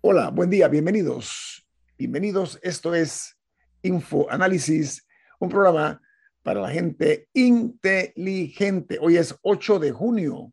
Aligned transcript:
Hola, 0.00 0.30
buen 0.30 0.48
día, 0.48 0.68
bienvenidos. 0.68 1.66
Bienvenidos, 1.98 2.60
esto 2.62 2.94
es 2.94 3.36
Info 3.82 4.30
Análisis, 4.30 5.04
un 5.40 5.48
programa 5.48 6.00
para 6.44 6.60
la 6.60 6.70
gente 6.70 7.28
inteligente. 7.32 9.00
Hoy 9.00 9.16
es 9.16 9.34
8 9.42 9.80
de 9.80 9.90
junio 9.90 10.52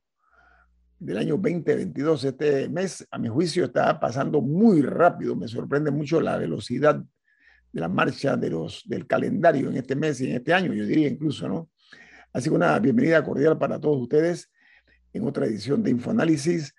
del 0.98 1.20
año 1.20 1.36
2022. 1.36 2.24
Este 2.24 2.70
mes, 2.70 3.08
a 3.12 3.20
mi 3.20 3.28
juicio, 3.28 3.66
está 3.66 4.00
pasando 4.00 4.42
muy 4.42 4.82
rápido. 4.82 5.36
Me 5.36 5.48
sorprende 5.48 5.92
mucho 5.92 6.20
la 6.20 6.38
velocidad 6.38 6.96
de 7.72 7.80
la 7.80 7.88
marcha 7.88 8.36
del 8.36 9.06
calendario 9.06 9.70
en 9.70 9.78
este 9.78 9.96
mes 9.96 10.20
y 10.22 10.32
en 10.32 10.38
este 10.38 10.56
año, 10.56 10.74
yo 10.74 10.88
diría 10.88 11.08
incluso, 11.08 11.48
¿no? 11.48 11.70
Así 12.34 12.50
que 12.50 12.56
una 12.56 12.80
bienvenida 12.80 13.24
cordial 13.24 13.60
para 13.60 13.80
todos 13.80 14.02
ustedes 14.02 14.52
en 15.14 15.28
otra 15.28 15.46
edición 15.46 15.84
de 15.84 15.92
Infoanálisis, 15.92 16.74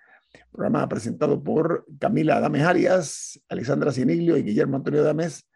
programa 0.51 0.87
presentado 0.87 1.43
por 1.43 1.85
Camila 1.99 2.37
Adames 2.37 2.63
Arias, 2.63 3.41
Alexandra 3.49 3.91
Ciniglio 3.91 4.37
y 4.37 4.43
Guillermo 4.43 4.77
Antonio 4.77 5.03
Dames, 5.03 5.47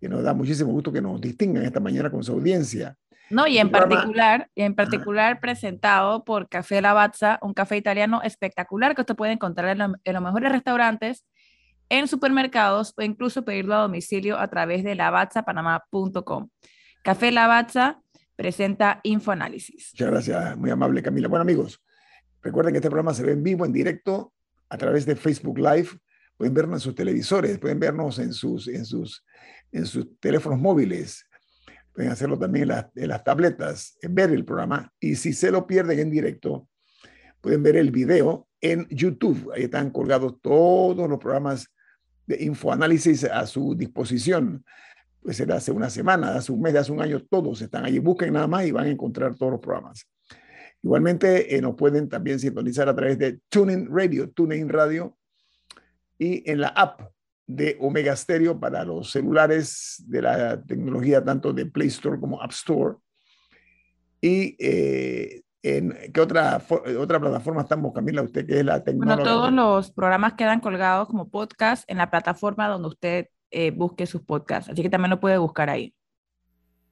que 0.00 0.08
nos 0.08 0.22
da 0.22 0.34
muchísimo 0.34 0.72
gusto 0.72 0.92
que 0.92 1.02
nos 1.02 1.20
distingan 1.20 1.64
esta 1.64 1.80
mañana 1.80 2.10
con 2.10 2.22
su 2.22 2.32
audiencia. 2.32 2.96
No, 3.30 3.46
y 3.46 3.58
en 3.58 3.70
particular, 3.70 4.48
y 4.54 4.62
en 4.62 4.74
particular 4.74 5.40
presentado 5.40 6.24
por 6.24 6.48
Café 6.48 6.80
Lavazza, 6.80 7.38
un 7.42 7.54
café 7.54 7.76
italiano 7.76 8.22
espectacular 8.22 8.94
que 8.94 9.02
usted 9.02 9.16
puede 9.16 9.32
encontrar 9.32 9.76
en, 9.76 9.94
en 10.04 10.14
los 10.14 10.22
mejores 10.22 10.52
restaurantes 10.52 11.24
en 11.88 12.08
supermercados 12.08 12.94
o 12.96 13.02
incluso 13.02 13.44
pedirlo 13.44 13.74
a 13.74 13.82
domicilio 13.82 14.38
a 14.38 14.48
través 14.48 14.84
de 14.84 14.94
lavazzapanamá.com. 14.94 16.48
Café 17.02 17.30
Lavazza 17.30 18.00
presenta 18.36 19.00
Infoanálisis. 19.02 19.90
Muchas 19.94 20.10
gracias, 20.10 20.56
muy 20.56 20.70
amable 20.70 21.02
Camila. 21.02 21.28
Bueno 21.28 21.42
amigos, 21.42 21.82
recuerden 22.42 22.72
que 22.72 22.78
este 22.78 22.90
programa 22.90 23.14
se 23.14 23.22
ve 23.22 23.32
en 23.32 23.42
vivo, 23.42 23.64
en 23.64 23.72
directo, 23.72 24.32
a 24.68 24.76
través 24.76 25.06
de 25.06 25.16
Facebook 25.16 25.58
Live. 25.58 25.88
Pueden 26.36 26.54
vernos 26.54 26.76
en 26.76 26.80
sus 26.80 26.94
televisores, 26.94 27.58
pueden 27.58 27.80
vernos 27.80 28.18
en 28.18 28.32
sus, 28.32 28.68
en 28.68 28.84
sus, 28.84 29.24
en 29.72 29.86
sus 29.86 30.18
teléfonos 30.20 30.58
móviles, 30.58 31.26
pueden 31.96 32.12
hacerlo 32.12 32.38
también 32.38 32.64
en 32.64 32.68
las, 32.68 32.86
en 32.94 33.08
las 33.08 33.24
tabletas, 33.24 33.96
ver 34.02 34.30
el 34.30 34.44
programa. 34.44 34.92
Y 35.00 35.16
si 35.16 35.32
se 35.32 35.50
lo 35.50 35.66
pierden 35.66 35.98
en 35.98 36.10
directo, 36.10 36.68
pueden 37.40 37.62
ver 37.62 37.76
el 37.76 37.90
video 37.90 38.46
en 38.60 38.86
YouTube. 38.90 39.50
Ahí 39.54 39.64
están 39.64 39.90
colgados 39.90 40.40
todos 40.42 41.08
los 41.08 41.18
programas 41.18 41.72
de 42.26 42.44
infoanálisis 42.44 43.24
a 43.24 43.46
su 43.46 43.74
disposición. 43.74 44.62
Pues 45.22 45.40
era 45.40 45.56
hace 45.56 45.72
una 45.72 45.88
semana, 45.88 46.36
hace 46.36 46.52
un 46.52 46.60
mes, 46.60 46.74
hace 46.74 46.92
un 46.92 47.00
año, 47.00 47.24
todos 47.24 47.62
están 47.62 47.86
allí. 47.86 47.98
Busquen 47.98 48.34
nada 48.34 48.46
más 48.46 48.66
y 48.66 48.72
van 48.72 48.86
a 48.86 48.90
encontrar 48.90 49.34
todos 49.34 49.52
los 49.52 49.60
programas. 49.60 50.06
Igualmente, 50.86 51.56
eh, 51.56 51.60
nos 51.60 51.74
pueden 51.74 52.08
también 52.08 52.38
sintonizar 52.38 52.88
a 52.88 52.94
través 52.94 53.18
de 53.18 53.40
TuneIn 53.48 53.88
Radio, 53.90 54.30
TuneIn 54.30 54.68
Radio 54.68 55.16
y 56.16 56.48
en 56.48 56.60
la 56.60 56.68
app 56.68 57.00
de 57.44 57.76
Omega 57.80 58.14
Stereo 58.14 58.60
para 58.60 58.84
los 58.84 59.10
celulares 59.10 60.04
de 60.06 60.22
la 60.22 60.62
tecnología 60.62 61.24
tanto 61.24 61.52
de 61.52 61.66
Play 61.66 61.88
Store 61.88 62.20
como 62.20 62.40
App 62.40 62.52
Store. 62.52 62.98
Y 64.20 64.54
eh, 64.60 65.42
¿En 65.60 66.12
qué 66.12 66.20
otra, 66.20 66.62
otra 67.00 67.18
plataforma 67.18 67.62
estamos, 67.62 67.92
Camila? 67.92 68.22
Usted 68.22 68.46
que 68.46 68.60
es 68.60 68.64
la 68.64 68.84
tecnología. 68.84 69.16
Bueno, 69.16 69.28
todos 69.28 69.52
los 69.52 69.90
programas 69.90 70.34
quedan 70.34 70.60
colgados 70.60 71.08
como 71.08 71.28
podcast 71.28 71.82
en 71.90 71.98
la 71.98 72.12
plataforma 72.12 72.68
donde 72.68 72.86
usted 72.86 73.26
eh, 73.50 73.72
busque 73.72 74.06
sus 74.06 74.22
podcasts. 74.22 74.70
Así 74.70 74.82
que 74.82 74.88
también 74.88 75.10
lo 75.10 75.18
puede 75.18 75.38
buscar 75.38 75.68
ahí. 75.68 75.92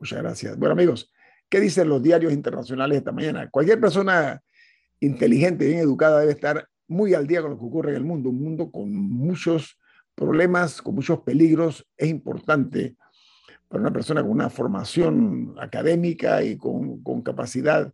Muchas 0.00 0.20
gracias. 0.20 0.58
Bueno, 0.58 0.72
amigos, 0.72 1.12
¿qué 1.48 1.60
dicen 1.60 1.88
los 1.88 2.02
diarios 2.02 2.32
internacionales 2.32 2.98
esta 2.98 3.12
mañana? 3.12 3.48
Cualquier 3.50 3.80
persona 3.80 4.40
inteligente, 5.00 5.66
bien 5.66 5.78
educada, 5.78 6.20
debe 6.20 6.32
estar 6.32 6.68
muy 6.88 7.14
al 7.14 7.26
día 7.26 7.42
con 7.42 7.52
lo 7.52 7.58
que 7.58 7.64
ocurre 7.64 7.90
en 7.90 7.96
el 7.96 8.04
mundo. 8.04 8.30
Un 8.30 8.42
mundo 8.42 8.70
con 8.70 8.92
muchos 8.94 9.78
problemas, 10.14 10.82
con 10.82 10.94
muchos 10.94 11.20
peligros. 11.20 11.86
Es 11.96 12.08
importante 12.08 12.96
para 13.68 13.80
una 13.80 13.92
persona 13.92 14.22
con 14.22 14.30
una 14.30 14.50
formación 14.50 15.54
académica 15.58 16.42
y 16.42 16.56
con, 16.56 17.02
capacidad 17.22 17.92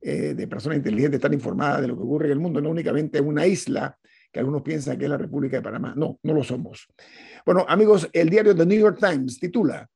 eh, 0.00 0.34
de 0.34 0.48
personas 0.48 0.78
inteligentes 0.78 1.18
estar 1.18 1.32
informadas 1.32 1.80
de 1.80 1.88
lo 1.88 1.96
que 1.96 2.02
ocurre 2.02 2.26
en 2.26 2.32
el 2.32 2.40
mundo, 2.40 2.60
no 2.60 2.70
únicamente 2.70 3.18
en 3.18 3.26
una 3.26 3.46
isla 3.46 3.96
que 4.30 4.40
algunos 4.40 4.62
piensan 4.62 4.98
que 4.98 5.04
es 5.04 5.10
la 5.10 5.16
República 5.16 5.56
de 5.56 5.62
Panamá. 5.62 5.94
No, 5.96 6.18
no 6.22 6.34
lo 6.34 6.42
somos. 6.42 6.88
Bueno, 7.46 7.64
amigos, 7.68 8.08
el 8.12 8.28
diario 8.28 8.54
The 8.54 8.66
New 8.66 8.80
York 8.80 8.98
Times 8.98 9.38
titula 9.38 9.88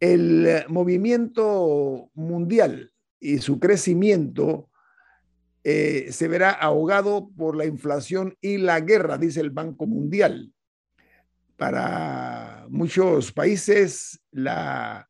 El 0.00 0.64
movimiento 0.68 2.10
mundial 2.14 2.90
y 3.20 3.38
su 3.38 3.60
crecimiento 3.60 4.70
eh, 5.62 6.08
se 6.10 6.26
verá 6.26 6.50
ahogado 6.50 7.28
por 7.36 7.54
la 7.54 7.66
inflación 7.66 8.34
y 8.40 8.56
la 8.56 8.80
guerra, 8.80 9.18
dice 9.18 9.40
el 9.40 9.50
Banco 9.50 9.86
Mundial. 9.86 10.52
Para 11.56 12.66
muchos 12.70 13.32
países, 13.32 14.22
la 14.30 15.06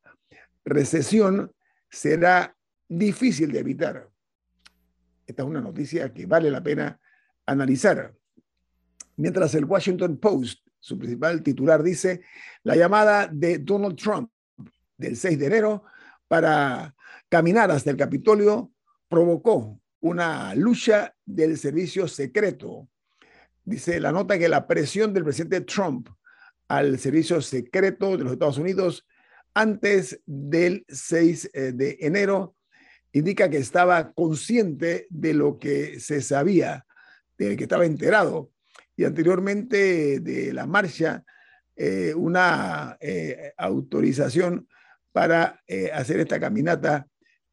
recesión 0.64 1.52
será 1.88 2.56
difícil 2.88 3.52
de 3.52 3.60
evitar. 3.60 4.10
Esta 5.24 5.42
es 5.42 5.48
una 5.48 5.60
noticia 5.60 6.12
que 6.12 6.26
vale 6.26 6.50
la 6.50 6.60
pena 6.60 7.00
analizar. 7.46 8.12
Mientras 9.16 9.54
el 9.54 9.64
Washington 9.64 10.16
Post, 10.16 10.66
su 10.80 10.98
principal 10.98 11.42
titular, 11.44 11.80
dice 11.84 12.22
la 12.64 12.74
llamada 12.74 13.28
de 13.28 13.58
Donald 13.58 13.96
Trump 13.96 14.28
del 15.00 15.16
6 15.16 15.38
de 15.38 15.46
enero 15.46 15.84
para 16.28 16.94
caminar 17.28 17.70
hasta 17.70 17.90
el 17.90 17.96
Capitolio 17.96 18.70
provocó 19.08 19.80
una 20.00 20.54
lucha 20.54 21.14
del 21.24 21.58
servicio 21.58 22.06
secreto. 22.06 22.88
Dice 23.64 23.98
la 23.98 24.12
nota 24.12 24.38
que 24.38 24.48
la 24.48 24.66
presión 24.66 25.12
del 25.12 25.24
presidente 25.24 25.62
Trump 25.62 26.08
al 26.68 26.98
servicio 26.98 27.40
secreto 27.42 28.16
de 28.16 28.24
los 28.24 28.32
Estados 28.32 28.58
Unidos 28.58 29.06
antes 29.54 30.20
del 30.26 30.84
6 30.88 31.50
eh, 31.52 31.72
de 31.72 31.98
enero 32.00 32.54
indica 33.12 33.50
que 33.50 33.56
estaba 33.56 34.12
consciente 34.12 35.06
de 35.10 35.34
lo 35.34 35.58
que 35.58 35.98
se 35.98 36.22
sabía, 36.22 36.86
de 37.36 37.56
que 37.56 37.64
estaba 37.64 37.86
enterado. 37.86 38.52
Y 38.96 39.04
anteriormente 39.04 40.20
de 40.20 40.52
la 40.52 40.66
marcha, 40.66 41.24
eh, 41.74 42.14
una 42.14 42.96
eh, 43.00 43.52
autorización 43.56 44.68
para 45.12 45.60
eh, 45.66 45.90
hacer 45.92 46.20
esta 46.20 46.38
caminata 46.38 47.06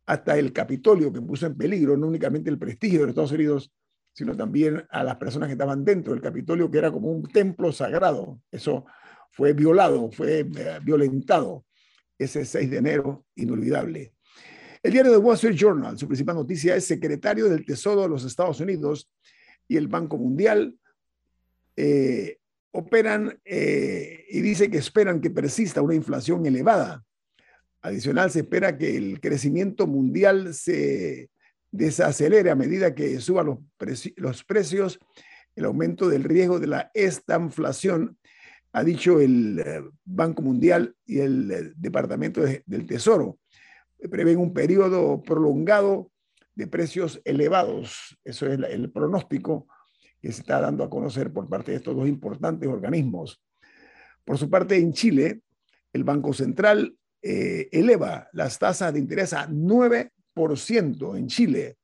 hasta 0.05 0.37
el 0.37 0.53
Capitolio, 0.53 1.11
que 1.11 1.21
puso 1.21 1.45
en 1.45 1.57
peligro 1.57 1.97
no 1.97 2.07
únicamente 2.07 2.49
el 2.49 2.57
prestigio 2.57 2.99
de 2.99 3.05
los 3.05 3.09
Estados 3.11 3.31
Unidos, 3.33 3.71
sino 4.13 4.35
también 4.35 4.85
a 4.89 5.03
las 5.03 5.17
personas 5.17 5.47
que 5.47 5.53
estaban 5.53 5.83
dentro 5.83 6.13
del 6.13 6.21
Capitolio, 6.21 6.71
que 6.71 6.77
era 6.77 6.91
como 6.91 7.11
un 7.11 7.23
templo 7.23 7.71
sagrado. 7.71 8.39
Eso 8.51 8.85
fue 9.31 9.53
violado, 9.53 10.09
fue 10.11 10.43
violentado 10.83 11.65
ese 12.17 12.45
6 12.45 12.71
de 12.71 12.77
enero, 12.77 13.25
inolvidable. 13.35 14.13
El 14.81 14.91
diario 14.91 15.11
The 15.11 15.17
Wall 15.17 15.35
Street 15.35 15.55
Journal, 15.55 15.97
su 15.97 16.07
principal 16.07 16.35
noticia 16.35 16.75
es 16.75 16.85
secretario 16.85 17.49
del 17.49 17.65
Tesoro 17.65 18.03
de 18.03 18.09
los 18.09 18.23
Estados 18.23 18.59
Unidos 18.59 19.09
y 19.67 19.77
el 19.77 19.87
Banco 19.87 20.17
Mundial 20.17 20.77
eh, 21.75 22.39
operan 22.71 23.39
eh, 23.43 24.25
y 24.29 24.41
dice 24.41 24.69
que 24.69 24.77
esperan 24.77 25.19
que 25.19 25.29
persista 25.29 25.81
una 25.81 25.95
inflación 25.95 26.45
elevada. 26.45 27.03
Adicional, 27.87 28.31
se 28.31 28.39
espera 28.39 28.77
que 28.77 28.97
el 28.97 29.19
crecimiento 29.19 29.87
mundial 29.87 30.53
se 30.53 31.29
desacelere 31.71 32.49
a 32.49 32.55
medida 32.55 32.93
que 32.93 33.19
suban 33.19 33.45
los, 33.45 33.59
los 34.15 34.43
precios, 34.43 34.99
el 35.55 35.65
aumento 35.65 36.09
del 36.09 36.23
riesgo 36.23 36.59
de 36.59 36.67
la 36.67 36.91
estanflación, 36.93 38.17
ha 38.73 38.83
dicho 38.83 39.19
el 39.19 39.59
eh, 39.59 39.81
Banco 40.05 40.41
Mundial 40.41 40.95
y 41.05 41.19
el 41.19 41.73
Departamento 41.75 42.41
del 42.41 42.85
Tesoro 42.85 43.39
prevén 44.11 44.37
un 44.37 44.53
periodo 44.53 45.21
prolongado 45.23 46.11
de 46.53 46.67
precios 46.67 47.21
elevados. 47.25 48.17
Eso 48.23 48.45
es 48.45 48.59
el 48.69 48.91
pronóstico 48.91 49.67
que 50.21 50.31
se 50.31 50.41
está 50.41 50.61
dando 50.61 50.83
a 50.83 50.89
conocer 50.89 51.31
por 51.31 51.49
parte 51.49 51.71
de 51.71 51.77
estos 51.77 51.95
dos 51.95 52.07
importantes 52.07 52.69
organismos. 52.69 53.41
Por 54.23 54.37
su 54.37 54.49
parte, 54.49 54.77
en 54.77 54.93
Chile, 54.93 55.41
el 55.93 56.03
Banco 56.03 56.33
Central 56.33 56.95
eh, 57.21 57.69
eleva 57.71 58.29
las 58.33 58.59
tasas 58.59 58.93
de 58.93 58.99
interés 58.99 59.33
a 59.33 59.47
9% 59.47 61.17
en 61.17 61.27
Chile. 61.27 61.77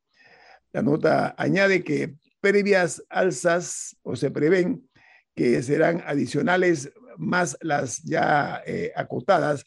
La 0.72 0.82
nota 0.82 1.36
añade 1.38 1.84
que 1.84 2.16
previas 2.40 3.04
alzas 3.10 3.96
o 4.04 4.16
se 4.16 4.32
prevén 4.32 4.90
que 5.36 5.62
serán 5.64 6.04
adicionales 6.06 6.92
más 7.18 7.58
las 7.62 8.04
ya 8.04 8.62
eh, 8.66 8.92
acotadas 8.96 9.66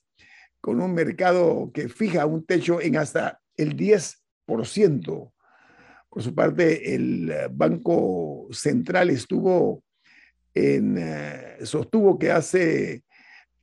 con 0.61 0.81
un 0.81 0.95
mercado 0.95 1.71
que 1.73 1.89
fija 1.89 2.27
un 2.27 2.45
techo 2.45 2.81
en 2.81 2.97
hasta 2.97 3.41
el 3.57 3.77
10%. 3.77 5.33
Por 6.09 6.23
su 6.23 6.35
parte, 6.35 6.95
el 6.95 7.33
Banco 7.51 8.49
Central 8.51 9.11
estuvo 9.11 9.85
en, 10.57 10.97
eh, 10.99 11.59
sostuvo 11.65 12.19
que 12.19 12.31
hace 12.31 13.05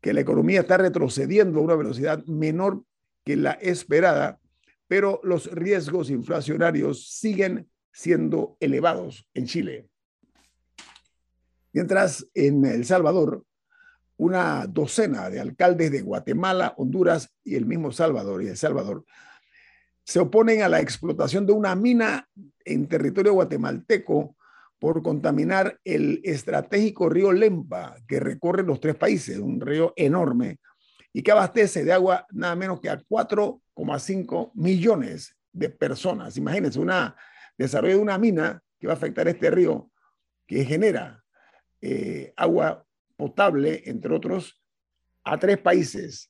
que 0.04 0.12
la 0.12 0.20
economía 0.20 0.60
está 0.60 0.76
retrocediendo 0.76 1.60
a 1.60 1.64
una 1.64 1.76
velocidad 1.76 2.26
menor 2.26 2.84
que 3.24 3.38
la 3.38 3.54
esperada, 3.54 4.38
pero 4.86 5.22
los 5.24 5.50
riesgos 5.50 6.10
inflacionarios 6.10 7.08
siguen 7.08 7.70
siendo 7.94 8.58
elevados 8.60 9.26
en 9.34 9.46
Chile. 9.46 9.88
Mientras 11.72 12.28
en 12.34 12.66
El 12.66 12.84
Salvador, 12.84 13.46
una 14.18 14.68
docena 14.68 15.30
de 15.30 15.40
alcaldes 15.40 15.90
de 15.90 16.02
Guatemala, 16.02 16.74
Honduras 16.76 17.34
y 17.42 17.56
el 17.56 17.66
mismo 17.66 17.94
Salvador 17.94 18.44
y 18.44 18.48
El 18.48 18.58
Salvador 18.58 19.06
se 20.04 20.20
oponen 20.20 20.64
a 20.64 20.70
la 20.70 20.82
explotación 20.82 21.46
de 21.46 21.54
una 21.54 21.76
mina 21.76 22.28
en 22.66 22.90
territorio 22.90 23.32
guatemalteco 23.32 24.36
por 24.84 25.02
contaminar 25.02 25.80
el 25.86 26.20
estratégico 26.26 27.08
río 27.08 27.32
Lempa, 27.32 27.96
que 28.06 28.20
recorre 28.20 28.64
los 28.64 28.82
tres 28.82 28.96
países, 28.96 29.40
un 29.40 29.62
río 29.62 29.94
enorme, 29.96 30.58
y 31.14 31.24
que 31.24 31.32
abastece 31.32 31.86
de 31.86 31.94
agua 31.94 32.28
nada 32.32 32.54
menos 32.58 32.82
que 32.82 32.90
a 32.90 33.00
4,5 33.00 34.52
millones 34.56 35.38
de 35.54 35.70
personas. 35.70 36.36
Imagínense, 36.36 36.82
un 36.82 36.92
desarrollo 37.58 37.96
de 37.96 38.02
una 38.02 38.18
mina 38.18 38.62
que 38.78 38.88
va 38.88 38.92
a 38.92 38.98
afectar 38.98 39.26
este 39.30 39.50
río, 39.52 39.90
que 40.46 40.66
genera 40.66 41.24
eh, 41.80 42.34
agua 42.36 42.86
potable, 43.16 43.84
entre 43.86 44.14
otros, 44.14 44.62
a 45.24 45.40
tres 45.40 45.60
países 45.60 46.30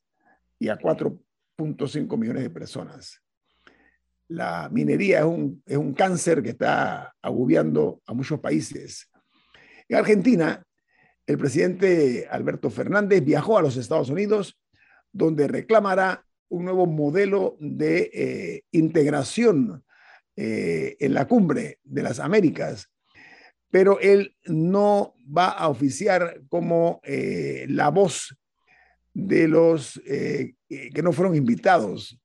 y 0.59 0.69
a 0.69 0.77
4.5 0.77 2.17
millones 2.19 2.43
de 2.43 2.51
personas 2.51 3.22
la 4.33 4.67
minería 4.71 5.19
es 5.19 5.25
un, 5.25 5.61
es 5.65 5.77
un 5.77 5.93
cáncer 5.93 6.41
que 6.41 6.49
está 6.49 7.13
agobiando 7.21 8.01
a 8.07 8.13
muchos 8.13 8.39
países. 8.39 9.07
En 9.87 9.97
Argentina, 9.97 10.63
el 11.27 11.37
presidente 11.37 12.27
Alberto 12.29 12.71
Fernández 12.71 13.23
viajó 13.23 13.59
a 13.59 13.61
los 13.61 13.77
Estados 13.77 14.09
Unidos, 14.09 14.57
donde 15.11 15.47
reclamará 15.47 16.25
un 16.49 16.65
nuevo 16.65 16.87
modelo 16.87 17.57
de 17.59 18.09
eh, 18.11 18.63
integración 18.71 19.83
eh, 20.35 20.95
en 20.99 21.13
la 21.13 21.27
cumbre 21.27 21.77
de 21.83 22.01
las 22.01 22.19
Américas, 22.19 22.89
pero 23.69 23.99
él 23.99 24.35
no 24.45 25.13
va 25.25 25.49
a 25.49 25.67
oficiar 25.67 26.41
como 26.49 27.01
eh, 27.03 27.67
la 27.69 27.89
voz 27.89 28.35
de 29.13 29.47
los 29.47 30.01
que 30.03 31.01
no 31.03 31.13
fueron 31.13 31.35
invitados 31.35 32.19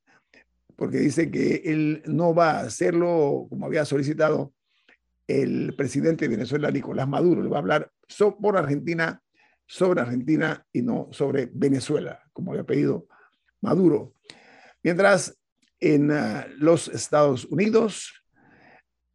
porque 0.79 0.99
dice 0.99 1.29
que 1.29 1.61
él 1.65 2.05
no 2.07 2.33
va 2.33 2.53
a 2.53 2.61
hacerlo 2.61 3.49
como 3.51 3.67
había 3.67 3.85
solicitado 3.85 4.55
el 5.27 5.75
presidente 5.75 6.27
de 6.27 6.37
Venezuela, 6.37 6.71
Nicolás 6.71 7.09
Maduro. 7.09 7.43
Le 7.43 7.49
va 7.49 7.57
a 7.57 7.61
hablar 7.61 7.91
por 8.41 8.57
Argentina, 8.57 9.21
sobre 9.67 10.03
Argentina 10.03 10.65
y 10.73 10.83
no 10.83 11.09
sobre 11.11 11.51
Venezuela, 11.53 12.23
como 12.33 12.53
había 12.53 12.63
pedido 12.63 13.09
Maduro. 13.61 14.15
Mientras 14.85 15.37
en 15.81 16.13
ah, 16.13 16.47
los 16.59 16.87
Estados 16.87 17.45
Unidos 17.47 18.13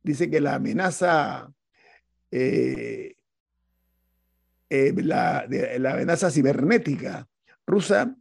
dice 0.04 0.30
que 0.30 0.42
la 0.42 0.56
amenaza, 0.56 1.50
eh, 2.30 3.16
eh, 4.70 4.94
la 5.02 5.94
amenaza 5.94 6.30
cibernética 6.30 7.26
rusa 7.66 8.18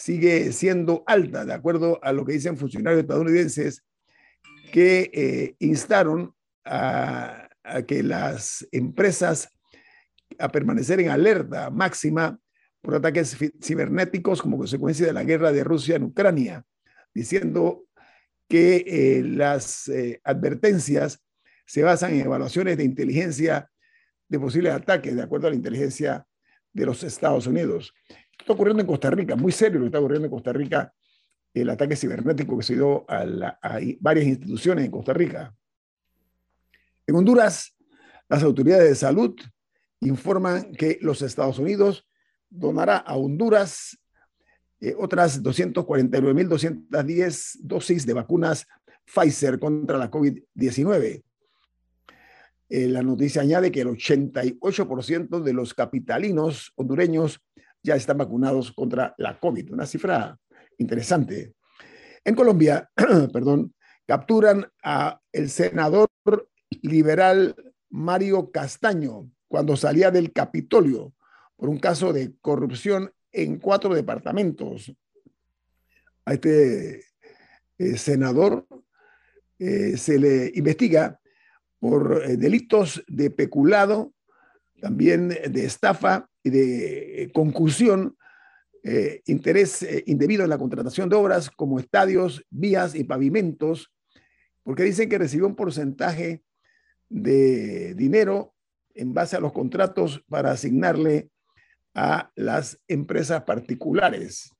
sigue 0.00 0.50
siendo 0.52 1.04
alta, 1.06 1.44
de 1.44 1.52
acuerdo 1.52 2.00
a 2.02 2.14
lo 2.14 2.24
que 2.24 2.32
dicen 2.32 2.56
funcionarios 2.56 3.02
estadounidenses 3.02 3.84
que 4.72 5.10
eh, 5.12 5.56
instaron 5.58 6.34
a, 6.64 7.50
que 7.86 8.02
las 8.02 8.66
empresas 8.72 9.50
a 10.38 10.50
permanecer 10.50 11.00
en 11.00 11.10
alerta 11.10 11.68
máxima 11.68 12.38
por 12.80 12.94
ataques 12.94 13.36
cibernéticos 13.62 14.40
como 14.40 14.56
consecuencia 14.56 15.06
de 15.06 15.12
la 15.12 15.22
guerra 15.22 15.52
de 15.52 15.64
Rusia 15.64 15.96
en 15.96 16.04
Ucrania, 16.04 16.64
diciendo 17.12 17.84
que 18.48 18.84
eh, 18.86 19.22
las 19.22 19.86
eh, 19.88 20.18
advertencias 20.24 21.22
se 21.66 21.82
basan 21.82 22.14
en 22.14 22.22
evaluaciones 22.22 22.78
de 22.78 22.84
inteligencia 22.84 23.70
de 24.28 24.40
posibles 24.40 24.72
ataques, 24.72 25.14
de 25.14 25.22
acuerdo 25.22 25.48
a 25.48 25.50
la 25.50 25.56
inteligencia 25.56 26.26
de 26.72 26.86
los 26.86 27.02
Estados 27.02 27.46
Unidos 27.46 27.92
está 28.42 28.52
ocurriendo 28.52 28.80
en 28.80 28.86
Costa 28.86 29.10
Rica, 29.10 29.36
muy 29.36 29.52
serio 29.52 29.78
lo 29.78 29.84
que 29.84 29.88
está 29.88 29.98
ocurriendo 29.98 30.26
en 30.26 30.32
Costa 30.32 30.52
Rica, 30.52 30.92
el 31.52 31.70
ataque 31.70 31.96
cibernético 31.96 32.56
que 32.56 32.62
se 32.62 32.74
dio 32.74 33.04
a, 33.08 33.24
varias 34.00 34.26
instituciones 34.26 34.84
en 34.84 34.90
Costa 34.90 35.12
Rica. 35.12 35.54
En 37.06 37.16
Honduras, 37.16 37.76
las 38.28 38.42
autoridades 38.42 38.88
de 38.88 38.94
salud 38.94 39.34
informan 40.00 40.72
que 40.72 40.98
los 41.00 41.22
Estados 41.22 41.58
Unidos 41.58 42.06
donará 42.48 42.98
a 42.98 43.16
Honduras 43.16 43.98
eh, 44.80 44.94
otras 44.98 45.42
249.210 45.42 47.58
dosis 47.60 48.06
de 48.06 48.14
vacunas 48.14 48.66
Pfizer 49.04 49.58
contra 49.58 49.98
la 49.98 50.10
COVID-19. 50.10 51.22
Eh, 52.70 52.88
la 52.88 53.02
noticia 53.02 53.42
añade 53.42 53.72
que 53.72 53.80
el 53.80 53.88
88% 53.88 55.42
de 55.42 55.52
los 55.52 55.74
capitalinos 55.74 56.72
hondureños 56.76 57.42
ya 57.82 57.94
están 57.94 58.18
vacunados 58.18 58.72
contra 58.72 59.14
la 59.18 59.38
COVID. 59.38 59.72
Una 59.72 59.86
cifra 59.86 60.38
interesante. 60.78 61.54
En 62.24 62.34
Colombia, 62.34 62.90
perdón, 63.32 63.74
capturan 64.06 64.66
a 64.82 65.20
el 65.32 65.50
senador 65.50 66.08
liberal 66.82 67.54
Mario 67.90 68.50
Castaño 68.50 69.30
cuando 69.48 69.76
salía 69.76 70.10
del 70.10 70.32
Capitolio 70.32 71.12
por 71.56 71.68
un 71.68 71.78
caso 71.78 72.12
de 72.12 72.34
corrupción 72.40 73.12
en 73.32 73.58
cuatro 73.58 73.94
departamentos. 73.94 74.94
A 76.24 76.34
este 76.34 77.04
eh, 77.78 77.96
senador 77.98 78.66
eh, 79.58 79.96
se 79.98 80.18
le 80.18 80.50
investiga 80.54 81.20
por 81.78 82.22
eh, 82.24 82.36
delitos 82.38 83.04
de 83.08 83.30
peculado, 83.30 84.14
también 84.80 85.28
de 85.28 85.64
estafa 85.64 86.29
de 86.44 87.22
eh, 87.22 87.32
conclusión, 87.32 88.16
eh, 88.82 89.22
interés 89.26 89.82
eh, 89.82 90.04
indebido 90.06 90.42
en 90.42 90.50
la 90.50 90.58
contratación 90.58 91.08
de 91.08 91.16
obras 91.16 91.50
como 91.50 91.78
estadios, 91.78 92.44
vías 92.50 92.94
y 92.94 93.04
pavimentos, 93.04 93.92
porque 94.62 94.84
dicen 94.84 95.08
que 95.08 95.18
recibió 95.18 95.46
un 95.46 95.56
porcentaje 95.56 96.42
de 97.08 97.94
dinero 97.94 98.54
en 98.94 99.12
base 99.12 99.36
a 99.36 99.40
los 99.40 99.52
contratos 99.52 100.24
para 100.28 100.52
asignarle 100.52 101.30
a 101.94 102.30
las 102.36 102.80
empresas 102.88 103.42
particulares. 103.42 104.50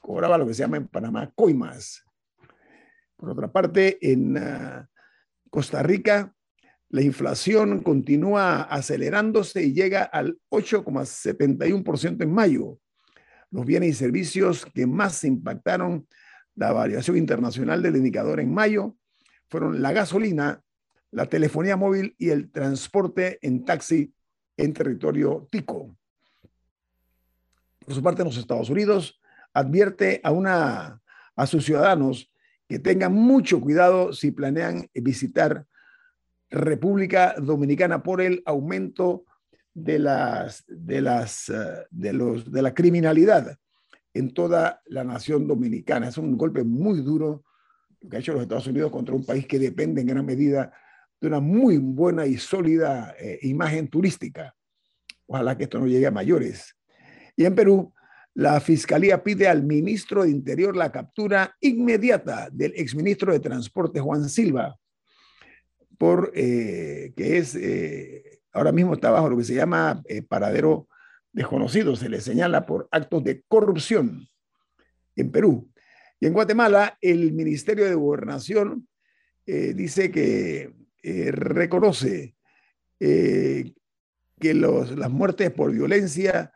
Cobraba 0.00 0.38
lo 0.38 0.46
que 0.46 0.54
se 0.54 0.62
llama 0.62 0.76
en 0.76 0.88
Panamá 0.88 1.32
coimas. 1.34 2.04
Por 3.16 3.30
otra 3.30 3.50
parte, 3.50 3.98
en 4.00 4.36
ah, 4.36 4.88
Costa 5.50 5.82
Rica, 5.82 6.33
la 6.94 7.02
inflación 7.02 7.80
continúa 7.80 8.62
acelerándose 8.62 9.64
y 9.64 9.72
llega 9.72 10.04
al 10.04 10.38
8,71% 10.48 12.22
en 12.22 12.32
mayo. 12.32 12.78
Los 13.50 13.66
bienes 13.66 13.88
y 13.90 13.92
servicios 13.94 14.64
que 14.72 14.86
más 14.86 15.24
impactaron 15.24 16.06
la 16.54 16.70
variación 16.72 17.16
internacional 17.16 17.82
del 17.82 17.96
indicador 17.96 18.38
en 18.38 18.54
mayo 18.54 18.94
fueron 19.48 19.82
la 19.82 19.90
gasolina, 19.90 20.62
la 21.10 21.26
telefonía 21.26 21.76
móvil 21.76 22.14
y 22.16 22.28
el 22.28 22.52
transporte 22.52 23.40
en 23.42 23.64
taxi 23.64 24.14
en 24.56 24.72
territorio 24.72 25.48
tico. 25.50 25.96
Por 27.84 27.92
su 27.92 28.04
parte, 28.04 28.22
en 28.22 28.28
los 28.28 28.36
Estados 28.36 28.70
Unidos 28.70 29.20
advierte 29.52 30.20
a, 30.22 30.30
una, 30.30 31.02
a 31.34 31.46
sus 31.48 31.64
ciudadanos 31.64 32.30
que 32.68 32.78
tengan 32.78 33.14
mucho 33.14 33.60
cuidado 33.60 34.12
si 34.12 34.30
planean 34.30 34.88
visitar 34.94 35.66
República 36.54 37.34
Dominicana 37.36 38.02
por 38.02 38.20
el 38.20 38.42
aumento 38.46 39.24
de, 39.74 39.98
las, 39.98 40.64
de, 40.68 41.00
las, 41.00 41.48
eh, 41.48 41.54
de, 41.90 42.12
los, 42.12 42.50
de 42.50 42.62
la 42.62 42.72
criminalidad 42.72 43.58
en 44.14 44.32
toda 44.32 44.80
la 44.86 45.02
nación 45.02 45.48
dominicana. 45.48 46.08
Es 46.08 46.16
un 46.16 46.38
golpe 46.38 46.62
muy 46.62 47.00
duro 47.00 47.44
que 48.08 48.16
ha 48.16 48.20
hecho 48.20 48.32
los 48.32 48.42
Estados 48.42 48.68
Unidos 48.68 48.92
contra 48.92 49.14
un 49.14 49.26
país 49.26 49.46
que 49.46 49.58
depende 49.58 50.00
en 50.00 50.06
gran 50.06 50.24
medida 50.24 50.72
de 51.20 51.26
una 51.26 51.40
muy 51.40 51.78
buena 51.78 52.24
y 52.24 52.36
sólida 52.36 53.16
eh, 53.18 53.40
imagen 53.42 53.88
turística. 53.88 54.54
Ojalá 55.26 55.56
que 55.56 55.64
esto 55.64 55.80
no 55.80 55.86
llegue 55.86 56.06
a 56.06 56.12
mayores. 56.12 56.76
Y 57.36 57.44
en 57.44 57.54
Perú, 57.56 57.92
la 58.34 58.60
Fiscalía 58.60 59.24
pide 59.24 59.48
al 59.48 59.64
ministro 59.64 60.22
de 60.22 60.30
Interior 60.30 60.76
la 60.76 60.92
captura 60.92 61.56
inmediata 61.60 62.48
del 62.52 62.74
exministro 62.76 63.32
de 63.32 63.40
Transporte, 63.40 64.00
Juan 64.00 64.28
Silva, 64.28 64.76
por, 65.98 66.32
eh, 66.34 67.12
que 67.16 67.38
es, 67.38 67.54
eh, 67.54 68.40
ahora 68.52 68.72
mismo 68.72 68.94
está 68.94 69.10
bajo 69.10 69.28
lo 69.28 69.36
que 69.36 69.44
se 69.44 69.54
llama 69.54 70.02
eh, 70.06 70.22
paradero 70.22 70.88
desconocido, 71.32 71.96
se 71.96 72.08
le 72.08 72.20
señala 72.20 72.64
por 72.66 72.88
actos 72.90 73.24
de 73.24 73.42
corrupción 73.48 74.26
en 75.16 75.30
Perú. 75.30 75.70
Y 76.20 76.26
en 76.26 76.32
Guatemala, 76.32 76.96
el 77.00 77.32
Ministerio 77.32 77.84
de 77.86 77.94
Gobernación 77.94 78.88
dice 79.46 80.10
que 80.10 80.72
reconoce 81.02 82.34
que 82.98 83.74
los, 84.54 84.96
las 84.96 85.10
muertes 85.10 85.50
por 85.50 85.70
violencia 85.70 86.52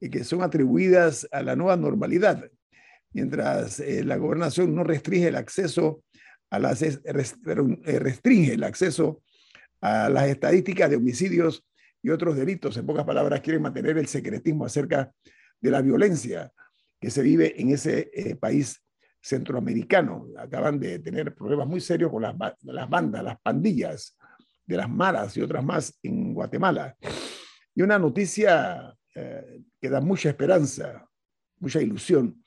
que 0.00 0.24
son 0.24 0.42
atribuidas 0.42 1.28
a 1.30 1.42
la 1.42 1.54
nueva 1.54 1.76
normalidad, 1.76 2.50
mientras 3.12 3.78
la 3.78 4.16
gobernación 4.16 4.74
no 4.74 4.82
restringe 4.82 5.28
el 5.28 5.36
acceso 5.36 6.02
eh, 6.50 7.98
restringe 7.98 8.54
el 8.54 8.64
acceso 8.64 9.22
a 9.80 10.08
las 10.08 10.28
estadísticas 10.28 10.90
de 10.90 10.96
homicidios 10.96 11.64
y 12.02 12.10
otros 12.10 12.36
delitos. 12.36 12.76
En 12.76 12.86
pocas 12.86 13.04
palabras, 13.04 13.40
quieren 13.40 13.62
mantener 13.62 13.98
el 13.98 14.06
secretismo 14.06 14.64
acerca 14.64 15.12
de 15.60 15.70
la 15.70 15.80
violencia 15.80 16.52
que 17.00 17.10
se 17.10 17.22
vive 17.22 17.60
en 17.60 17.70
ese 17.70 18.10
eh, 18.12 18.36
país 18.36 18.82
centroamericano. 19.20 20.28
Acaban 20.38 20.78
de 20.78 20.98
tener 20.98 21.34
problemas 21.34 21.66
muy 21.66 21.80
serios 21.80 22.10
con 22.10 22.22
las, 22.22 22.34
las, 22.62 22.88
bandas, 22.88 23.24
las 23.24 23.40
pandillas 23.40 24.18
de 24.66 24.76
las 24.76 24.88
maras 24.88 25.36
y 25.36 25.40
otras 25.40 25.64
más 25.64 25.98
en 26.02 26.34
Guatemala. 26.34 26.96
Y 27.74 27.82
una 27.82 27.98
noticia 27.98 28.94
eh, 29.14 29.62
que 29.80 29.88
da 29.88 30.00
mucha 30.00 30.28
esperanza, 30.28 31.08
mucha 31.58 31.80
ilusión, 31.80 32.43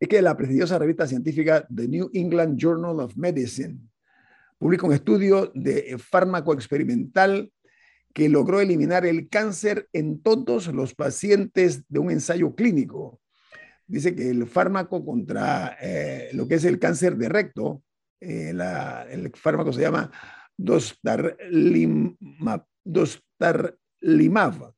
es 0.00 0.08
que 0.08 0.20
la 0.22 0.36
prestigiosa 0.36 0.78
revista 0.78 1.06
científica 1.06 1.66
The 1.74 1.86
New 1.86 2.10
England 2.14 2.58
Journal 2.58 2.98
of 3.00 3.16
Medicine 3.16 3.78
publica 4.58 4.86
un 4.86 4.94
estudio 4.94 5.52
de 5.54 5.98
fármaco 5.98 6.54
experimental 6.54 7.52
que 8.14 8.30
logró 8.30 8.60
eliminar 8.60 9.06
el 9.06 9.28
cáncer 9.28 9.88
en 9.92 10.22
todos 10.22 10.68
los 10.68 10.94
pacientes 10.94 11.84
de 11.88 11.98
un 11.98 12.10
ensayo 12.10 12.54
clínico. 12.54 13.20
Dice 13.86 14.14
que 14.14 14.30
el 14.30 14.46
fármaco 14.46 15.04
contra 15.04 15.76
eh, 15.80 16.30
lo 16.32 16.48
que 16.48 16.54
es 16.54 16.64
el 16.64 16.78
cáncer 16.78 17.16
de 17.16 17.28
recto, 17.28 17.82
eh, 18.20 18.54
el 19.10 19.30
fármaco 19.34 19.72
se 19.72 19.82
llama 19.82 20.10
dostarlimab, 20.56 22.64
dostarlimab, 22.84 24.72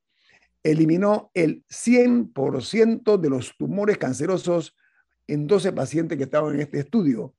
eliminó 0.63 1.31
el 1.33 1.63
100% 1.69 3.17
de 3.17 3.29
los 3.29 3.55
tumores 3.57 3.97
cancerosos 3.97 4.75
en 5.27 5.47
12 5.47 5.71
pacientes 5.73 6.17
que 6.17 6.25
estaban 6.25 6.55
en 6.55 6.61
este 6.61 6.79
estudio, 6.79 7.35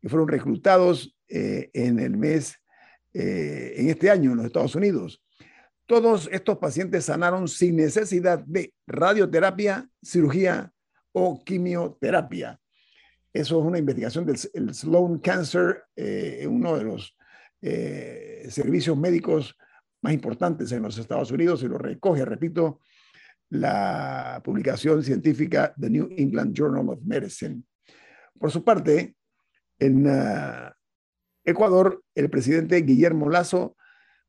que 0.00 0.08
fueron 0.08 0.28
reclutados 0.28 1.16
eh, 1.28 1.70
en 1.74 1.98
el 1.98 2.16
mes 2.16 2.56
eh, 3.12 3.74
en 3.76 3.88
este 3.90 4.08
año 4.08 4.30
en 4.30 4.36
los 4.36 4.46
Estados 4.46 4.74
Unidos. 4.74 5.22
Todos 5.86 6.28
estos 6.30 6.58
pacientes 6.58 7.06
sanaron 7.06 7.48
sin 7.48 7.76
necesidad 7.76 8.38
de 8.46 8.72
radioterapia, 8.86 9.88
cirugía 10.02 10.72
o 11.12 11.42
quimioterapia. 11.44 12.60
Eso 13.32 13.60
es 13.60 13.66
una 13.66 13.78
investigación 13.78 14.24
del 14.24 14.38
Sloan 14.74 15.18
Cancer, 15.18 15.82
eh, 15.96 16.46
uno 16.48 16.76
de 16.76 16.84
los 16.84 17.16
eh, 17.62 18.46
servicios 18.48 18.96
médicos 18.96 19.56
más 20.02 20.12
importantes 20.12 20.70
en 20.72 20.82
los 20.82 20.96
Estados 20.96 21.30
Unidos 21.30 21.62
y 21.62 21.68
lo 21.68 21.78
recoge, 21.78 22.24
repito, 22.24 22.80
la 23.50 24.40
publicación 24.44 25.02
científica 25.02 25.74
The 25.78 25.90
New 25.90 26.08
England 26.16 26.54
Journal 26.56 26.88
of 26.88 27.00
Medicine. 27.04 27.62
Por 28.38 28.50
su 28.50 28.64
parte, 28.64 29.16
en 29.78 30.06
uh, 30.06 30.70
Ecuador, 31.44 32.02
el 32.14 32.30
presidente 32.30 32.80
Guillermo 32.82 33.28
Lazo 33.28 33.76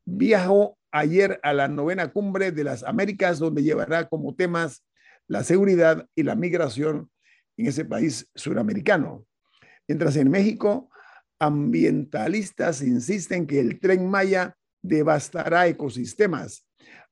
viajó 0.04 0.76
ayer 0.90 1.40
a 1.42 1.52
la 1.52 1.68
novena 1.68 2.12
cumbre 2.12 2.52
de 2.52 2.64
las 2.64 2.82
Américas, 2.82 3.38
donde 3.38 3.62
llevará 3.62 4.08
como 4.08 4.34
temas 4.34 4.84
la 5.28 5.44
seguridad 5.44 6.06
y 6.14 6.24
la 6.24 6.34
migración 6.34 7.10
en 7.56 7.66
ese 7.66 7.84
país 7.84 8.28
suramericano. 8.34 9.24
Mientras 9.86 10.16
en 10.16 10.30
México, 10.30 10.90
ambientalistas 11.38 12.82
insisten 12.82 13.46
que 13.46 13.60
el 13.60 13.80
tren 13.80 14.08
Maya 14.08 14.56
devastará 14.82 15.66
ecosistemas. 15.68 16.66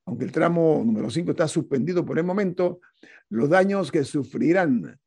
Aunque 0.07 0.25
el 0.25 0.33
tramo 0.33 0.83
número 0.85 1.11
5 1.11 1.31
está 1.31 1.47
suspendido 1.47 2.05
por 2.05 2.19
el 2.19 2.25
momento, 2.25 2.81
los 3.29 3.49
daños 3.49 3.93
que 3.93 4.05
sufrirán 4.05 4.99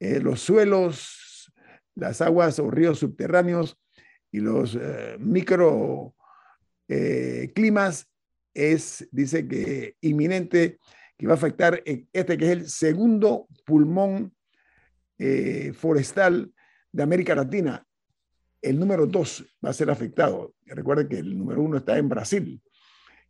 eh, 0.00 0.20
los 0.20 0.40
suelos, 0.40 1.52
las 1.94 2.20
aguas 2.20 2.58
o 2.58 2.70
ríos 2.70 2.98
subterráneos 2.98 3.78
y 4.30 4.40
los 4.40 4.76
eh, 4.80 5.16
microclimas 5.18 6.14
eh, 8.54 8.72
es, 8.72 9.08
dice 9.10 9.46
que 9.46 9.96
inminente, 10.00 10.78
que 11.16 11.26
va 11.26 11.32
a 11.34 11.36
afectar 11.36 11.82
este 11.84 12.36
que 12.36 12.44
es 12.44 12.50
el 12.50 12.68
segundo 12.68 13.46
pulmón 13.64 14.34
forestal 15.74 16.52
de 16.92 17.02
América 17.02 17.34
Latina. 17.34 17.86
El 18.60 18.78
número 18.78 19.06
dos 19.06 19.46
va 19.64 19.70
a 19.70 19.72
ser 19.72 19.88
afectado. 19.90 20.54
Recuerden 20.66 21.08
que 21.08 21.18
el 21.18 21.38
número 21.38 21.62
uno 21.62 21.78
está 21.78 21.96
en 21.96 22.10
Brasil 22.10 22.60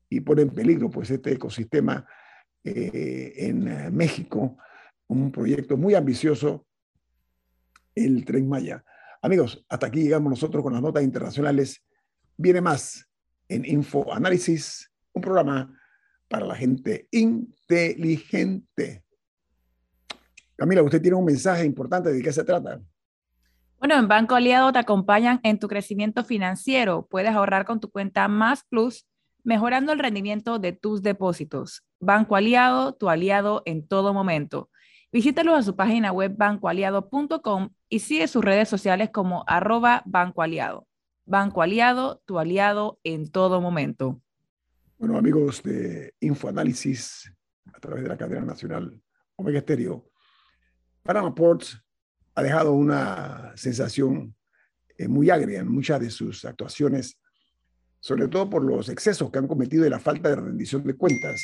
y 0.09 0.21
pone 0.21 0.43
en 0.43 0.51
peligro 0.51 0.91
pues 0.91 1.11
este 1.11 1.33
ecosistema 1.33 2.07
en 2.65 3.97
México, 3.97 4.59
un 5.09 5.31
proyecto 5.31 5.77
muy 5.77 5.95
ambicioso, 5.95 6.67
el 7.95 8.25
Tren 8.25 8.49
Maya. 8.49 8.85
Amigos, 9.23 9.65
hasta 9.69 9.87
aquí 9.87 10.03
llegamos 10.03 10.31
nosotros 10.31 10.63
con 10.63 10.73
las 10.73 10.83
notas 10.83 11.03
internacionales. 11.03 11.85
Viene 12.37 12.61
más 12.61 13.09
en 13.49 13.65
Info 13.65 14.13
Análisis, 14.13 14.93
un 15.13 15.23
programa 15.23 15.79
para 16.29 16.45
la 16.45 16.57
gente 16.57 17.09
inteligente. 17.11 19.05
Camila, 20.57 20.83
usted 20.83 21.01
tiene 21.01 21.17
un 21.17 21.25
mensaje 21.25 21.65
importante. 21.65 22.13
¿De 22.13 22.23
qué 22.23 22.33
se 22.33 22.45
trata? 22.45 22.81
Bueno, 23.79 23.95
en 23.95 24.09
Banco 24.09 24.35
Aliado 24.35 24.73
te 24.73 24.79
acompañan 24.79 25.39
en 25.43 25.59
tu 25.59 25.69
crecimiento 25.69 26.25
financiero. 26.25 27.07
Puedes 27.09 27.31
ahorrar 27.31 27.65
con 27.65 27.79
tu 27.79 27.91
cuenta 27.91 28.27
Más 28.27 28.65
Plus, 28.65 29.07
mejorando 29.47 29.93
el 29.93 30.01
rendimiento 30.01 30.59
de 30.59 30.73
tus 30.73 31.03
depósitos. 31.03 31.85
Banco 32.01 32.35
Aliado, 32.35 32.95
tu 32.95 33.09
aliado 33.09 33.63
en 33.65 33.87
todo 33.87 34.13
momento. 34.13 34.71
Visítalo 35.13 35.55
a 35.55 35.63
su 35.63 35.77
página 35.77 36.11
web 36.11 36.35
bancoaliado.com 36.37 37.71
y 37.89 38.01
sigue 38.01 38.27
sus 38.27 38.45
redes 38.45 38.69
sociales 38.69 39.11
como 39.11 39.45
arroba 39.47 40.03
Banco 40.05 40.43
Aliado. 40.43 40.89
Banco 41.25 41.63
Aliado, 41.63 42.21
tu 42.27 42.41
aliado 42.41 42.99
en 43.05 43.31
todo 43.31 43.61
momento. 43.61 44.21
Bueno, 44.99 45.17
amigos 45.17 45.63
de 45.63 46.13
Infoanálisis, 46.19 47.33
a 47.73 47.79
través 47.79 48.03
de 48.03 48.09
la 48.09 48.17
cadena 48.17 48.45
nacional 48.45 49.01
Omega 49.37 49.61
Stereo, 49.61 50.11
Panama 51.05 51.33
Ports 51.33 51.81
ha 52.35 52.43
dejado 52.43 52.73
una 52.73 53.53
sensación 53.55 54.35
eh, 54.99 55.07
muy 55.07 55.31
agria 55.31 55.61
en 55.61 55.69
muchas 55.69 56.01
de 56.01 56.11
sus 56.11 56.45
actuaciones, 56.45 57.17
sobre 58.07 58.29
todo 58.29 58.49
por 58.49 58.63
los 58.63 58.89
excesos 58.89 59.33
que 59.33 59.39
han 59.41 59.49
cometido 59.49 59.85
y 59.85 59.91
la 59.91 59.99
falta 59.99 60.29
de 60.29 60.37
rendición 60.37 60.85
de 60.85 60.95
cuentas. 60.95 61.43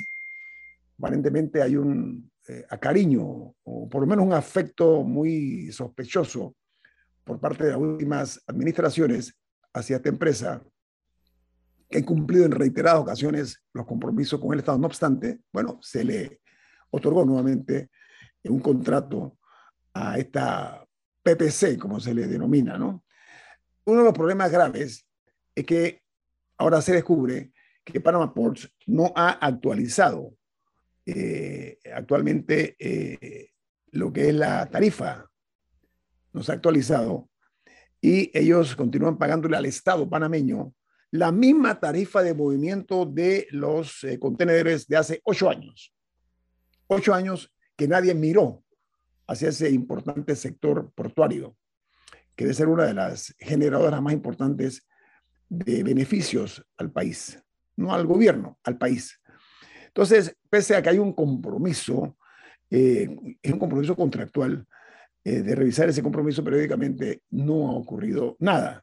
Aparentemente 0.96 1.60
hay 1.60 1.74
un 1.74 2.30
eh, 2.46 2.64
a 2.70 2.78
cariño 2.78 3.24
o 3.64 3.88
por 3.90 4.02
lo 4.02 4.06
menos 4.06 4.24
un 4.24 4.32
afecto 4.32 5.02
muy 5.02 5.72
sospechoso 5.72 6.54
por 7.24 7.40
parte 7.40 7.64
de 7.64 7.70
las 7.70 7.80
últimas 7.80 8.40
administraciones 8.46 9.36
hacia 9.72 9.96
esta 9.96 10.08
empresa 10.08 10.62
que 11.90 11.98
ha 11.98 12.04
cumplido 12.04 12.44
en 12.44 12.52
reiteradas 12.52 13.00
ocasiones 13.00 13.60
los 13.72 13.84
compromisos 13.84 14.40
con 14.40 14.52
el 14.52 14.60
Estado. 14.60 14.78
No 14.78 14.86
obstante, 14.86 15.40
bueno, 15.52 15.80
se 15.82 16.04
le 16.04 16.42
otorgó 16.90 17.24
nuevamente 17.24 17.90
un 18.44 18.60
contrato 18.60 19.36
a 19.94 20.16
esta 20.16 20.86
PPC, 21.24 21.76
como 21.76 21.98
se 21.98 22.14
le 22.14 22.28
denomina, 22.28 22.78
¿no? 22.78 23.04
Uno 23.84 23.98
de 23.98 24.04
los 24.04 24.14
problemas 24.14 24.52
graves 24.52 25.04
es 25.56 25.66
que 25.66 26.01
ahora 26.62 26.80
se 26.80 26.92
descubre 26.92 27.52
que 27.84 28.00
Panama 28.00 28.32
Ports 28.32 28.72
no 28.86 29.12
ha 29.16 29.30
actualizado 29.30 30.36
eh, 31.04 31.78
actualmente 31.92 32.76
eh, 32.78 33.50
lo 33.90 34.12
que 34.12 34.28
es 34.28 34.34
la 34.34 34.70
tarifa 34.70 35.28
no 36.32 36.42
se 36.42 36.52
ha 36.52 36.54
actualizado 36.54 37.28
y 38.00 38.30
ellos 38.36 38.76
continúan 38.76 39.18
pagándole 39.18 39.56
al 39.56 39.66
Estado 39.66 40.08
panameño 40.08 40.72
la 41.10 41.32
misma 41.32 41.78
tarifa 41.78 42.22
de 42.22 42.32
movimiento 42.32 43.04
de 43.04 43.48
los 43.50 44.04
eh, 44.04 44.18
contenedores 44.18 44.86
de 44.86 44.96
hace 44.96 45.20
ocho 45.24 45.50
años. 45.50 45.92
Ocho 46.86 47.12
años 47.12 47.52
que 47.76 47.86
nadie 47.86 48.14
miró 48.14 48.64
hacia 49.26 49.50
ese 49.50 49.70
importante 49.70 50.34
sector 50.36 50.90
portuario, 50.94 51.56
que 52.34 52.44
debe 52.44 52.54
ser 52.54 52.68
una 52.68 52.84
de 52.84 52.94
las 52.94 53.34
generadoras 53.38 54.00
más 54.00 54.14
importantes 54.14 54.86
de 55.52 55.82
beneficios 55.82 56.64
al 56.78 56.90
país, 56.90 57.38
no 57.76 57.92
al 57.92 58.06
gobierno, 58.06 58.58
al 58.64 58.78
país. 58.78 59.20
Entonces, 59.88 60.34
pese 60.48 60.74
a 60.74 60.80
que 60.80 60.88
hay 60.88 60.98
un 60.98 61.12
compromiso, 61.12 62.16
eh, 62.70 63.36
es 63.42 63.52
un 63.52 63.58
compromiso 63.58 63.94
contractual, 63.94 64.66
eh, 65.22 65.42
de 65.42 65.54
revisar 65.54 65.90
ese 65.90 66.02
compromiso 66.02 66.42
periódicamente, 66.42 67.22
no 67.30 67.68
ha 67.68 67.72
ocurrido 67.72 68.34
nada. 68.40 68.82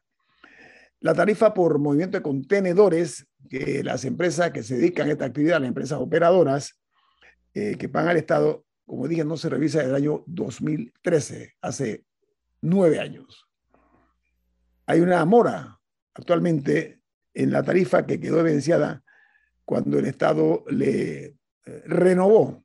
La 1.00 1.12
tarifa 1.12 1.52
por 1.52 1.80
movimiento 1.80 2.18
de 2.18 2.22
contenedores 2.22 3.26
que 3.48 3.82
las 3.82 4.04
empresas 4.04 4.52
que 4.52 4.62
se 4.62 4.76
dedican 4.76 5.08
a 5.08 5.12
esta 5.12 5.24
actividad, 5.24 5.58
las 5.58 5.68
empresas 5.68 5.98
operadoras 5.98 6.78
eh, 7.52 7.74
que 7.76 7.88
pagan 7.88 8.10
al 8.10 8.16
Estado, 8.18 8.64
como 8.86 9.08
dije, 9.08 9.24
no 9.24 9.36
se 9.36 9.48
revisa 9.48 9.78
desde 9.78 9.90
el 9.90 9.96
año 9.96 10.22
2013, 10.28 11.54
hace 11.62 12.04
nueve 12.60 13.00
años. 13.00 13.48
Hay 14.86 15.00
una 15.00 15.24
mora 15.24 15.79
actualmente 16.14 17.00
en 17.34 17.52
la 17.52 17.62
tarifa 17.62 18.06
que 18.06 18.20
quedó 18.20 18.40
evidenciada 18.40 19.02
cuando 19.64 19.98
el 19.98 20.06
Estado 20.06 20.64
le 20.68 21.24
eh, 21.24 21.36
renovó 21.86 22.64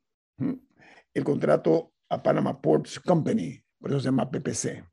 el 1.14 1.24
contrato 1.24 1.92
a 2.08 2.22
Panama 2.22 2.60
Ports 2.60 3.00
Company, 3.00 3.62
por 3.78 3.90
eso 3.90 4.00
se 4.00 4.06
llama 4.06 4.30
PPC. 4.30 4.84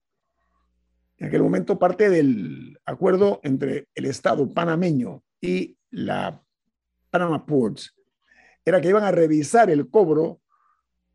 En 1.17 1.27
aquel 1.27 1.43
momento 1.43 1.79
parte 1.79 2.10
del 2.10 2.77
acuerdo 2.86 3.39
entre 3.43 3.88
el 3.95 4.05
Estado 4.05 4.51
panameño 4.51 5.24
y 5.41 5.77
la 5.89 6.43
Panama 7.10 7.45
Ports 7.45 7.95
era 8.65 8.81
que 8.81 8.89
iban 8.89 9.03
a 9.03 9.12
revisar 9.12 9.69
el 9.69 9.89
cobro 9.89 10.41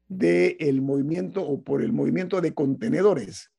del 0.07 0.81
movimiento 0.81 1.43
o 1.43 1.63
por 1.63 1.83
el 1.83 1.93
movimiento 1.93 2.41
de 2.41 2.55
contenedores. 2.55 3.53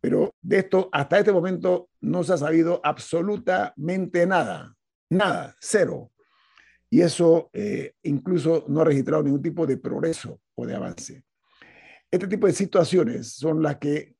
Pero 0.00 0.34
de 0.40 0.58
esto 0.58 0.88
hasta 0.92 1.18
este 1.18 1.32
momento 1.32 1.90
no 2.00 2.24
se 2.24 2.32
ha 2.32 2.36
sabido 2.38 2.80
absolutamente 2.82 4.26
nada, 4.26 4.74
nada, 5.10 5.54
cero. 5.60 6.10
Y 6.88 7.02
eso 7.02 7.50
eh, 7.52 7.94
incluso 8.02 8.64
no 8.68 8.80
ha 8.80 8.84
registrado 8.84 9.22
ningún 9.22 9.42
tipo 9.42 9.66
de 9.66 9.76
progreso 9.76 10.40
o 10.54 10.66
de 10.66 10.74
avance. 10.74 11.22
Este 12.10 12.26
tipo 12.26 12.46
de 12.46 12.52
situaciones 12.52 13.32
son 13.32 13.62
las 13.62 13.76
que 13.76 14.16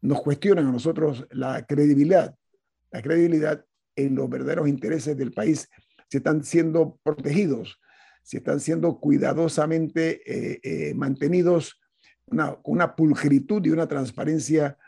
nos 0.00 0.22
cuestionan 0.22 0.66
a 0.66 0.72
nosotros 0.72 1.26
la 1.30 1.66
credibilidad, 1.66 2.34
la 2.90 3.02
credibilidad 3.02 3.64
en 3.96 4.14
los 4.14 4.28
verdaderos 4.30 4.68
intereses 4.68 5.16
del 5.16 5.32
país, 5.32 5.68
si 6.08 6.18
están 6.18 6.44
siendo 6.44 6.98
protegidos, 7.02 7.78
si 8.22 8.38
están 8.38 8.60
siendo 8.60 8.98
cuidadosamente 8.98 10.22
eh, 10.26 10.60
eh, 10.62 10.94
mantenidos 10.94 11.80
con 12.26 12.58
una 12.64 12.96
pulcritud 12.96 13.64
y 13.64 13.70
una 13.70 13.86
transparencia 13.86 14.78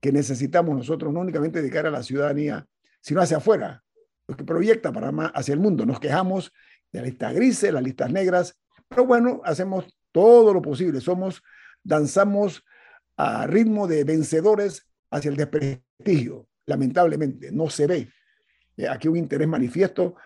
que 0.00 0.12
necesitamos 0.12 0.76
nosotros, 0.76 1.12
no 1.12 1.20
únicamente 1.20 1.62
de 1.62 1.70
cara 1.70 1.88
a 1.88 1.92
la 1.92 2.02
ciudadanía, 2.02 2.66
sino 3.00 3.20
hacia 3.20 3.38
afuera, 3.38 3.82
lo 4.26 4.36
que 4.36 4.44
proyecta 4.44 4.92
Panamá 4.92 5.26
hacia 5.34 5.54
el 5.54 5.60
mundo. 5.60 5.86
Nos 5.86 6.00
quejamos 6.00 6.52
de 6.92 7.00
las 7.00 7.08
listas 7.08 7.34
grises, 7.34 7.72
las 7.72 7.82
listas 7.82 8.10
negras, 8.10 8.60
pero 8.88 9.04
bueno, 9.04 9.40
hacemos 9.44 9.86
todo 10.12 10.54
lo 10.54 10.62
posible, 10.62 11.00
somos, 11.00 11.42
danzamos 11.82 12.64
a 13.16 13.46
ritmo 13.46 13.86
de 13.86 14.04
vencedores 14.04 14.86
hacia 15.10 15.30
el 15.30 15.36
desprestigio. 15.36 16.48
Lamentablemente, 16.66 17.50
no 17.50 17.70
se 17.70 17.86
ve 17.86 18.08
eh, 18.76 18.88
aquí 18.88 19.08
un 19.08 19.16
interés 19.16 19.48
manifiesto 19.48 20.16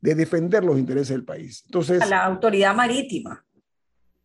de 0.00 0.14
defender 0.14 0.64
los 0.64 0.78
intereses 0.78 1.10
del 1.10 1.24
país. 1.24 1.62
Entonces, 1.66 2.02
a 2.02 2.06
la 2.06 2.24
autoridad 2.24 2.74
marítima. 2.74 3.44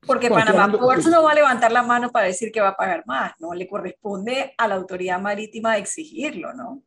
Porque 0.06 0.30
Panamá 0.30 0.72
Ports 0.72 1.08
no 1.08 1.24
va 1.24 1.32
a 1.32 1.36
levantar 1.36 1.72
la 1.72 1.84
mano 1.84 2.10
para 2.10 2.28
decir 2.28 2.52
que 2.52 2.62
va 2.62 2.70
a 2.70 2.78
pagar 2.78 3.04
más, 3.06 3.34
¿no? 3.40 3.54
Le 3.54 3.68
corresponde 3.68 4.54
a 4.58 4.68
la 4.68 4.76
autoridad 4.76 5.20
marítima 5.20 5.78
exigirlo, 5.78 6.54
¿no? 6.54 6.84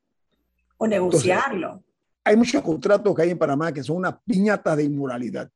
O 0.79 0.87
negociarlo. 0.87 1.85
hay 2.25 2.37
muchos 2.37 2.63
contratos 2.63 3.15
que 3.15 3.23
hay 3.23 3.31
en 3.31 3.39
Panamá 3.39 3.73
que 3.73 3.83
son 3.83 3.97
una 3.97 4.19
piñata 4.19 4.75
de 4.75 4.85
inmoralidad, 4.85 5.51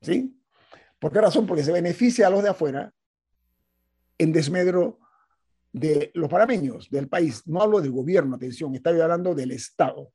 ¿sí? 0.00 0.38
¿Por 0.98 1.12
qué 1.12 1.20
razón? 1.20 1.46
Porque 1.46 1.64
se 1.64 1.72
beneficia 1.72 2.28
a 2.28 2.30
los 2.30 2.42
de 2.42 2.50
afuera 2.50 2.92
en 4.18 4.32
desmedro 4.32 5.00
de 5.72 6.10
los 6.14 6.30
panameños, 6.30 6.88
del 6.90 7.08
país. 7.08 7.42
No 7.46 7.60
hablo 7.60 7.80
del 7.80 7.90
gobierno, 7.90 8.36
atención, 8.36 8.74
estoy 8.74 9.00
hablando 9.00 9.34
del 9.34 9.50
Estado. 9.50 10.12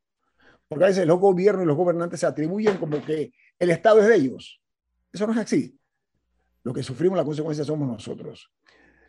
Porque 0.68 0.86
a 0.86 0.88
veces 0.88 1.06
los 1.06 1.20
gobiernos 1.20 1.64
y 1.64 1.68
los 1.68 1.78
gobernantes 1.78 2.20
se 2.20 2.26
atribuyen 2.26 2.78
como 2.78 3.04
que 3.04 3.34
el 3.60 3.70
Estado 3.70 4.02
es 4.02 4.08
de 4.08 4.16
ellos. 4.16 4.62
Eso 5.12 5.26
no 5.26 5.34
es 5.34 5.40
así. 5.40 5.77
Lo 6.64 6.74
que 6.74 6.84
sufrimos 6.84 7.18
la 7.18 7.24
consecuencia 7.24 7.64
somos 7.64 7.88
nosotros. 7.88 8.52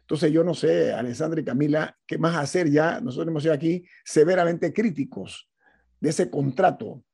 Entonces 0.00 0.32
yo 0.32 0.42
no 0.42 0.54
sé, 0.54 0.92
Alessandra 0.92 1.40
y 1.40 1.44
Camila, 1.44 1.96
qué 2.06 2.16
más 2.16 2.36
hacer 2.36 2.70
ya. 2.70 3.00
Nosotros 3.00 3.28
hemos 3.28 3.42
sido 3.42 3.54
aquí 3.54 3.84
severamente 4.04 4.72
críticos 4.72 5.50
de 6.00 6.10
ese 6.10 6.30
contrato 6.30 7.04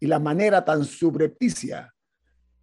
y 0.00 0.06
la 0.06 0.18
manera 0.18 0.64
tan 0.64 0.84
subrepticia, 0.84 1.92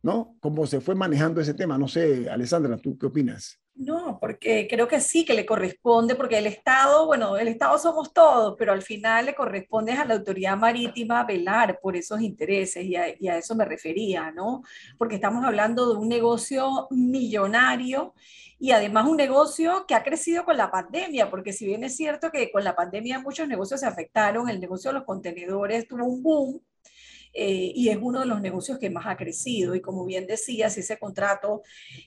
¿no? 0.02 0.38
Como 0.40 0.66
se 0.66 0.82
fue 0.82 0.96
manejando 0.96 1.42
ese 1.42 1.54
tema. 1.54 1.78
No 1.78 1.88
sé, 1.88 2.30
Alessandra, 2.30 2.78
¿tú 2.78 2.98
qué 2.98 3.06
opinas? 3.06 3.60
No, 3.78 4.20
porque 4.22 4.68
creo 4.70 4.88
que 4.88 5.02
sí, 5.02 5.26
que 5.26 5.34
le 5.34 5.46
corresponde, 5.46 6.16
porque 6.16 6.38
el 6.38 6.48
Estado, 6.48 7.06
bueno, 7.08 7.38
el 7.38 7.50
Estado 7.50 7.78
somos 7.78 8.14
todos, 8.14 8.56
pero 8.58 8.72
al 8.72 8.82
final 8.82 9.26
le 9.26 9.36
corresponde 9.36 9.92
a 9.92 10.06
la 10.06 10.14
autoridad 10.14 10.56
marítima 10.56 11.26
velar 11.26 11.80
por 11.82 11.98
esos 11.98 12.22
intereses 12.22 12.86
y 12.86 12.96
a, 12.96 13.14
y 13.20 13.28
a, 13.28 13.38
eso 13.38 13.54
me 13.54 13.66
refería, 13.66 14.32
¿no? 14.32 14.64
Porque 14.98 15.16
estamos 15.16 15.44
hablando 15.44 15.92
de 15.92 16.00
un 16.00 16.08
negocio 16.08 16.88
millonario 16.90 18.14
y 18.60 18.72
además 18.72 19.08
un 19.08 19.18
negocio 19.18 19.86
que 19.86 19.94
ha 19.94 20.04
crecido 20.04 20.46
con 20.46 20.56
la 20.56 20.72
pandemia, 20.72 21.30
porque 21.30 21.52
si 21.52 21.66
bien 21.66 21.84
es 21.84 21.98
cierto 21.98 22.32
que 22.32 22.52
con 22.52 22.64
la 22.64 22.78
pandemia 22.78 23.20
muchos 23.20 23.46
negocios 23.50 23.82
se 23.82 23.88
afectaron, 23.88 24.48
el 24.50 24.62
negocio 24.62 24.92
de 24.92 25.00
los 25.00 25.04
contenedores 25.04 25.86
tuvo 25.86 26.06
un 26.06 26.24
boom, 26.24 26.62
eh, 27.38 27.74
y 27.76 27.90
es 27.90 27.98
uno 28.00 28.22
de 28.22 28.26
los 28.28 28.40
negocios 28.40 28.80
que 28.80 28.90
más 28.90 29.06
ha 29.08 29.18
crecido. 29.18 29.76
Y 29.76 29.82
como 29.82 30.06
bien 30.06 30.26
decías, 30.26 30.78
ese 30.78 30.98
contrato 30.98 31.64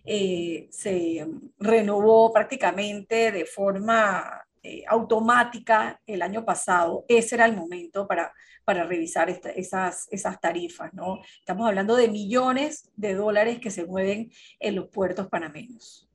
eh, 0.06 0.68
se 0.70 1.26
renovó 1.58 2.32
prácticamente 2.32 3.30
de 3.30 3.44
forma 3.44 4.42
eh, 4.62 4.84
automática 4.88 6.00
el 6.06 6.22
año 6.22 6.46
pasado. 6.46 7.04
Ese 7.08 7.34
era 7.34 7.44
el 7.44 7.54
momento 7.54 8.08
para, 8.08 8.32
para 8.64 8.84
revisar 8.84 9.28
esas, 9.28 10.08
esas 10.10 10.40
tarifas. 10.40 10.94
¿no? 10.94 11.20
Estamos 11.38 11.68
hablando 11.68 11.94
de 11.94 12.08
millones 12.08 12.90
de 12.96 13.14
dólares 13.14 13.58
que 13.60 13.70
se 13.70 13.84
mueven 13.84 14.32
en 14.58 14.76
los 14.76 14.88
puertos 14.88 15.28
panameños. 15.28 16.08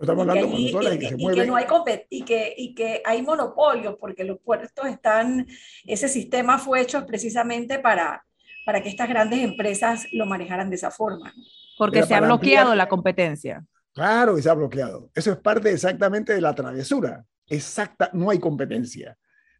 Estamos 0.00 0.28
hablando 0.28 0.58
y, 0.58 0.72
que, 0.72 1.08
se 1.10 1.14
y 1.16 1.28
que 1.28 1.46
no 1.46 1.54
hay 1.54 1.66
y 2.10 2.24
que, 2.24 2.54
y 2.56 2.74
que 2.74 3.02
hay 3.04 3.22
monopolio 3.22 3.96
porque 3.98 4.24
los 4.24 4.40
puertos 4.40 4.88
están, 4.88 5.46
ese 5.86 6.08
sistema 6.08 6.58
fue 6.58 6.80
hecho 6.80 7.06
precisamente 7.06 7.78
para, 7.78 8.24
para 8.64 8.82
que 8.82 8.88
estas 8.88 9.08
grandes 9.08 9.40
empresas 9.40 10.06
lo 10.12 10.26
manejaran 10.26 10.70
de 10.70 10.76
esa 10.76 10.90
forma. 10.90 11.32
Porque 11.78 12.02
se 12.04 12.14
ha 12.14 12.20
bloqueado 12.20 12.74
la 12.74 12.88
competencia. 12.88 13.64
Claro 13.92 14.36
que 14.36 14.42
se 14.42 14.50
ha 14.50 14.54
bloqueado. 14.54 15.10
Eso 15.14 15.32
es 15.32 15.38
parte 15.38 15.70
exactamente 15.70 16.32
de 16.32 16.40
la 16.40 16.54
travesura. 16.54 17.24
Exacta, 17.48 18.10
no 18.12 18.30
hay 18.30 18.38
competencia. 18.38 19.16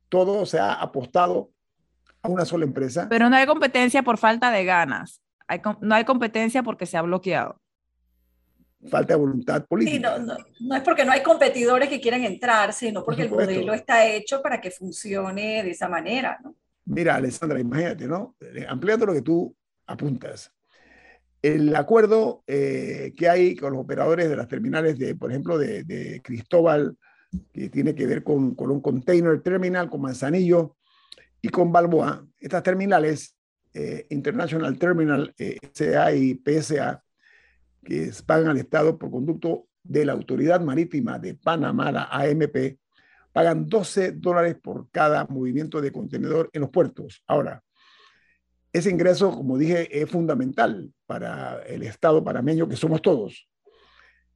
Todo 0.08 0.46
se 0.46 0.58
ha 0.58 0.74
apostado 0.74 1.50
a 2.22 2.28
una 2.28 2.44
sola 2.44 2.64
empresa. 2.64 3.08
Pero 3.08 3.28
no 3.28 3.36
hay 3.36 3.46
competencia 3.46 4.02
por 4.02 4.18
falta 4.18 4.50
de 4.50 4.64
ganas. 4.64 5.20
Hay, 5.48 5.60
no 5.80 5.94
hay 5.94 6.04
competencia 6.04 6.62
porque 6.62 6.86
se 6.86 6.96
ha 6.96 7.02
bloqueado. 7.02 7.60
Falta 8.88 9.14
de 9.14 9.20
voluntad 9.20 9.64
política. 9.66 10.16
Sí, 10.16 10.24
no, 10.24 10.36
no, 10.60 10.76
es 10.76 10.82
porque 10.82 11.04
no 11.04 11.12
hay 11.12 11.22
competidores 11.22 11.88
que 11.88 12.00
quieran 12.00 12.24
entrar, 12.24 12.72
sino 12.72 13.04
porque 13.04 13.22
el 13.22 13.30
modelo 13.30 13.74
está 13.74 14.06
hecho 14.06 14.42
para 14.42 14.60
que 14.60 14.70
funcione 14.70 15.62
de 15.62 15.70
esa 15.70 15.88
manera, 15.88 16.38
¿no? 16.42 16.56
Mira, 16.84 17.16
Alessandra, 17.16 17.60
imagínate, 17.60 18.06
¿no? 18.06 18.36
Eh, 18.40 18.66
ampliando 18.68 19.06
lo 19.06 19.12
que 19.12 19.22
tú 19.22 19.54
apuntas. 19.86 20.52
El 21.40 21.74
acuerdo 21.74 22.44
eh, 22.46 23.12
que 23.16 23.28
hay 23.28 23.56
con 23.56 23.72
los 23.72 23.82
operadores 23.82 24.28
de 24.28 24.36
las 24.36 24.48
terminales, 24.48 24.98
de, 24.98 25.14
por 25.14 25.30
ejemplo, 25.30 25.58
de, 25.58 26.20
Cristóbal, 26.22 26.96
que 27.52 27.68
tiene 27.68 27.94
que 27.94 28.06
ver 28.06 28.22
con, 28.22 28.54
con, 28.54 28.70
un 28.70 28.80
container 28.80 29.40
terminal, 29.42 29.88
con 29.88 30.02
Manzanillo 30.02 30.76
y 31.40 31.48
con 31.48 31.72
Balboa. 31.72 32.26
Estas 32.38 32.62
terminales, 32.62 33.36
eh, 33.74 34.06
International 34.10 34.78
Terminal, 34.78 35.34
SA 35.72 36.14
y 36.14 36.34
PSA, 36.34 37.02
que 37.84 38.10
pagan 38.24 38.48
al 38.48 38.58
Estado 38.58 38.98
por 38.98 39.10
conducto 39.10 39.66
de 39.82 40.04
la 40.04 40.12
Autoridad 40.12 40.60
Marítima 40.60 41.18
de 41.18 41.34
Panamá, 41.34 41.90
la 41.90 42.04
AMP, 42.04 42.78
pagan 43.32 43.68
12 43.68 44.12
dólares 44.12 44.56
por 44.62 44.90
cada 44.90 45.24
movimiento 45.26 45.80
de 45.80 45.90
contenedor 45.90 46.50
en 46.52 46.62
los 46.62 46.70
puertos. 46.70 47.22
Ahora, 47.26 47.62
ese 48.72 48.90
ingreso, 48.90 49.30
como 49.30 49.58
dije, 49.58 50.00
es 50.00 50.08
fundamental 50.10 50.92
para 51.06 51.62
el 51.64 51.82
Estado 51.82 52.24
panameño, 52.24 52.68
que 52.68 52.76
somos 52.76 53.02
todos. 53.02 53.48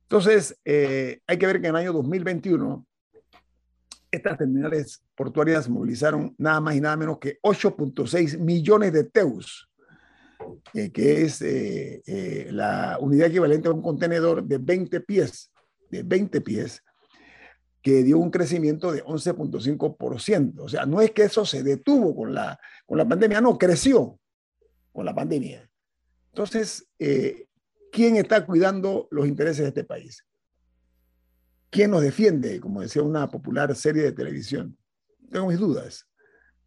Entonces, 0.02 0.59
eh, 0.64 1.20
hay 1.26 1.38
que 1.38 1.46
ver 1.46 1.61
que 1.61 1.68
en 1.68 1.74
el 1.74 1.82
año 1.82 1.92
2021, 1.92 2.87
estas 4.11 4.38
terminales 4.38 5.02
portuarias 5.14 5.68
movilizaron 5.68 6.35
nada 6.38 6.61
más 6.61 6.76
y 6.76 6.80
nada 6.80 6.96
menos 6.96 7.18
que 7.18 7.38
8.6 7.42 8.38
millones 8.38 8.92
de 8.92 9.04
teus, 9.04 9.68
eh, 10.74 10.90
que 10.92 11.22
es 11.22 11.42
eh, 11.42 12.48
la 12.50 12.98
unidad 13.00 13.28
equivalente 13.28 13.68
a 13.68 13.72
un 13.72 13.82
contenedor 13.82 14.44
de 14.44 14.59
20 14.59 15.00
pies, 15.00 15.50
de 15.90 16.02
20 16.02 16.40
pies, 16.42 16.82
que 17.87 18.03
dio 18.03 18.18
un 18.18 18.33
crecimiento 18.33 18.90
de 18.90 19.05
11.5%. 19.05 20.55
O 20.59 20.68
sea, 20.68 20.87
no 20.87 21.01
es 21.01 21.12
que 21.12 21.22
eso 21.22 21.46
se 21.46 21.62
detuvo 21.62 22.16
con 22.16 22.35
la, 22.35 22.59
con 22.85 22.99
la 22.99 23.07
pandemia, 23.07 23.40
no, 23.40 23.57
creció 23.57 24.18
con 24.90 25.05
la 25.05 25.14
pandemia. 25.14 25.70
Entonces, 26.33 26.88
eh, 26.99 27.46
¿quién 27.92 28.16
está 28.16 28.44
cuidando 28.44 29.07
los 29.12 29.29
intereses 29.29 29.62
de 29.62 29.68
este 29.68 29.85
país? 29.85 30.27
¿Quién 31.70 31.92
nos 31.92 32.03
defiende? 32.03 32.59
Como 32.59 32.81
decía 32.81 33.03
una 33.03 33.31
popular 33.31 33.72
serie 33.77 34.03
de 34.03 34.11
televisión. 34.11 34.77
Tengo 35.31 35.46
mis 35.46 35.61
dudas. 35.61 36.09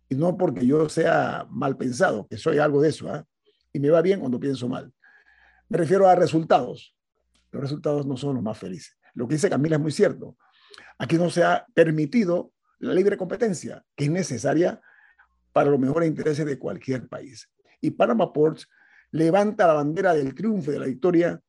Y 0.07 0.15
no 0.15 0.37
porque 0.37 0.65
yo 0.65 0.87
sea 0.87 1.45
mal 1.49 1.75
pensado, 1.75 2.27
que 2.29 2.37
soy 2.37 2.59
algo 2.59 2.81
de 2.81 2.87
eso, 2.91 3.13
¿eh? 3.13 3.25
y 3.73 3.81
me 3.81 3.89
va 3.89 4.01
bien 4.01 4.21
cuando 4.21 4.39
pienso 4.39 4.69
mal. 4.69 4.89
Me 5.67 5.79
refiero 5.79 6.07
a 6.07 6.15
resultados. 6.15 6.95
Los 7.51 7.61
resultados 7.61 8.05
no 8.05 8.15
son 8.15 8.35
los 8.35 8.43
más 8.43 8.57
felices. 8.57 8.97
Lo 9.15 9.27
que 9.27 9.35
dice 9.35 9.49
Camila 9.49 9.75
es 9.75 9.81
muy 9.81 9.91
cierto. 9.91 10.37
Aquí 10.97 11.17
no 11.17 11.29
se 11.29 11.43
ha 11.43 11.65
permitido 11.73 12.51
la 12.79 12.93
libre 12.93 13.17
competencia, 13.17 13.83
que 13.95 14.05
es 14.05 14.11
necesaria 14.11 14.81
para 15.51 15.69
los 15.69 15.79
mejores 15.79 16.09
intereses 16.09 16.45
de 16.45 16.59
cualquier 16.59 17.07
país. 17.07 17.49
Y 17.81 17.91
Panama 17.91 18.31
Ports 18.31 18.67
levanta 19.11 19.67
la 19.67 19.73
bandera 19.73 20.13
del 20.13 20.35
triunfo 20.35 20.71
de 20.71 20.79
la 20.79 20.85
victoria 20.85 21.41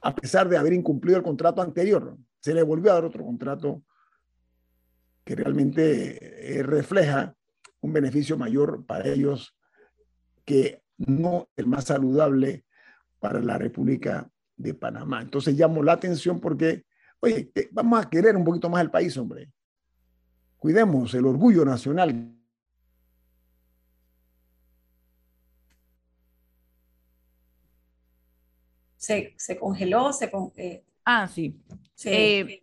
a 0.00 0.14
pesar 0.14 0.48
de 0.48 0.56
haber 0.56 0.72
incumplido 0.72 1.16
el 1.16 1.22
contrato 1.22 1.62
anterior. 1.62 2.16
Se 2.40 2.54
le 2.54 2.62
volvió 2.62 2.90
a 2.90 2.94
dar 2.94 3.04
otro 3.04 3.24
contrato 3.24 3.82
que 5.24 5.36
realmente 5.36 6.58
eh, 6.58 6.62
refleja 6.62 7.36
un 7.80 7.92
beneficio 7.92 8.36
mayor 8.36 8.84
para 8.86 9.08
ellos 9.08 9.56
que 10.44 10.82
no 10.96 11.48
el 11.56 11.66
más 11.66 11.84
saludable 11.84 12.64
para 13.20 13.40
la 13.40 13.58
República 13.58 14.28
de 14.56 14.74
Panamá. 14.74 15.22
Entonces 15.22 15.54
llamo 15.54 15.82
la 15.82 15.92
atención 15.92 16.40
porque, 16.40 16.84
oye, 17.22 17.52
vamos 17.70 18.04
a 18.04 18.10
querer 18.10 18.36
un 18.36 18.44
poquito 18.44 18.68
más 18.68 18.82
el 18.82 18.90
país, 18.90 19.16
hombre. 19.16 19.48
Cuidemos 20.58 21.14
el 21.14 21.24
orgullo 21.24 21.64
nacional. 21.64 22.36
Se, 28.96 29.34
congeló, 29.58 30.12
se... 30.12 30.30
Eh, 30.56 30.84
ah, 31.04 31.28
sí. 31.28 31.60
Eh, 32.04 32.62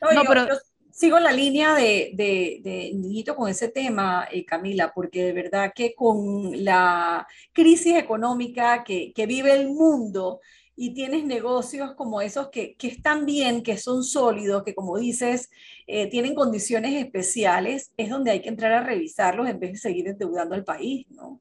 no, 0.00 0.22
pero 0.26 0.46
sigo 0.90 1.18
la 1.18 1.32
línea 1.32 1.74
de, 1.74 2.12
de, 2.14 2.60
de 2.62 3.34
con 3.34 3.48
ese 3.48 3.68
tema, 3.68 4.26
eh, 4.30 4.44
Camila, 4.44 4.92
porque 4.94 5.24
de 5.24 5.32
verdad 5.32 5.72
que 5.74 5.94
con 5.94 6.64
la 6.64 7.26
crisis 7.52 7.96
económica 7.96 8.84
que, 8.84 9.12
que 9.12 9.26
vive 9.26 9.52
el 9.52 9.68
mundo 9.68 10.40
y 10.76 10.92
tienes 10.92 11.24
negocios 11.24 11.94
como 11.94 12.20
esos 12.20 12.50
que, 12.50 12.76
que, 12.76 12.88
están 12.88 13.24
bien, 13.24 13.62
que 13.62 13.78
son 13.78 14.04
sólidos, 14.04 14.62
que 14.62 14.74
como 14.74 14.98
dices, 14.98 15.50
eh, 15.86 16.08
tienen 16.10 16.34
condiciones 16.34 16.92
especiales, 17.02 17.92
es 17.96 18.10
donde 18.10 18.30
hay 18.30 18.42
que 18.42 18.50
entrar 18.50 18.72
a 18.72 18.82
revisarlos 18.82 19.48
en 19.48 19.58
vez 19.58 19.72
de 19.72 19.78
seguir 19.78 20.06
endeudando 20.06 20.54
al 20.54 20.64
país, 20.64 21.06
¿no? 21.10 21.40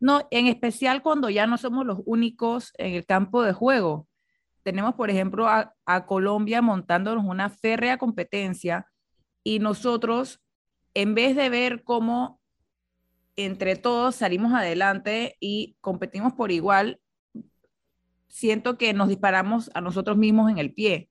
No, 0.00 0.28
en 0.30 0.48
especial 0.48 1.02
cuando 1.02 1.30
ya 1.30 1.46
no 1.46 1.56
somos 1.56 1.86
los 1.86 2.00
únicos 2.04 2.74
en 2.76 2.92
el 2.92 3.06
campo 3.06 3.42
de 3.42 3.54
juego. 3.54 4.06
Tenemos, 4.62 4.94
por 4.94 5.08
ejemplo, 5.08 5.48
a, 5.48 5.74
a 5.86 6.04
Colombia 6.04 6.60
montándonos 6.60 7.24
una 7.24 7.48
férrea 7.48 7.96
competencia 7.96 8.86
y 9.42 9.60
nosotros, 9.60 10.42
en 10.92 11.14
vez 11.14 11.36
de 11.36 11.48
ver 11.48 11.84
cómo 11.84 12.38
entre 13.36 13.76
todos 13.76 14.16
salimos 14.16 14.52
adelante 14.52 15.36
y 15.40 15.76
competimos 15.80 16.34
por 16.34 16.52
igual, 16.52 17.00
siento 18.34 18.76
que 18.76 18.92
nos 18.92 19.08
disparamos 19.08 19.70
a 19.74 19.80
nosotros 19.80 20.16
mismos 20.16 20.50
en 20.50 20.58
el 20.58 20.74
pie. 20.74 21.08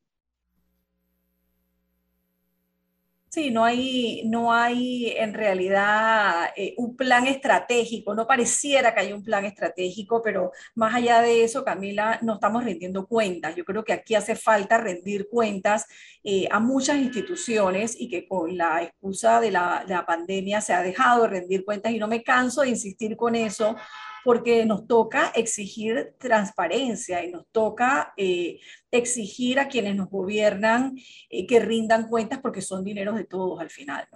Sí, 3.30 3.50
no 3.50 3.64
hay, 3.64 4.24
no 4.26 4.54
hay 4.54 5.12
en 5.18 5.34
realidad 5.34 6.50
eh, 6.56 6.76
un 6.78 6.96
plan 6.96 7.26
estratégico, 7.26 8.14
no 8.14 8.28
pareciera 8.28 8.94
que 8.94 9.00
haya 9.00 9.16
un 9.16 9.24
plan 9.24 9.44
estratégico, 9.46 10.22
pero 10.22 10.52
más 10.76 10.94
allá 10.94 11.22
de 11.22 11.44
eso, 11.44 11.64
Camila, 11.64 12.20
no 12.22 12.36
estamos 12.36 12.64
rendiendo 12.64 13.08
cuentas. 13.08 13.56
Yo 13.56 13.64
creo 13.66 13.84
que 13.84 13.94
aquí 13.94 14.14
hace 14.14 14.36
falta 14.36 14.78
rendir 14.78 15.30
cuentas 15.32 15.88
eh, 16.24 16.48
a 16.52 16.60
muchas 16.60 16.98
instituciones 16.98 17.96
y 18.00 18.08
que 18.10 18.28
con 18.28 18.56
la 18.56 18.84
excusa 18.84 19.40
de 19.40 19.50
la, 19.50 19.84
la 19.88 20.06
pandemia 20.06 20.62
se 20.62 20.74
ha 20.74 20.84
dejado 20.84 21.24
de 21.24 21.30
rendir 21.30 21.66
cuentas 21.66 21.94
y 21.94 22.00
no 22.00 22.08
me 22.08 22.22
canso 22.22 22.62
de 22.62 22.70
insistir 22.70 23.16
con 23.16 23.36
eso 23.36 23.76
porque 24.24 24.66
nos 24.66 24.88
toca 24.88 25.32
exigir 25.36 26.16
transparencia 26.20 27.24
y 27.24 27.32
nos 27.32 27.46
toca 27.52 28.14
eh, 28.18 28.60
exigir 28.92 29.60
a 29.60 29.68
quienes 29.68 29.96
nos 29.96 30.10
gobiernan 30.10 30.96
eh, 31.30 31.46
que 31.46 31.60
rindan 31.60 32.08
cuentas 32.08 32.40
porque 32.40 32.62
son 32.62 32.84
dineros 32.84 33.16
de 33.16 33.26
todos 33.26 33.60
al 33.60 33.70
final. 33.70 34.08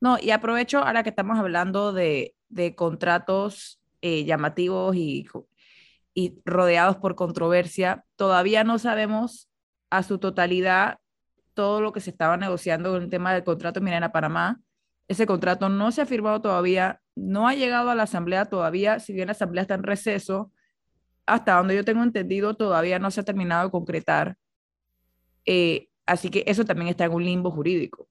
¿no? 0.00 0.18
Y 0.20 0.30
aprovecho 0.30 0.78
ahora 0.78 1.02
que 1.02 1.10
estamos 1.10 1.38
hablando 1.38 1.92
de, 1.92 2.34
de 2.48 2.74
contratos 2.74 3.80
eh, 4.02 4.24
llamativos 4.24 4.94
y, 4.94 5.26
y 6.14 6.40
rodeados 6.44 6.96
por 6.96 7.14
controversia, 7.14 8.04
todavía 8.16 8.64
no 8.64 8.78
sabemos 8.78 9.48
a 9.90 10.02
su 10.02 10.18
totalidad 10.18 10.98
todo 11.54 11.80
lo 11.80 11.92
que 11.92 12.00
se 12.00 12.10
estaba 12.10 12.36
negociando 12.36 12.96
en 12.96 13.04
el 13.04 13.10
tema 13.10 13.32
del 13.32 13.42
contrato 13.42 13.80
Mirena 13.80 14.12
Panamá. 14.12 14.60
Ese 15.08 15.26
contrato 15.26 15.68
no 15.68 15.92
se 15.92 16.02
ha 16.02 16.06
firmado 16.06 16.40
todavía, 16.40 17.00
no 17.14 17.46
ha 17.46 17.54
llegado 17.54 17.90
a 17.90 17.94
la 17.94 18.04
asamblea 18.04 18.46
todavía, 18.46 18.98
si 18.98 19.12
bien 19.12 19.26
la 19.26 19.32
asamblea 19.32 19.62
está 19.62 19.74
en 19.74 19.84
receso, 19.84 20.52
hasta 21.26 21.54
donde 21.54 21.76
yo 21.76 21.84
tengo 21.84 22.02
entendido, 22.02 22.54
todavía 22.54 22.98
no 22.98 23.10
se 23.10 23.20
ha 23.20 23.24
terminado 23.24 23.64
de 23.64 23.70
concretar. 23.70 24.36
Eh, 25.44 25.88
así 26.06 26.30
que 26.30 26.44
eso 26.46 26.64
también 26.64 26.88
está 26.88 27.04
en 27.04 27.12
un 27.12 27.24
limbo 27.24 27.50
jurídico. 27.50 28.08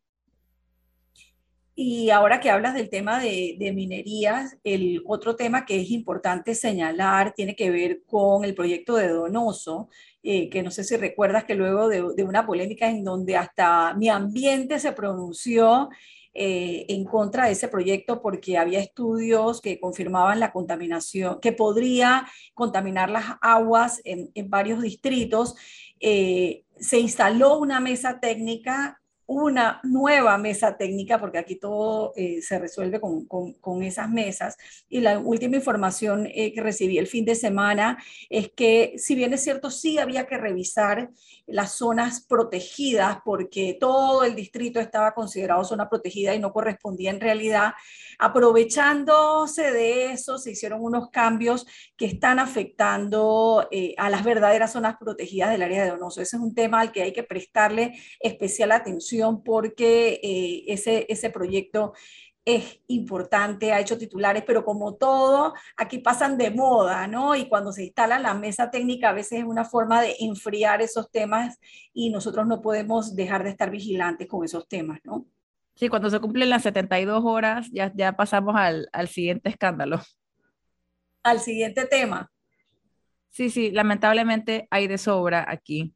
Y 1.78 2.10
ahora 2.10 2.40
que 2.40 2.50
hablas 2.50 2.74
del 2.74 2.90
tema 2.90 3.20
de, 3.20 3.58
minerías, 3.76 4.58
el 4.64 5.04
otro 5.06 5.36
tema 5.36 5.66
que 5.66 5.82
es 5.82 5.92
importante 5.92 6.56
señalar 6.56 7.34
tiene 7.34 7.54
que 7.54 7.70
ver 7.70 8.04
con 8.06 8.46
el 8.46 8.56
proyecto 8.56 8.96
de 8.96 9.10
Donoso, 9.10 9.90
eh, 10.24 10.50
que 10.50 10.64
no 10.64 10.72
sé 10.72 10.86
si 10.86 10.96
recuerdas 10.96 11.44
que 11.44 11.54
luego 11.54 11.90
de, 11.90 12.02
de, 12.16 12.24
una 12.24 12.46
polémica 12.46 12.90
en 12.90 13.04
donde 13.04 13.36
hasta 13.36 13.94
mi 13.96 14.08
ambiente 14.08 14.80
se 14.80 14.94
pronunció 14.94 15.90
eh, 16.38 16.86
en 16.90 17.06
contra 17.06 17.46
de 17.46 17.54
ese 17.54 17.70
proyecto 17.70 18.22
porque 18.22 18.58
había 18.58 18.82
estudios 18.82 19.62
que 19.62 19.80
confirmaban 19.80 20.42
la 20.42 20.52
contaminación, 20.52 21.40
que 21.40 21.54
podría 21.54 22.28
contaminar 22.54 23.10
las 23.10 23.24
aguas 23.40 24.02
en, 24.04 24.30
varios 24.50 24.82
distritos. 24.82 25.56
Eh, 26.02 26.66
se 26.78 27.00
instaló 27.00 27.58
una 27.58 27.80
mesa 27.80 28.20
técnica 28.20 29.00
una 29.28 29.80
nueva 29.82 30.38
mesa 30.38 30.78
técnica, 30.78 31.20
porque 31.20 31.40
aquí 31.40 31.56
todo 31.56 32.14
eh, 32.16 32.44
se 32.44 32.60
resuelve 32.60 33.00
con, 33.00 33.26
con, 33.26 33.82
esas 33.82 34.08
mesas. 34.08 34.56
Y 34.88 35.00
la 35.00 35.18
última 35.18 35.56
información 35.56 36.26
que 36.26 36.62
recibí 36.62 37.00
el 37.00 37.08
fin 37.08 37.26
de 37.26 37.34
semana 37.34 37.98
es 38.30 38.52
que, 38.52 38.94
si 38.98 39.16
bien 39.16 39.34
es 39.34 39.42
cierto, 39.42 39.72
sí 39.72 39.98
había 39.98 40.28
que 40.28 40.38
revisar 40.38 41.10
las 41.48 41.74
zonas 41.74 42.26
protegidas, 42.26 43.20
porque 43.24 43.78
todo 43.80 44.24
el 44.24 44.36
distrito 44.36 44.80
estaba 44.80 45.14
considerado 45.14 45.64
zona 45.64 45.90
protegida 45.90 46.34
y 46.34 46.40
no 46.40 46.52
correspondía 46.52 47.12
en 47.12 47.22
realidad, 47.22 47.74
aprovechándose 48.18 49.72
de 49.72 50.12
eso, 50.12 50.38
se 50.38 50.52
hicieron 50.52 50.82
unos 50.82 51.10
cambios 51.10 51.66
que 51.96 52.06
están 52.06 52.40
afectando 52.40 53.68
eh, 53.72 53.94
a 53.98 54.10
las 54.10 54.24
verdaderas 54.24 54.74
zonas 54.74 54.96
protegidas 55.00 55.52
del 55.52 55.64
área 55.64 55.84
de 55.84 55.92
Donoso. 55.92 56.22
Ese 56.22 56.38
es 56.38 56.42
un 56.42 56.56
tema 56.56 56.82
al 56.82 56.92
que 56.92 57.04
hay 57.04 57.14
que 57.14 57.24
prestarle 57.24 58.00
especial 58.20 58.72
atención 58.72 59.44
porque 59.44 60.20
eh, 60.24 60.64
ese, 60.68 61.06
ese 61.10 61.30
proyecto 61.30 61.94
es 62.46 62.80
importante, 62.88 63.74
ha 63.74 63.80
hecho 63.80 63.98
titulares, 63.98 64.44
pero 64.46 64.64
como 64.64 64.94
todo, 64.96 65.56
aquí 65.76 65.98
pasan 65.98 66.38
de 66.38 66.52
moda, 66.52 67.08
¿no? 67.08 67.36
Y 67.36 67.50
cuando 67.50 67.72
se 67.72 67.86
instala 67.86 68.20
la 68.20 68.36
mesa 68.36 68.70
técnica, 68.70 69.10
a 69.10 69.14
veces 69.14 69.40
es 69.40 69.46
una 69.46 69.66
forma 69.66 70.02
de 70.02 70.16
enfriar 70.20 70.84
esos 70.84 71.10
temas 71.10 71.60
y 71.92 72.12
nosotros 72.12 72.46
no 72.46 72.62
podemos 72.62 73.16
dejar 73.16 73.44
de 73.44 73.50
estar 73.50 73.72
vigilantes 73.72 74.28
con 74.28 74.46
esos 74.46 74.68
temas, 74.68 75.00
¿no? 75.04 75.26
Sí, 75.74 75.90
cuando 75.90 76.10
se 76.10 76.20
cumplen 76.20 76.52
las 76.52 76.64
72 76.64 77.24
horas, 77.26 77.68
ya, 77.72 77.92
ya 77.96 78.14
pasamos 78.14 78.56
al, 78.56 78.88
al 78.94 79.08
siguiente 79.08 79.50
escándalo. 79.50 80.00
Al 81.24 81.40
siguiente 81.40 81.86
tema. 81.86 82.32
Sí, 83.32 83.50
sí, 83.50 83.72
lamentablemente 83.72 84.68
hay 84.70 84.88
de 84.88 85.00
sobra 85.00 85.46
aquí. 85.50 85.94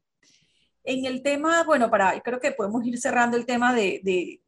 En 0.82 1.06
el 1.06 1.22
tema, 1.22 1.62
bueno, 1.62 1.88
para, 1.90 2.20
creo 2.20 2.40
que 2.40 2.52
podemos 2.52 2.84
ir 2.84 2.98
cerrando 2.98 3.36
el 3.36 3.46
tema 3.46 3.72
de, 3.72 4.00
de, 4.02 4.40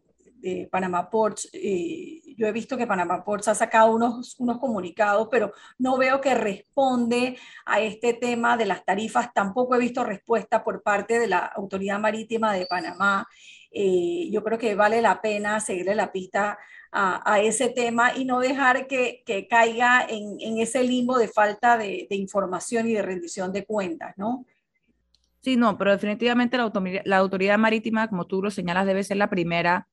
Panamá 0.70 1.08
Ports. 1.08 1.48
Eh, 1.52 2.20
yo 2.36 2.46
he 2.46 2.52
visto 2.52 2.76
que 2.76 2.86
Panamá 2.86 3.24
Ports 3.24 3.48
ha 3.48 3.54
sacado 3.54 3.94
unos, 3.94 4.34
unos 4.38 4.58
comunicados, 4.58 5.28
pero 5.30 5.52
no 5.78 5.96
veo 5.98 6.20
que 6.20 6.34
responde 6.34 7.38
a 7.64 7.80
este 7.80 8.14
tema 8.14 8.56
de 8.56 8.66
las 8.66 8.84
tarifas. 8.84 9.32
Tampoco 9.32 9.74
he 9.74 9.78
visto 9.78 10.04
respuesta 10.04 10.64
por 10.64 10.82
parte 10.82 11.18
de 11.18 11.28
la 11.28 11.38
Autoridad 11.38 12.00
Marítima 12.00 12.52
de 12.52 12.66
Panamá. 12.66 13.26
Eh, 13.70 14.28
yo 14.30 14.42
creo 14.42 14.58
que 14.58 14.74
vale 14.74 15.00
la 15.00 15.20
pena 15.20 15.60
seguirle 15.60 15.94
la 15.94 16.12
pista 16.12 16.58
a, 16.92 17.40
ese 17.40 17.70
tema 17.70 18.14
y 18.14 18.26
no 18.26 18.40
dejar 18.40 18.86
que, 18.86 19.22
que 19.24 19.48
caiga 19.48 20.04
en, 20.06 20.36
en, 20.40 20.58
ese 20.58 20.82
limbo 20.82 21.16
de 21.16 21.26
falta 21.26 21.78
de, 21.78 22.06
de 22.10 22.16
información 22.16 22.86
y 22.86 22.92
de 22.92 23.00
rendición 23.00 23.50
de 23.50 23.64
cuentas, 23.64 24.12
¿no? 24.18 24.44
Sí, 25.40 25.56
no, 25.56 25.76
pero 25.76 25.90
definitivamente 25.90 26.56
la, 26.56 26.70
la 27.04 27.16
autoridad 27.16 27.58
marítima, 27.58 28.08
como 28.08 28.26
tú 28.26 28.42
lo 28.42 28.50
señalas, 28.50 28.86
debe 28.86 29.02
ser 29.02 29.16
la 29.16 29.30
primera 29.30 29.88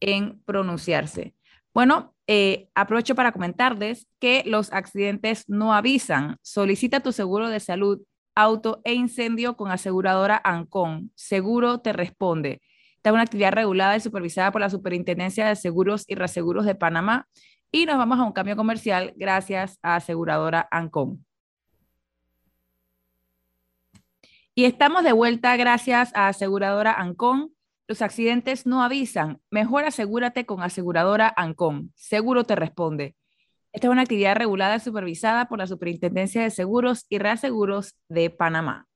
en 0.00 0.40
pronunciarse. 0.44 1.34
Bueno, 1.72 2.14
eh, 2.26 2.68
aprovecho 2.74 3.14
para 3.14 3.32
comentarles 3.32 4.06
que 4.20 4.42
los 4.46 4.72
accidentes 4.72 5.48
no 5.48 5.74
avisan. 5.74 6.36
Solicita 6.42 7.00
tu 7.00 7.12
seguro 7.12 7.48
de 7.48 7.60
salud, 7.60 8.00
auto 8.34 8.80
e 8.84 8.94
incendio 8.94 9.56
con 9.56 9.70
aseguradora 9.70 10.40
Ancon. 10.44 11.10
Seguro 11.14 11.80
te 11.80 11.92
responde. 11.92 12.62
Esta 12.96 13.10
es 13.10 13.14
una 13.14 13.22
actividad 13.22 13.52
regulada 13.52 13.96
y 13.96 14.00
supervisada 14.00 14.50
por 14.50 14.62
la 14.62 14.70
Superintendencia 14.70 15.46
de 15.46 15.56
Seguros 15.56 16.04
y 16.08 16.14
Reaseguros 16.14 16.64
de 16.64 16.74
Panamá. 16.74 17.28
Y 17.70 17.86
nos 17.86 17.98
vamos 17.98 18.18
a 18.18 18.22
un 18.22 18.32
cambio 18.32 18.56
comercial 18.56 19.12
gracias 19.16 19.78
a 19.82 19.96
aseguradora 19.96 20.68
Ancon. 20.70 21.24
Y 24.54 24.64
estamos 24.64 25.02
de 25.02 25.12
vuelta 25.12 25.56
gracias 25.56 26.14
a 26.14 26.28
aseguradora 26.28 26.92
Ancon. 26.92 27.53
Los 27.86 28.00
accidentes 28.00 28.66
no 28.66 28.82
avisan. 28.82 29.40
Mejor 29.50 29.84
asegúrate 29.84 30.46
con 30.46 30.62
aseguradora 30.62 31.32
Ancon. 31.36 31.92
Seguro 31.94 32.44
te 32.44 32.56
responde. 32.56 33.14
Esta 33.72 33.88
es 33.88 33.90
una 33.90 34.02
actividad 34.02 34.36
regulada 34.36 34.76
y 34.76 34.80
supervisada 34.80 35.48
por 35.48 35.58
la 35.58 35.66
Superintendencia 35.66 36.42
de 36.42 36.50
Seguros 36.50 37.04
y 37.08 37.18
Reaseguros 37.18 37.96
de 38.08 38.30
Panamá. 38.30 38.86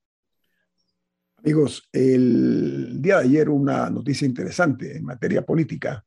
Amigos, 1.37 1.89
el 1.93 3.01
día 3.03 3.19
de 3.19 3.25
ayer 3.25 3.49
una 3.49 3.91
noticia 3.91 4.27
interesante 4.27 4.97
en 4.97 5.05
materia 5.05 5.43
política, 5.43 6.05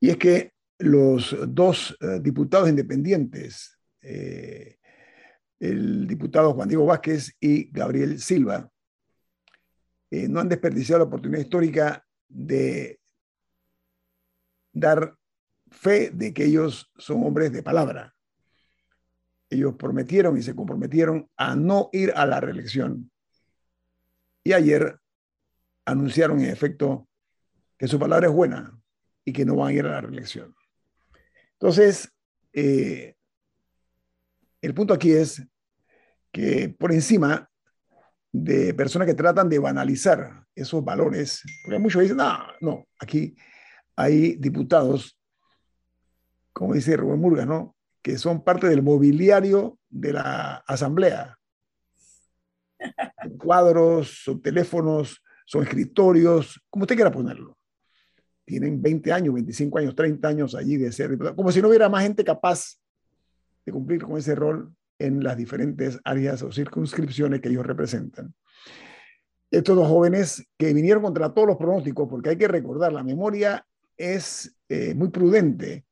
y 0.00 0.10
es 0.10 0.16
que 0.16 0.52
los 0.78 1.36
dos 1.48 1.96
eh, 2.00 2.20
diputados 2.20 2.68
independientes, 2.68 3.78
eh, 4.02 4.76
el 5.58 6.06
diputado 6.06 6.52
Juan 6.52 6.68
Diego 6.68 6.84
Vázquez 6.84 7.34
y 7.40 7.70
Gabriel 7.70 8.20
Silva, 8.20 8.70
eh, 10.10 10.28
no 10.28 10.40
han 10.40 10.48
desperdiciado 10.48 11.00
la 11.00 11.06
oportunidad 11.06 11.40
histórica 11.42 12.06
de 12.28 13.00
dar 14.72 15.16
fe 15.70 16.10
de 16.10 16.32
que 16.32 16.44
ellos 16.44 16.90
son 16.96 17.24
hombres 17.24 17.52
de 17.52 17.62
palabra. 17.62 18.14
Ellos 19.48 19.74
prometieron 19.76 20.36
y 20.36 20.42
se 20.42 20.54
comprometieron 20.54 21.28
a 21.36 21.56
no 21.56 21.88
ir 21.92 22.12
a 22.14 22.26
la 22.26 22.40
reelección. 22.40 23.10
Y 24.44 24.52
ayer 24.52 24.98
anunciaron 25.84 26.40
en 26.40 26.50
efecto 26.50 27.08
que 27.78 27.88
su 27.88 27.98
palabra 27.98 28.28
es 28.28 28.32
buena 28.32 28.78
y 29.24 29.32
que 29.32 29.44
no 29.44 29.56
van 29.56 29.68
a 29.68 29.72
ir 29.72 29.86
a 29.86 29.90
la 29.90 30.00
reelección. 30.00 30.54
Entonces, 31.52 32.12
eh, 32.52 33.16
el 34.60 34.74
punto 34.74 34.94
aquí 34.94 35.12
es 35.12 35.42
que 36.32 36.68
por 36.68 36.92
encima 36.92 37.50
de 38.42 38.74
personas 38.74 39.06
que 39.06 39.14
tratan 39.14 39.48
de 39.48 39.58
banalizar 39.58 40.44
esos 40.54 40.84
valores, 40.84 41.42
porque 41.64 41.78
muchos 41.78 42.02
dicen, 42.02 42.18
no, 42.18 42.38
no, 42.60 42.86
aquí 42.98 43.34
hay 43.96 44.36
diputados, 44.36 45.18
como 46.52 46.74
dice 46.74 46.96
Rubén 46.96 47.20
Murga, 47.20 47.46
¿no? 47.46 47.74
que 48.02 48.18
son 48.18 48.44
parte 48.44 48.68
del 48.68 48.82
mobiliario 48.82 49.78
de 49.88 50.12
la 50.12 50.56
asamblea. 50.66 51.38
Cuadros, 53.38 54.22
son 54.22 54.40
teléfonos, 54.40 55.22
son 55.46 55.62
escritorios, 55.62 56.60
como 56.68 56.82
usted 56.82 56.94
quiera 56.94 57.10
ponerlo. 57.10 57.58
Tienen 58.44 58.80
20 58.80 59.12
años, 59.12 59.34
25 59.34 59.78
años, 59.78 59.94
30 59.96 60.28
años 60.28 60.54
allí 60.54 60.76
de 60.76 60.92
ser 60.92 61.10
diputado, 61.10 61.34
como 61.34 61.50
si 61.50 61.60
no 61.60 61.68
hubiera 61.68 61.88
más 61.88 62.02
gente 62.02 62.22
capaz 62.22 62.78
de 63.64 63.72
cumplir 63.72 64.02
con 64.02 64.16
ese 64.18 64.34
rol 64.34 64.72
en 64.98 65.22
las 65.22 65.36
diferentes 65.36 65.98
áreas 66.04 66.42
o 66.42 66.52
circunscripciones 66.52 67.40
que 67.40 67.48
ellos 67.48 67.66
representan. 67.66 68.34
Estos 69.50 69.76
dos 69.76 69.88
jóvenes 69.88 70.46
que 70.56 70.72
vinieron 70.72 71.02
contra 71.02 71.32
todos 71.32 71.48
los 71.48 71.56
pronósticos, 71.56 72.08
porque 72.08 72.30
hay 72.30 72.36
que 72.36 72.48
recordar, 72.48 72.92
la 72.92 73.04
memoria 73.04 73.64
es 73.96 74.56
eh, 74.68 74.94
muy 74.94 75.08
prudente 75.08 75.86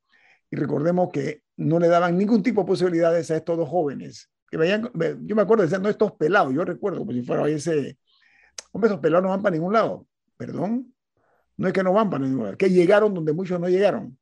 y 0.51 0.57
recordemos 0.57 1.11
que 1.13 1.43
no 1.57 1.79
le 1.79 1.89
daban 1.89 2.19
ningún 2.19 2.43
tipo 2.43 2.63
de 2.63 2.67
posibilidades 2.67 3.31
a 3.31 3.37
estos 3.37 3.57
dos 3.57 3.69
jóvenes. 3.69 4.31
Que 4.51 4.57
veían, 4.57 4.91
yo 5.23 5.37
me 5.37 5.43
acuerdo, 5.43 5.63
decían, 5.63 5.83
no, 5.83 5.89
estos 5.89 6.13
pelados, 6.13 6.53
yo 6.55 6.65
recuerdo 6.65 6.99
como 6.99 7.13
si 7.13 7.23
fuera 7.23 7.49
ese, 7.49 7.99
hombre, 8.73 8.89
esos 8.89 9.01
pelados 9.01 9.25
no 9.25 9.31
van 9.31 9.43
para 9.43 9.55
ningún 9.55 9.73
lado. 9.73 10.07
Perdón, 10.37 10.95
no 11.57 11.69
es 11.69 11.73
que 11.73 11.83
no 11.83 11.93
van 11.93 12.11
para 12.11 12.25
ningún 12.25 12.45
lado, 12.45 12.57
que 12.57 12.71
llegaron 12.71 13.15
donde 13.15 13.33
muchos 13.33 13.59
no 13.61 13.69
llegaron. 13.69 14.19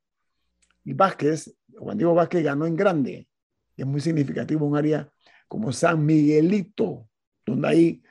Y 0.85 0.93
Vázquez, 0.93 1.55
Juan 1.75 1.97
Diego 1.97 2.13
Vázquez 2.13 2.43
ganó 2.43 2.65
en 2.65 2.75
grande, 2.75 3.27
es 3.77 3.85
muy 3.85 4.01
significativo 4.01 4.65
un 4.65 4.77
área 4.77 5.09
como 5.47 5.71
San 5.71 6.05
Miguelito, 6.05 7.09
donde 7.45 7.67
hay 7.67 8.03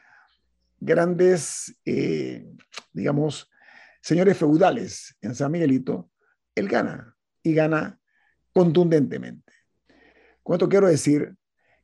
grandes, 0.81 1.77
eh, 1.85 2.47
digamos, 2.93 3.51
señores 4.01 4.37
feudales 4.37 5.17
en 5.21 5.35
San 5.35 5.53
Miguelito, 5.53 6.11
él 6.55 6.69
gana 6.69 7.17
y 7.43 7.55
gana 7.55 7.99
contundentemente. 8.53 9.53
Con 10.43 10.55
esto 10.55 10.69
quiero 10.69 10.89
decir 10.89 11.35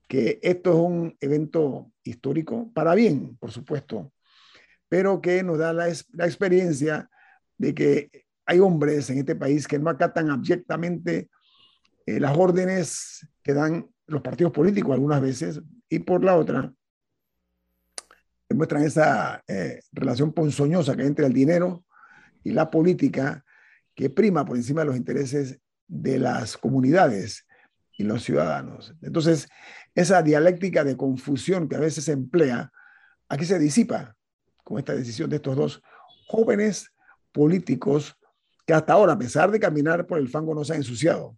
que 0.09 0.41
esto 0.43 0.71
es 0.71 0.77
un 0.77 1.17
evento 1.21 1.93
histórico, 2.03 2.73
para 2.73 2.95
bien, 2.95 3.37
por 3.37 3.53
supuesto, 3.53 4.13
pero 4.89 5.21
que 5.21 5.43
nos 5.43 5.59
da 5.59 5.73
la, 5.73 5.87
la 6.13 6.27
experiencia 6.27 7.11
de 7.57 7.75
que 7.75 8.27
hay 8.47 8.59
hombres 8.61 9.11
en 9.11 9.19
este 9.19 9.37
país 9.37 9.69
que 9.69 9.79
no 9.79 9.91
acatan 9.91 10.31
abyectamente 10.31 11.29
eh, 12.09 12.21
las 12.21 12.35
órdenes 12.39 13.29
que 13.43 13.53
dan 13.53 13.87
los 14.07 14.23
partidos 14.23 14.51
políticos 14.51 14.95
algunas 14.95 15.21
veces 15.21 15.61
y 15.91 15.99
por 15.99 16.25
la 16.25 16.37
otra 16.37 16.73
demuestran 18.49 18.83
esa 18.83 19.45
eh, 19.47 19.83
relación 19.93 20.33
ponzoñosa 20.33 20.97
que 20.97 21.03
hay 21.03 21.09
entre 21.09 21.27
el 21.27 21.35
dinero 21.35 21.85
y 22.43 22.53
la 22.53 22.71
política 22.71 23.45
que 23.95 24.09
prima 24.09 24.47
por 24.47 24.57
encima 24.57 24.81
de 24.81 24.87
los 24.87 24.97
intereses 24.97 25.61
de 25.87 26.19
las 26.19 26.57
comunidades 26.57 27.47
y 27.99 28.05
los 28.05 28.23
ciudadanos. 28.23 28.95
Entonces, 29.03 29.47
esa 29.95 30.23
dialéctica 30.23 30.85
de 30.85 30.97
confusión 30.97 31.69
que 31.69 31.77
a 31.77 31.81
veces 31.81 32.05
se 32.05 32.13
emplea, 32.13 32.73
aquí 33.29 33.45
se 33.45 33.59
disipa 33.59 34.17
con 34.65 34.79
esta 34.79 34.95
decisión 34.95 35.29
de 35.29 35.37
estos 35.37 35.57
dos 35.57 35.83
jóvenes 36.27 36.91
políticos 37.33 38.17
que 38.65 38.73
hasta 38.73 38.95
ahora, 38.95 39.13
a 39.13 39.19
pesar 39.19 39.51
de 39.51 39.61
caminar 39.61 40.07
por 40.07 40.19
el 40.19 40.29
fango, 40.29 40.55
no 40.55 40.65
se 40.65 40.73
han 40.73 40.79
ensuciado. 40.79 41.37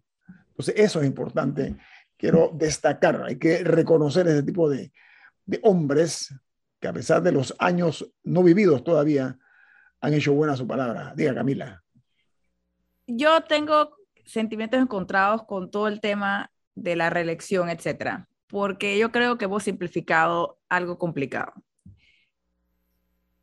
Entonces, 0.61 0.85
eso 0.85 1.01
es 1.01 1.07
importante. 1.07 1.75
Quiero 2.17 2.51
destacar, 2.53 3.23
hay 3.23 3.37
que 3.37 3.63
reconocer 3.63 4.27
ese 4.27 4.43
tipo 4.43 4.69
de, 4.69 4.91
hombres 5.63 6.33
que 6.79 6.87
a 6.87 6.93
pesar 6.93 7.21
de 7.23 7.31
los 7.31 7.55
años 7.57 8.11
no 8.23 8.43
vividos 8.43 8.83
todavía, 8.83 9.37
han 9.99 10.13
hecho 10.13 10.33
buena 10.33 10.55
su 10.55 10.67
palabra. 10.67 11.13
Diga, 11.15 11.33
Camila. 11.33 11.83
Yo 13.07 13.41
tengo 13.41 13.97
sentimientos 14.23 14.79
encontrados 14.79 15.43
con 15.45 15.71
todo 15.71 15.87
el 15.87 15.99
tema 15.99 16.51
de 16.75 16.95
la 16.95 17.09
reelección, 17.09 17.69
etcétera, 17.69 18.29
porque 18.47 18.97
yo 18.97 19.11
creo 19.11 19.37
que 19.37 19.45
hemos 19.45 19.63
simplificado 19.63 20.59
algo 20.69 20.97
complicado. 20.97 21.53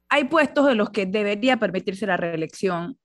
Hay 0.08 0.24
puestos 0.24 0.70
en 0.70 0.78
los 0.78 0.90
que 0.90 1.04
debería 1.04 1.58
permitirse 1.58 2.06
la 2.06 2.16
reelección 2.16 2.96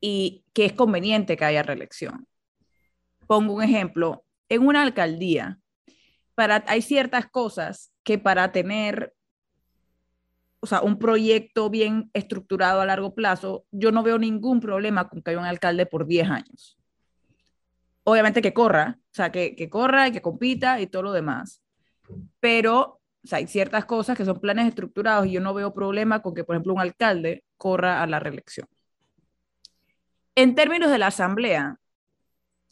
y 0.00 0.44
que 0.52 0.66
es 0.66 0.72
conveniente 0.72 1.36
que 1.36 1.44
haya 1.44 1.62
reelección. 1.62 2.26
Pongo 3.26 3.54
un 3.54 3.62
ejemplo, 3.62 4.24
en 4.48 4.66
una 4.66 4.82
alcaldía, 4.82 5.58
para, 6.34 6.64
hay 6.66 6.82
ciertas 6.82 7.26
cosas 7.28 7.92
que 8.02 8.18
para 8.18 8.52
tener 8.52 9.14
o 10.60 10.66
sea, 10.66 10.80
un 10.80 10.98
proyecto 10.98 11.68
bien 11.68 12.10
estructurado 12.14 12.80
a 12.80 12.86
largo 12.86 13.14
plazo, 13.14 13.66
yo 13.70 13.92
no 13.92 14.02
veo 14.02 14.18
ningún 14.18 14.60
problema 14.60 15.08
con 15.08 15.22
que 15.22 15.30
haya 15.30 15.40
un 15.40 15.44
alcalde 15.44 15.84
por 15.84 16.06
10 16.06 16.30
años. 16.30 16.78
Obviamente 18.02 18.40
que 18.40 18.54
corra, 18.54 18.98
o 18.98 19.14
sea, 19.14 19.30
que, 19.30 19.54
que 19.56 19.68
corra 19.68 20.08
y 20.08 20.12
que 20.12 20.22
compita 20.22 20.80
y 20.80 20.86
todo 20.86 21.02
lo 21.02 21.12
demás. 21.12 21.62
Pero 22.40 23.02
o 23.24 23.26
sea, 23.26 23.38
hay 23.38 23.46
ciertas 23.46 23.86
cosas 23.86 24.16
que 24.18 24.24
son 24.24 24.38
planes 24.38 24.68
estructurados 24.68 25.26
y 25.26 25.32
yo 25.32 25.40
no 25.40 25.54
veo 25.54 25.72
problema 25.72 26.20
con 26.20 26.34
que, 26.34 26.44
por 26.44 26.54
ejemplo, 26.54 26.74
un 26.74 26.80
alcalde 26.80 27.42
corra 27.56 28.02
a 28.02 28.06
la 28.06 28.20
reelección. 28.20 28.68
En 30.34 30.54
términos 30.54 30.90
de 30.90 30.98
la 30.98 31.06
asamblea, 31.06 31.78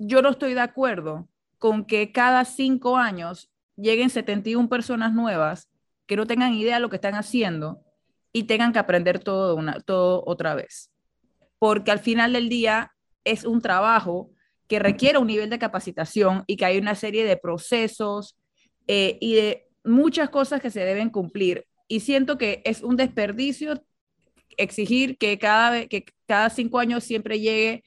yo 0.06 0.20
no 0.20 0.30
estoy 0.30 0.54
de 0.54 0.60
acuerdo 0.60 1.28
con 1.58 1.84
que 1.84 2.10
cada 2.10 2.44
cinco 2.44 2.96
años 2.96 3.50
lleguen 3.76 4.10
71 4.10 4.68
personas 4.68 5.12
nuevas 5.12 5.70
que 6.06 6.16
no 6.16 6.26
tengan 6.26 6.54
idea 6.54 6.76
de 6.76 6.80
lo 6.80 6.90
que 6.90 6.96
están 6.96 7.14
haciendo 7.14 7.80
y 8.32 8.44
tengan 8.44 8.72
que 8.72 8.80
aprender 8.80 9.20
todo, 9.20 9.54
una, 9.54 9.80
todo 9.80 10.24
otra 10.26 10.54
vez. 10.54 10.90
Porque 11.58 11.92
al 11.92 12.00
final 12.00 12.32
del 12.32 12.48
día 12.48 12.92
es 13.24 13.44
un 13.44 13.60
trabajo 13.60 14.30
que 14.66 14.80
requiere 14.80 15.18
un 15.18 15.28
nivel 15.28 15.50
de 15.50 15.58
capacitación 15.58 16.42
y 16.46 16.56
que 16.56 16.64
hay 16.64 16.78
una 16.78 16.94
serie 16.94 17.24
de 17.24 17.36
procesos 17.36 18.36
eh, 18.88 19.18
y 19.20 19.34
de 19.34 19.68
muchas 19.84 20.30
cosas 20.30 20.60
que 20.60 20.70
se 20.70 20.84
deben 20.84 21.10
cumplir. 21.10 21.66
Y 21.86 22.00
siento 22.00 22.38
que 22.38 22.62
es 22.64 22.82
un 22.82 22.96
desperdicio 22.96 23.84
exigir 24.56 25.16
que 25.18 25.38
cada, 25.38 25.86
que 25.86 26.06
cada 26.26 26.50
cinco 26.50 26.78
años 26.80 27.04
siempre 27.04 27.38
llegue 27.38 27.84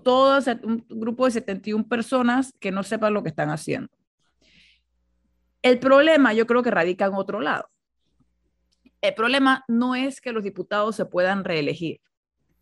todo 0.00 0.38
un 0.62 0.84
grupo 0.88 1.24
de 1.24 1.32
71 1.32 1.88
personas 1.88 2.54
que 2.60 2.70
no 2.70 2.82
sepan 2.82 3.14
lo 3.14 3.22
que 3.22 3.28
están 3.28 3.50
haciendo. 3.50 3.88
El 5.62 5.78
problema 5.78 6.32
yo 6.32 6.46
creo 6.46 6.62
que 6.62 6.70
radica 6.70 7.06
en 7.06 7.14
otro 7.14 7.40
lado. 7.40 7.68
El 9.00 9.14
problema 9.14 9.64
no 9.68 9.94
es 9.94 10.20
que 10.20 10.32
los 10.32 10.44
diputados 10.44 10.96
se 10.96 11.06
puedan 11.06 11.44
reelegir. 11.44 12.00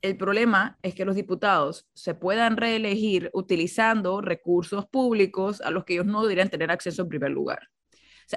El 0.03 0.16
problema 0.16 0.79
es 0.83 0.94
que 0.94 1.05
los 1.05 1.14
diputados 1.14 1.87
se 1.94 2.14
puedan 2.14 2.57
reelegir 2.57 3.31
utilizando 3.33 4.20
recursos 4.20 4.87
públicos 4.87 5.61
a 5.62 5.70
los 5.70 5.85
que 5.85 5.94
ellos 5.94 6.07
no 6.07 6.23
deberían 6.23 6.51
tener 6.51 6.70
acceso 6.70 7.03
en 7.03 7.09
primer 7.09 7.31
lugar. 7.31 7.70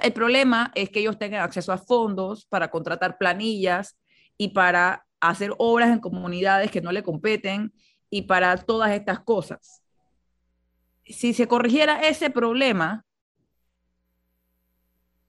el 0.02 0.12
problema 0.12 0.70
es 0.74 0.90
que 0.90 1.00
ellos 1.00 1.18
tengan 1.18 1.42
acceso 1.42 1.72
a 1.72 1.78
fondos 1.78 2.46
para 2.46 2.70
contratar 2.70 3.18
planillas 3.18 3.98
y 4.36 4.48
para 4.48 5.06
hacer 5.20 5.52
obras 5.58 5.90
en 5.90 6.00
comunidades 6.00 6.70
que 6.70 6.80
no 6.80 6.92
le 6.92 7.02
competen 7.02 7.72
y 8.10 8.22
para 8.22 8.56
todas 8.56 8.92
estas 8.92 9.20
cosas. 9.20 9.82
Si 11.04 11.32
se 11.32 11.48
corrigiera 11.48 12.06
ese 12.06 12.30
problema, 12.30 13.06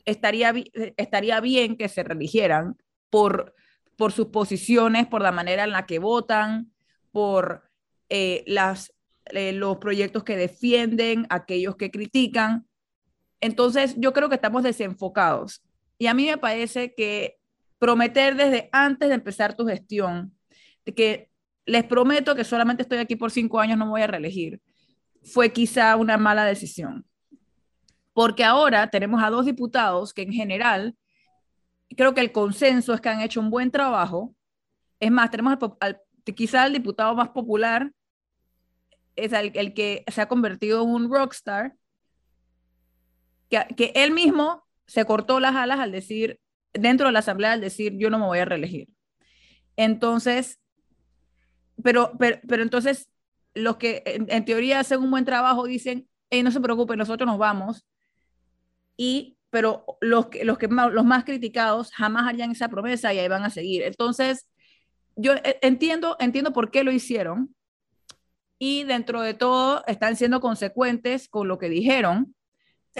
estaría, 0.05 0.53
estaría 0.97 1.39
bien 1.39 1.77
que 1.77 1.89
se 1.89 2.03
religieran 2.03 2.77
por, 3.09 3.55
por 3.95 4.11
sus 4.11 4.27
posiciones, 4.27 5.07
por 5.07 5.21
la 5.21 5.31
manera 5.31 5.63
en 5.63 5.71
la 5.71 5.85
que 5.85 5.99
votan, 5.99 6.71
por 7.11 7.63
eh, 8.09 8.43
las, 8.47 8.93
eh, 9.25 9.53
los 9.53 9.77
proyectos 9.77 10.23
que 10.23 10.35
defienden, 10.35 11.25
aquellos 11.29 11.75
que 11.75 11.91
critican. 11.91 12.67
Entonces, 13.41 13.95
yo 13.97 14.13
creo 14.13 14.29
que 14.29 14.35
estamos 14.35 14.63
desenfocados. 14.63 15.61
Y 15.97 16.07
a 16.07 16.13
mí 16.13 16.25
me 16.25 16.37
parece 16.37 16.93
que 16.93 17.39
prometer 17.77 18.35
desde 18.35 18.69
antes 18.71 19.09
de 19.09 19.15
empezar 19.15 19.55
tu 19.55 19.65
gestión, 19.65 20.35
que 20.95 21.28
les 21.69 21.83
prometo 21.83 22.35
que 22.35 22.43
solamente 22.43 22.83
estoy 22.83 22.97
aquí 22.97 23.15
por 23.15 23.31
cinco 23.31 23.59
años, 23.59 23.77
no 23.77 23.85
me 23.85 23.91
voy 23.91 24.01
a 24.01 24.07
reelegir, 24.07 24.61
fue 25.23 25.51
quizá 25.53 25.95
una 25.95 26.17
mala 26.17 26.45
decisión. 26.45 27.05
porque 28.13 28.43
ahora 28.43 28.89
tenemos 28.89 29.23
a 29.23 29.29
dos 29.29 29.45
diputados 29.45 30.13
que 30.13 30.23
en 30.23 30.33
general, 30.33 30.97
creo 31.95 32.13
que 32.13 32.21
el 32.21 32.31
consenso 32.33 32.93
es 32.93 32.99
que 32.99 33.07
han 33.09 33.21
hecho 33.21 33.39
un 33.39 33.49
buen 33.49 33.71
trabajo. 33.71 34.35
Es 34.99 35.09
más, 35.09 35.31
tenemos 35.31 35.57
quizá 36.35 36.65
el 36.65 36.73
diputado 36.73 37.15
más 37.15 37.29
popular, 37.29 37.91
es 39.15 39.31
el, 39.31 39.51
el, 39.55 39.73
que 39.73 40.03
se 40.07 40.21
ha 40.21 40.27
convertido 40.27 40.83
en 40.83 40.89
un 40.89 41.09
rockstar, 41.09 41.75
que, 43.49 43.65
que 43.77 43.93
él 43.95 44.11
mismo 44.11 44.65
se 44.85 45.05
cortó 45.05 45.39
las 45.39 45.55
alas 45.55 45.79
al 45.79 45.91
decir, 45.91 46.39
dentro 46.73 47.07
de 47.07 47.13
la 47.13 47.19
asamblea, 47.19 47.53
al 47.53 47.61
decir, 47.61 47.95
yo 47.97 48.09
no 48.09 48.19
me 48.19 48.25
voy 48.25 48.39
a 48.39 48.45
reelegir. 48.45 48.89
Entonces, 49.77 50.58
pero, 51.83 52.13
pero, 52.17 52.39
pero 52.47 52.63
entonces, 52.63 53.09
los 53.53 53.77
que 53.77 54.03
en, 54.05 54.45
teoría 54.45 54.79
hacen 54.79 55.01
un 55.01 55.11
buen 55.11 55.25
trabajo 55.25 55.65
dicen, 55.65 56.07
no 56.31 56.51
se 56.51 56.61
preocupen, 56.61 56.97
nosotros 56.97 57.27
nos 57.27 57.37
vamos. 57.37 57.85
Y, 58.97 59.37
pero 59.49 59.85
los, 60.01 60.27
los, 60.43 60.57
que 60.57 60.67
los 60.67 61.05
más 61.05 61.23
criticados 61.23 61.91
jamás 61.91 62.27
harían 62.27 62.51
esa 62.51 62.69
promesa 62.69 63.13
y 63.13 63.19
ahí 63.19 63.27
van 63.27 63.43
a 63.43 63.49
seguir. 63.49 63.83
Entonces, 63.83 64.47
yo 65.15 65.33
e, 65.33 65.59
entiendo, 65.61 66.15
entiendo 66.19 66.53
por 66.53 66.71
qué 66.71 66.83
lo 66.83 66.91
hicieron. 66.91 67.55
Y 68.59 68.83
dentro 68.83 69.21
de 69.21 69.33
todo, 69.33 69.83
están 69.87 70.17
siendo 70.17 70.41
consecuentes 70.41 71.29
con 71.29 71.47
lo 71.47 71.57
que 71.57 71.69
dijeron. 71.69 72.35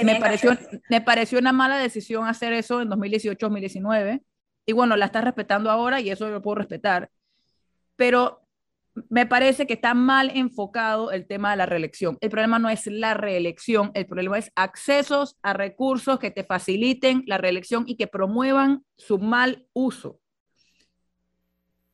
Me 0.01 0.15
pareció, 0.15 0.57
me 0.89 1.01
pareció 1.01 1.39
una 1.39 1.51
mala 1.51 1.77
decisión 1.77 2.27
hacer 2.27 2.53
eso 2.53 2.81
en 2.81 2.89
2018-2019. 2.89 4.23
Y 4.65 4.71
bueno, 4.71 4.95
la 4.95 5.05
está 5.05 5.19
respetando 5.19 5.69
ahora 5.69 5.99
y 5.99 6.09
eso 6.09 6.29
lo 6.29 6.41
puedo 6.41 6.55
respetar. 6.55 7.09
Pero 7.97 8.47
me 9.10 9.25
parece 9.25 9.67
que 9.67 9.73
está 9.73 9.93
mal 9.93 10.32
enfocado 10.34 11.12
el 11.12 11.25
tema 11.28 11.52
de 11.52 11.58
la 11.58 11.65
reelección. 11.65 12.17
El 12.21 12.30
problema 12.30 12.60
no 12.60 12.69
es 12.69 12.88
la 12.88 13.13
reelección, 13.13 13.91
el 13.93 14.06
problema 14.06 14.38
es 14.38 14.52
accesos 14.56 15.38
a 15.41 15.54
recursos 15.54 16.19
que 16.19 16.32
te 16.32 16.43
faciliten 16.43 17.23
la 17.25 17.38
reelección 17.38 17.84
y 17.88 17.95
que 17.95 18.08
promuevan 18.08 18.84
su 18.97 19.19
mal 19.19 19.67
uso. 19.73 20.19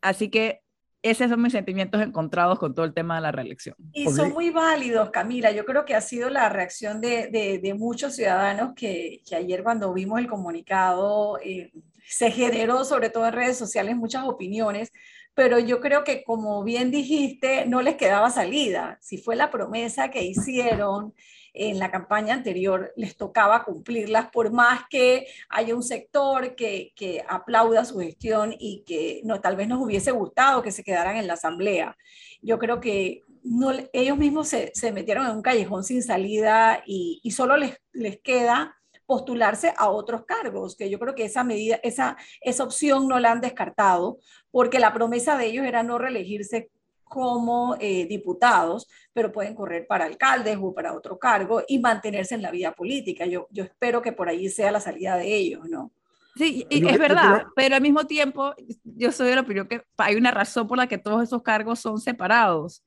Así 0.02 0.30
que 0.30 0.62
esos 1.02 1.30
son 1.30 1.42
mis 1.42 1.52
sentimientos 1.52 2.02
encontrados 2.02 2.58
con 2.58 2.74
todo 2.74 2.84
el 2.84 2.94
tema 2.94 3.16
de 3.16 3.22
la 3.22 3.32
reelección. 3.32 3.76
Y 3.94 4.08
son 4.08 4.34
muy 4.34 4.50
válidos, 4.50 5.12
Camila. 5.12 5.52
Yo 5.52 5.64
creo 5.64 5.86
que 5.86 5.94
ha 5.94 6.02
sido 6.02 6.32
la 6.32 6.50
reacción 6.50 7.00
de, 7.00 7.28
de, 7.62 7.74
muchos 7.76 8.16
ciudadanos 8.16 8.74
que, 8.76 9.22
que, 9.24 9.36
ayer 9.36 9.62
cuando 9.62 9.94
vimos 9.94 10.20
el 10.20 10.28
comunicado 10.28 11.38
eh, 11.44 11.72
se 12.08 12.32
generó, 12.32 12.84
sobre 12.86 13.12
todo 13.12 13.28
en 13.28 13.34
redes 13.34 13.56
sociales, 13.56 13.96
muchas 13.96 14.24
opiniones 14.24 14.92
pero 15.36 15.60
yo 15.60 15.82
creo 15.82 16.04
que 16.06 16.24
como 16.24 16.64
bien 16.64 16.90
dijiste, 16.92 17.66
no 17.66 17.82
les 17.82 17.96
quedaba 17.96 18.30
salida. 18.30 18.98
Si 19.02 19.18
fue 19.18 19.36
la 19.36 19.52
promesa 19.52 20.10
que 20.10 20.24
hicieron 20.24 21.14
en 21.54 21.78
la 21.78 21.92
campaña 21.92 22.34
anterior, 22.34 22.94
les 22.96 23.18
tocaba 23.18 23.66
cumplirlas, 23.66 24.30
por 24.32 24.52
más 24.52 24.84
que 24.90 25.28
haya 25.50 25.76
un 25.76 25.84
sector 25.84 26.56
que, 26.56 26.94
que 26.96 27.24
aplauda 27.28 27.86
su 27.86 28.00
gestión 28.00 28.56
y 28.58 28.84
que 28.86 29.22
no, 29.26 29.42
tal 29.42 29.58
vez 29.58 29.68
nos 29.68 29.82
hubiese 29.82 30.12
gustado 30.12 30.64
que 30.64 30.72
se 30.72 30.84
quedaran 30.84 31.18
en 31.18 31.28
la 31.28 31.34
asamblea. 31.34 31.98
Yo 32.42 32.58
creo 32.58 32.80
que 32.80 33.22
no, 33.44 33.72
ellos 33.94 34.18
mismos 34.18 34.48
se, 34.48 34.72
se 34.74 34.92
metieron 34.94 35.28
en 35.28 35.36
un 35.36 35.42
callejón 35.42 35.84
sin 35.84 36.02
salida 36.02 36.82
y, 36.86 37.20
y 37.24 37.32
solo 37.32 37.58
les, 37.58 37.78
les 37.92 38.20
queda 38.22 38.76
postularse 39.06 39.74
a 39.78 39.90
otros 39.90 40.26
cargos, 40.26 40.76
que 40.76 40.90
yo 40.90 41.00
creo 41.00 41.16
que 41.16 41.26
esa 41.26 41.44
medida, 41.44 41.80
esa, 41.84 42.18
esa 42.42 42.64
opción 42.64 43.08
no 43.08 43.20
la 43.20 43.32
han 43.32 43.42
descartado, 43.42 44.20
porque 44.52 44.80
la 44.80 44.94
promesa 44.94 45.38
de 45.38 45.48
ellos 45.48 45.66
era 45.66 45.84
no 45.84 45.98
reelegirse 45.98 46.70
como 47.04 47.78
eh, 47.80 48.08
diputados, 48.08 48.88
pero 49.14 49.32
pueden 49.32 49.56
correr 49.56 49.86
para 49.88 50.06
alcaldes 50.06 50.58
o 50.60 50.74
para 50.74 50.94
otro 50.94 51.20
cargo 51.20 51.62
y 51.68 51.80
mantenerse 51.80 52.36
en 52.36 52.42
la 52.42 52.52
vida 52.52 52.74
política. 52.74 53.26
Yo, 53.26 53.48
yo 53.52 53.64
espero 53.64 54.02
que 54.02 54.12
por 54.12 54.28
ahí 54.28 54.50
sea 54.50 54.72
la 54.72 54.80
salida 54.80 55.16
de 55.16 55.34
ellos, 55.34 55.70
¿no? 55.70 55.92
Sí, 56.36 56.68
es 56.70 57.00
verdad, 57.00 57.46
pero 57.56 57.76
al 57.76 57.82
mismo 57.82 58.06
tiempo 58.06 58.54
yo 58.84 59.14
soy 59.14 59.30
de 59.30 59.36
la 59.36 59.42
opinión 59.42 59.70
que 59.70 59.84
hay 59.98 60.16
una 60.16 60.32
razón 60.32 60.68
por 60.68 60.78
la 60.78 60.88
que 60.88 60.98
todos 60.98 61.24
esos 61.24 61.42
cargos 61.42 61.80
son 61.80 61.98
separados 61.98 62.84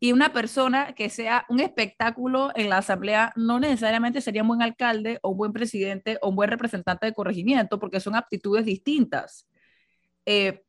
y 0.00 0.12
una 0.12 0.32
persona 0.32 0.94
que 0.94 1.10
sea 1.10 1.44
un 1.48 1.60
espectáculo 1.60 2.50
en 2.54 2.68
la 2.68 2.78
asamblea 2.78 3.32
no 3.36 3.58
necesariamente 3.58 4.20
sería 4.20 4.42
un 4.42 4.48
buen 4.48 4.62
alcalde 4.62 5.18
o 5.22 5.30
un 5.30 5.38
buen 5.38 5.52
presidente 5.52 6.18
o 6.22 6.28
un 6.28 6.36
buen 6.36 6.50
representante 6.50 7.06
de 7.06 7.14
corregimiento, 7.14 7.78
porque 7.80 8.00
son 8.00 8.14
aptitudes 8.14 8.64
distintas 8.64 9.48
eh, 10.24 10.62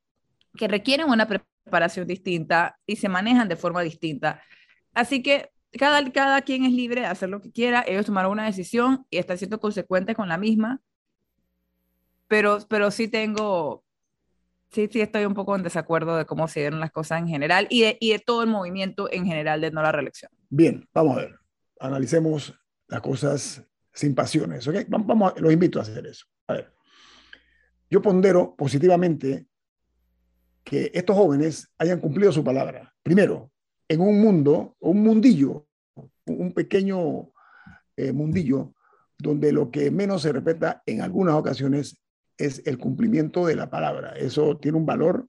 que 0.57 0.67
requieren 0.67 1.09
una 1.09 1.27
preparación 1.27 2.07
distinta 2.07 2.79
y 2.85 2.95
se 2.95 3.09
manejan 3.09 3.47
de 3.47 3.55
forma 3.55 3.81
distinta. 3.81 4.41
Así 4.93 5.21
que 5.21 5.51
cada, 5.77 6.11
cada 6.11 6.41
quien 6.41 6.65
es 6.65 6.73
libre 6.73 7.01
de 7.01 7.07
hacer 7.07 7.29
lo 7.29 7.41
que 7.41 7.51
quiera, 7.51 7.83
ellos 7.87 8.07
tomaron 8.07 8.31
una 8.31 8.45
decisión 8.45 9.05
y 9.11 9.17
están 9.17 9.37
siendo 9.37 9.59
consecuentes 9.59 10.15
con 10.15 10.27
la 10.27 10.37
misma, 10.37 10.81
pero, 12.27 12.59
pero 12.67 12.89
sí 12.89 13.07
tengo, 13.07 13.83
sí, 14.71 14.89
sí 14.91 15.01
estoy 15.01 15.25
un 15.25 15.33
poco 15.33 15.55
en 15.55 15.63
desacuerdo 15.63 16.17
de 16.17 16.25
cómo 16.25 16.47
se 16.47 16.61
dieron 16.61 16.79
las 16.79 16.91
cosas 16.91 17.19
en 17.19 17.27
general 17.27 17.67
y 17.69 17.81
de, 17.81 18.19
todo 18.19 18.43
el 18.43 18.49
movimiento 18.49 19.11
en 19.11 19.25
general 19.25 19.61
de 19.61 19.71
no 19.71 19.81
la 19.81 19.91
reelección. 19.91 20.31
Bien, 20.49 20.87
vamos 20.93 21.17
a 21.17 21.21
ver. 21.21 21.35
Analicemos 21.79 22.53
las 22.87 23.01
cosas 23.01 23.63
sin 23.93 24.15
pasiones. 24.15 24.67
¿ok? 24.67 24.75
Vamos, 24.87 25.33
los 25.39 25.51
invito 25.51 25.79
a 25.79 25.83
hacer 25.83 26.05
eso. 26.05 26.25
A 26.47 26.53
ver. 26.53 26.73
Yo 27.89 28.01
pondero 28.01 28.55
positivamente 28.55 29.47
que 30.63 30.91
estos 30.93 31.15
jóvenes 31.15 31.71
hayan 31.77 31.99
cumplido 31.99 32.31
su 32.31 32.43
palabra. 32.43 32.93
Primero, 33.01 33.51
en 33.87 34.01
un 34.01 34.21
mundo, 34.21 34.75
un 34.79 35.01
mundillo, 35.01 35.67
un 36.25 36.53
pequeño 36.53 37.31
eh, 37.97 38.11
mundillo, 38.11 38.75
donde 39.17 39.51
lo 39.51 39.71
que 39.71 39.89
menos 39.89 40.21
se 40.21 40.31
respeta 40.31 40.83
en 40.85 41.01
algunas 41.01 41.35
ocasiones 41.35 41.99
es 42.39 42.63
el 42.65 42.77
cumplimiento 42.77 43.45
de 43.45 43.55
la 43.55 43.69
palabra. 43.69 44.13
Eso 44.13 44.57
tiene 44.57 44.77
un 44.77 44.85
valor 44.85 45.27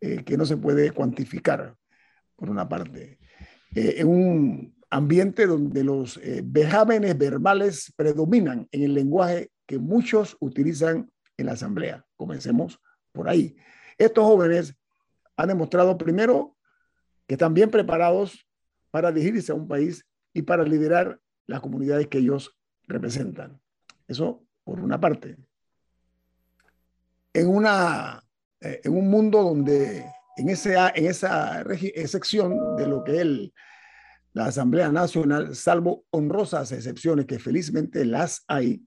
eh, 0.00 0.24
que 0.24 0.36
no 0.36 0.44
se 0.44 0.56
puede 0.56 0.90
cuantificar, 0.90 1.76
por 2.34 2.50
una 2.50 2.68
parte. 2.68 3.18
Eh, 3.74 3.94
en 3.98 4.08
un 4.08 4.76
ambiente 4.90 5.46
donde 5.46 5.84
los 5.84 6.18
eh, 6.18 6.42
vejámenes 6.44 7.16
verbales 7.16 7.92
predominan 7.96 8.68
en 8.72 8.82
el 8.82 8.92
lenguaje 8.92 9.50
que 9.66 9.78
muchos 9.78 10.36
utilizan 10.40 11.10
en 11.36 11.46
la 11.46 11.52
asamblea. 11.52 12.04
Comencemos 12.16 12.80
por 13.12 13.28
ahí. 13.28 13.56
Estos 13.96 14.24
jóvenes 14.24 14.76
han 15.36 15.48
demostrado 15.48 15.96
primero 15.96 16.56
que 17.26 17.34
están 17.34 17.54
bien 17.54 17.70
preparados 17.70 18.46
para 18.90 19.12
dirigirse 19.12 19.52
a 19.52 19.54
un 19.54 19.68
país 19.68 20.04
y 20.32 20.42
para 20.42 20.64
liderar 20.64 21.20
las 21.46 21.60
comunidades 21.60 22.08
que 22.08 22.18
ellos 22.18 22.56
representan. 22.88 23.60
Eso 24.08 24.44
por 24.64 24.80
una 24.80 25.00
parte 25.00 25.36
en, 27.36 27.48
una, 27.48 28.22
eh, 28.60 28.80
en 28.82 28.96
un 28.96 29.10
mundo 29.10 29.42
donde 29.42 30.06
en, 30.38 30.48
ese, 30.48 30.74
en 30.74 31.06
esa 31.06 31.62
sección 32.06 32.76
de 32.76 32.86
lo 32.86 33.04
que 33.04 33.20
es 33.20 33.52
la 34.32 34.46
Asamblea 34.46 34.90
Nacional, 34.90 35.54
salvo 35.54 36.04
honrosas 36.10 36.72
excepciones 36.72 37.26
que 37.26 37.38
felizmente 37.38 38.04
las 38.06 38.42
hay, 38.48 38.82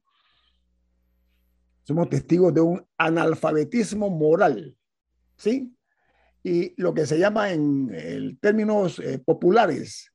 somos 1.83 2.09
testigos 2.09 2.53
de 2.53 2.61
un 2.61 2.87
analfabetismo 2.97 4.09
moral, 4.09 4.75
¿sí? 5.37 5.75
Y 6.43 6.79
lo 6.81 6.93
que 6.93 7.05
se 7.05 7.19
llama 7.19 7.51
en 7.51 8.37
términos 8.41 8.97
eh, 8.99 9.19
populares, 9.19 10.11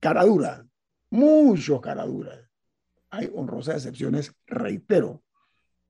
caradura, 0.00 0.66
muchos 1.10 1.80
caraduras. 1.80 2.40
Hay 3.10 3.30
honrosas 3.34 3.76
excepciones, 3.76 4.32
reitero, 4.46 5.24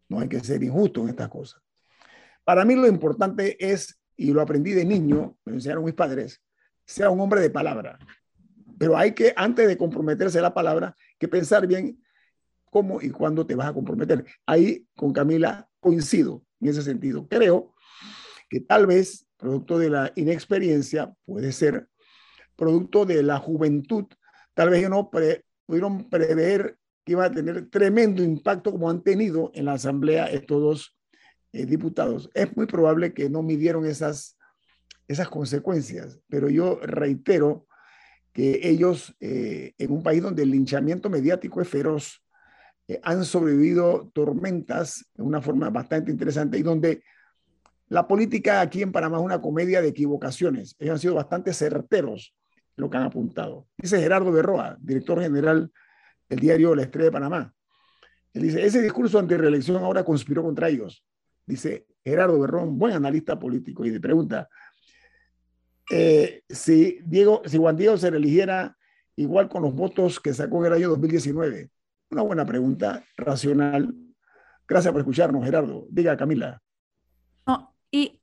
no 0.09 0.21
hay 0.21 0.29
que 0.29 0.41
ser 0.41 0.63
injusto 0.63 1.03
en 1.03 1.11
estas 1.11 1.29
cosas. 1.29 1.61
Para 2.45 2.65
mí 2.65 2.75
lo 2.75 2.87
importante 2.87 3.57
es, 3.59 4.01
y 4.17 4.33
lo 4.33 4.41
aprendí 4.41 4.73
de 4.73 4.85
niño, 4.85 5.37
me 5.45 5.55
enseñaron 5.55 5.85
mis 5.85 5.95
padres, 5.95 6.43
sea 6.85 7.11
un 7.11 7.21
hombre 7.21 7.41
de 7.41 7.51
palabra. 7.51 7.99
Pero 8.79 8.97
hay 8.97 9.13
que, 9.13 9.33
antes 9.37 9.67
de 9.67 9.77
comprometerse 9.77 10.39
a 10.39 10.43
la 10.43 10.55
palabra, 10.55 10.97
que 11.19 11.29
pensar 11.29 11.67
bien 11.67 12.03
cómo 12.71 13.01
y 13.01 13.11
cuándo 13.11 13.47
te 13.47 13.55
vas 13.55 13.69
a 13.69 13.73
comprometer. 13.73 14.25
Ahí 14.47 14.87
con 14.97 15.13
Camila 15.13 15.69
coincido 15.81 16.45
en 16.61 16.69
ese 16.69 16.83
sentido. 16.83 17.29
Creo 17.29 17.75
que 18.51 18.61
tal 18.61 18.87
vez, 18.87 19.27
producto 19.37 19.79
de 19.79 19.91
la 19.91 20.13
inexperiencia, 20.17 21.15
puede 21.25 21.53
ser 21.53 21.89
producto 22.57 23.05
de 23.05 23.23
la 23.23 23.39
juventud, 23.39 24.07
tal 24.55 24.71
vez 24.71 24.89
no 24.89 25.11
pudieron 25.11 26.09
prever 26.11 26.79
que 27.05 27.13
iba 27.13 27.25
a 27.25 27.31
tener 27.31 27.69
tremendo 27.69 28.23
impacto 28.23 28.73
como 28.73 28.89
han 28.89 29.03
tenido 29.03 29.51
en 29.55 29.67
la 29.67 29.75
Asamblea 29.75 30.27
estos 30.27 30.61
dos 30.61 30.97
eh, 31.53 31.67
diputados. 31.67 32.31
Es 32.35 32.57
muy 32.57 32.67
probable 32.67 33.13
que 33.13 33.29
no 33.29 33.43
midieron 33.43 33.87
esas, 33.87 34.39
esas 35.07 35.29
consecuencias, 35.29 36.19
pero 36.29 36.49
yo 36.49 36.81
reitero 36.83 37.67
que 38.33 38.61
ellos, 38.69 39.15
eh, 39.21 39.75
en 39.79 39.93
un 39.93 40.03
país 40.03 40.23
donde 40.23 40.43
el 40.43 40.51
linchamiento 40.51 41.09
mediático 41.09 41.61
es 41.61 41.69
feroz, 41.69 42.25
eh, 42.89 42.99
han 43.03 43.25
sobrevivido 43.25 44.11
tormentas 44.13 45.07
de 45.15 45.23
una 45.23 45.41
forma 45.41 45.71
bastante 45.71 46.11
interesante 46.11 46.59
y 46.59 46.63
donde 46.63 47.03
la 47.89 48.09
política 48.09 48.61
aquí 48.61 48.83
en 48.83 48.93
Panamá 48.93 49.19
es 49.19 49.23
una 49.23 49.41
comedia 49.41 49.81
de 49.81 49.89
equivocaciones. 49.89 50.75
Ellos 50.79 50.95
han 50.95 50.99
sido 50.99 51.15
bastante 51.15 51.53
certeros 51.53 52.35
lo 52.77 52.91
que 52.91 52.97
han 52.97 53.05
apuntado. 53.05 53.69
Dice 53.79 54.01
Gerardo 54.01 54.33
Berroa, 54.33 54.77
director 54.81 55.21
general 55.21 55.71
el 56.29 56.39
diario 56.39 56.75
La 56.75 56.83
Estrella 56.83 57.07
de 57.07 57.13
Panamá. 57.13 57.55
Él 58.33 58.43
dice, 58.43 58.65
ese 58.65 58.83
discurso 58.83 59.19
ante 59.19 59.37
reelección 59.37 59.83
ahora 59.83 60.05
conspiró 60.05 60.43
contra 60.43 60.69
ellos. 60.69 61.05
Dice 61.47 61.87
Gerardo 62.05 62.41
Berrón, 62.41 62.79
buen 62.79 62.95
analista 62.95 63.39
político, 63.39 63.85
y 63.85 63.91
le 63.91 64.01
pregunta, 64.01 64.49
eh, 65.91 66.43
si, 66.49 66.99
Diego, 67.05 67.43
si 67.47 67.59
Juan 67.59 67.77
Diego 67.77 67.97
se 67.97 68.11
reeligiera 68.11 68.77
igual 69.17 69.49
con 69.49 69.63
los 69.63 69.75
votos 69.75 70.19
que 70.21 70.35
sacó 70.35 70.61
en 70.61 70.73
el 70.73 70.79
año 70.79 70.89
2019. 70.91 71.71
Una 72.11 72.23
buena 72.23 72.45
pregunta, 72.45 73.05
racional. 73.17 73.95
Gracias 74.67 74.93
por 74.93 75.01
escucharnos, 75.01 75.45
Gerardo. 75.45 75.87
Diga, 75.91 76.17
Camila. 76.17 76.61
No, 77.47 77.75
y 77.91 78.21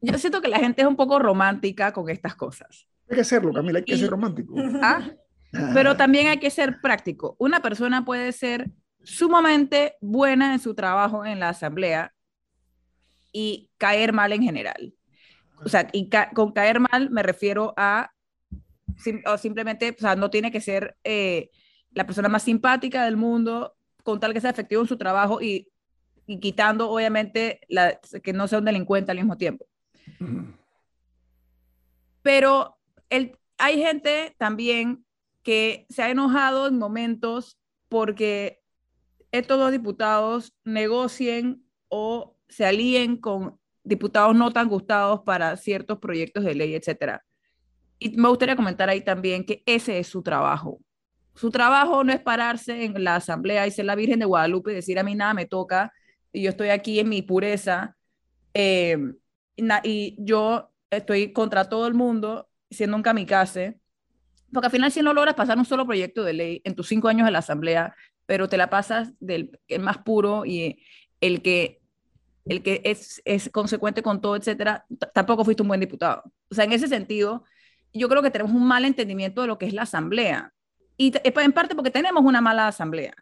yo 0.00 0.18
siento 0.18 0.40
que 0.40 0.48
la 0.48 0.58
gente 0.58 0.82
es 0.82 0.88
un 0.88 0.96
poco 0.96 1.18
romántica 1.18 1.92
con 1.92 2.08
estas 2.08 2.34
cosas. 2.34 2.86
Hay 3.08 3.16
que 3.16 3.24
serlo, 3.24 3.52
Camila, 3.52 3.78
hay 3.78 3.84
que 3.84 3.96
ser 3.96 4.10
romántico. 4.10 4.54
¿Ah? 4.82 5.10
Pero 5.74 5.96
también 5.96 6.28
hay 6.28 6.38
que 6.38 6.50
ser 6.50 6.80
práctico. 6.80 7.36
Una 7.38 7.60
persona 7.60 8.04
puede 8.04 8.32
ser 8.32 8.70
sumamente 9.04 9.96
buena 10.00 10.52
en 10.52 10.60
su 10.60 10.74
trabajo 10.74 11.24
en 11.26 11.40
la 11.40 11.50
asamblea 11.50 12.14
y 13.32 13.70
caer 13.78 14.12
mal 14.12 14.32
en 14.32 14.42
general. 14.42 14.94
O 15.64 15.68
sea, 15.68 15.88
y 15.92 16.08
con 16.34 16.52
caer 16.52 16.80
mal 16.80 17.10
me 17.10 17.22
refiero 17.22 17.74
a 17.76 18.12
o 19.26 19.38
simplemente, 19.38 19.94
o 19.96 20.00
sea, 20.00 20.16
no 20.16 20.30
tiene 20.30 20.50
que 20.50 20.60
ser 20.60 20.96
eh, 21.04 21.50
la 21.92 22.06
persona 22.06 22.28
más 22.28 22.42
simpática 22.42 23.04
del 23.04 23.16
mundo 23.16 23.74
con 24.02 24.20
tal 24.20 24.32
que 24.32 24.40
sea 24.40 24.50
efectivo 24.50 24.82
en 24.82 24.88
su 24.88 24.96
trabajo 24.96 25.40
y, 25.40 25.68
y 26.26 26.40
quitando, 26.40 26.90
obviamente, 26.90 27.60
la, 27.68 27.98
que 28.22 28.32
no 28.32 28.48
sea 28.48 28.58
un 28.58 28.64
delincuente 28.64 29.10
al 29.10 29.18
mismo 29.18 29.36
tiempo. 29.36 29.66
Pero 32.22 32.76
el, 33.10 33.38
hay 33.58 33.82
gente 33.82 34.34
también 34.38 35.04
que 35.42 35.86
se 35.88 36.02
ha 36.02 36.10
enojado 36.10 36.66
en 36.66 36.78
momentos 36.78 37.58
porque 37.88 38.62
estos 39.32 39.58
dos 39.58 39.72
diputados 39.72 40.54
negocien 40.64 41.64
o 41.88 42.36
se 42.48 42.66
alíen 42.66 43.16
con 43.16 43.58
diputados 43.84 44.34
no 44.36 44.52
tan 44.52 44.68
gustados 44.68 45.20
para 45.24 45.56
ciertos 45.56 45.98
proyectos 45.98 46.44
de 46.44 46.54
ley, 46.54 46.74
etcétera. 46.74 47.24
Y 47.98 48.16
me 48.16 48.28
gustaría 48.28 48.56
comentar 48.56 48.88
ahí 48.88 49.02
también 49.02 49.44
que 49.44 49.62
ese 49.66 49.98
es 49.98 50.06
su 50.06 50.22
trabajo. 50.22 50.80
Su 51.34 51.50
trabajo 51.50 52.04
no 52.04 52.12
es 52.12 52.20
pararse 52.20 52.84
en 52.84 53.02
la 53.02 53.16
asamblea 53.16 53.66
y 53.66 53.70
ser 53.70 53.86
la 53.86 53.94
Virgen 53.94 54.18
de 54.18 54.26
Guadalupe 54.26 54.72
y 54.72 54.76
decir 54.76 54.98
a 54.98 55.02
mí 55.02 55.14
nada 55.14 55.34
me 55.34 55.46
toca 55.46 55.92
y 56.32 56.42
yo 56.42 56.50
estoy 56.50 56.68
aquí 56.68 56.98
en 57.00 57.08
mi 57.08 57.22
pureza 57.22 57.96
eh, 58.54 58.98
y, 59.56 60.16
yo 60.18 60.70
estoy 60.90 61.32
contra 61.32 61.68
todo 61.68 61.86
el 61.86 61.94
mundo 61.94 62.48
siendo 62.70 62.96
un 62.96 63.02
kamikaze. 63.02 63.78
Porque 64.52 64.66
al 64.66 64.72
final 64.72 64.92
si 64.92 65.02
no 65.02 65.12
logras 65.12 65.34
pasar 65.34 65.58
un 65.58 65.64
solo 65.64 65.86
proyecto 65.86 66.24
de 66.24 66.32
ley 66.32 66.62
en 66.64 66.74
tus 66.74 66.88
cinco 66.88 67.08
años 67.08 67.24
de 67.26 67.32
la 67.32 67.38
asamblea, 67.38 67.94
pero 68.26 68.48
te 68.48 68.56
la 68.56 68.70
pasas 68.70 69.12
del 69.20 69.58
el 69.68 69.80
más 69.80 69.98
puro 69.98 70.44
y 70.44 70.82
el 71.20 71.42
que 71.42 71.80
el 72.44 72.62
que 72.62 72.82
es, 72.84 73.22
es 73.24 73.50
consecuente 73.50 74.02
con 74.02 74.20
todo, 74.20 74.36
etcétera, 74.36 74.84
tampoco 75.14 75.44
fuiste 75.44 75.62
un 75.62 75.68
buen 75.68 75.80
diputado. 75.80 76.24
O 76.50 76.54
sea, 76.54 76.64
en 76.64 76.72
ese 76.72 76.88
sentido, 76.88 77.44
yo 77.92 78.08
creo 78.08 78.22
que 78.22 78.30
tenemos 78.30 78.52
un 78.52 78.66
mal 78.66 78.84
entendimiento 78.84 79.42
de 79.42 79.46
lo 79.46 79.58
que 79.58 79.66
es 79.66 79.72
la 79.72 79.82
asamblea. 79.82 80.52
Y 80.96 81.12
en 81.24 81.52
parte 81.52 81.74
porque 81.74 81.90
tenemos 81.90 82.24
una 82.24 82.40
mala 82.40 82.68
asamblea. 82.68 83.14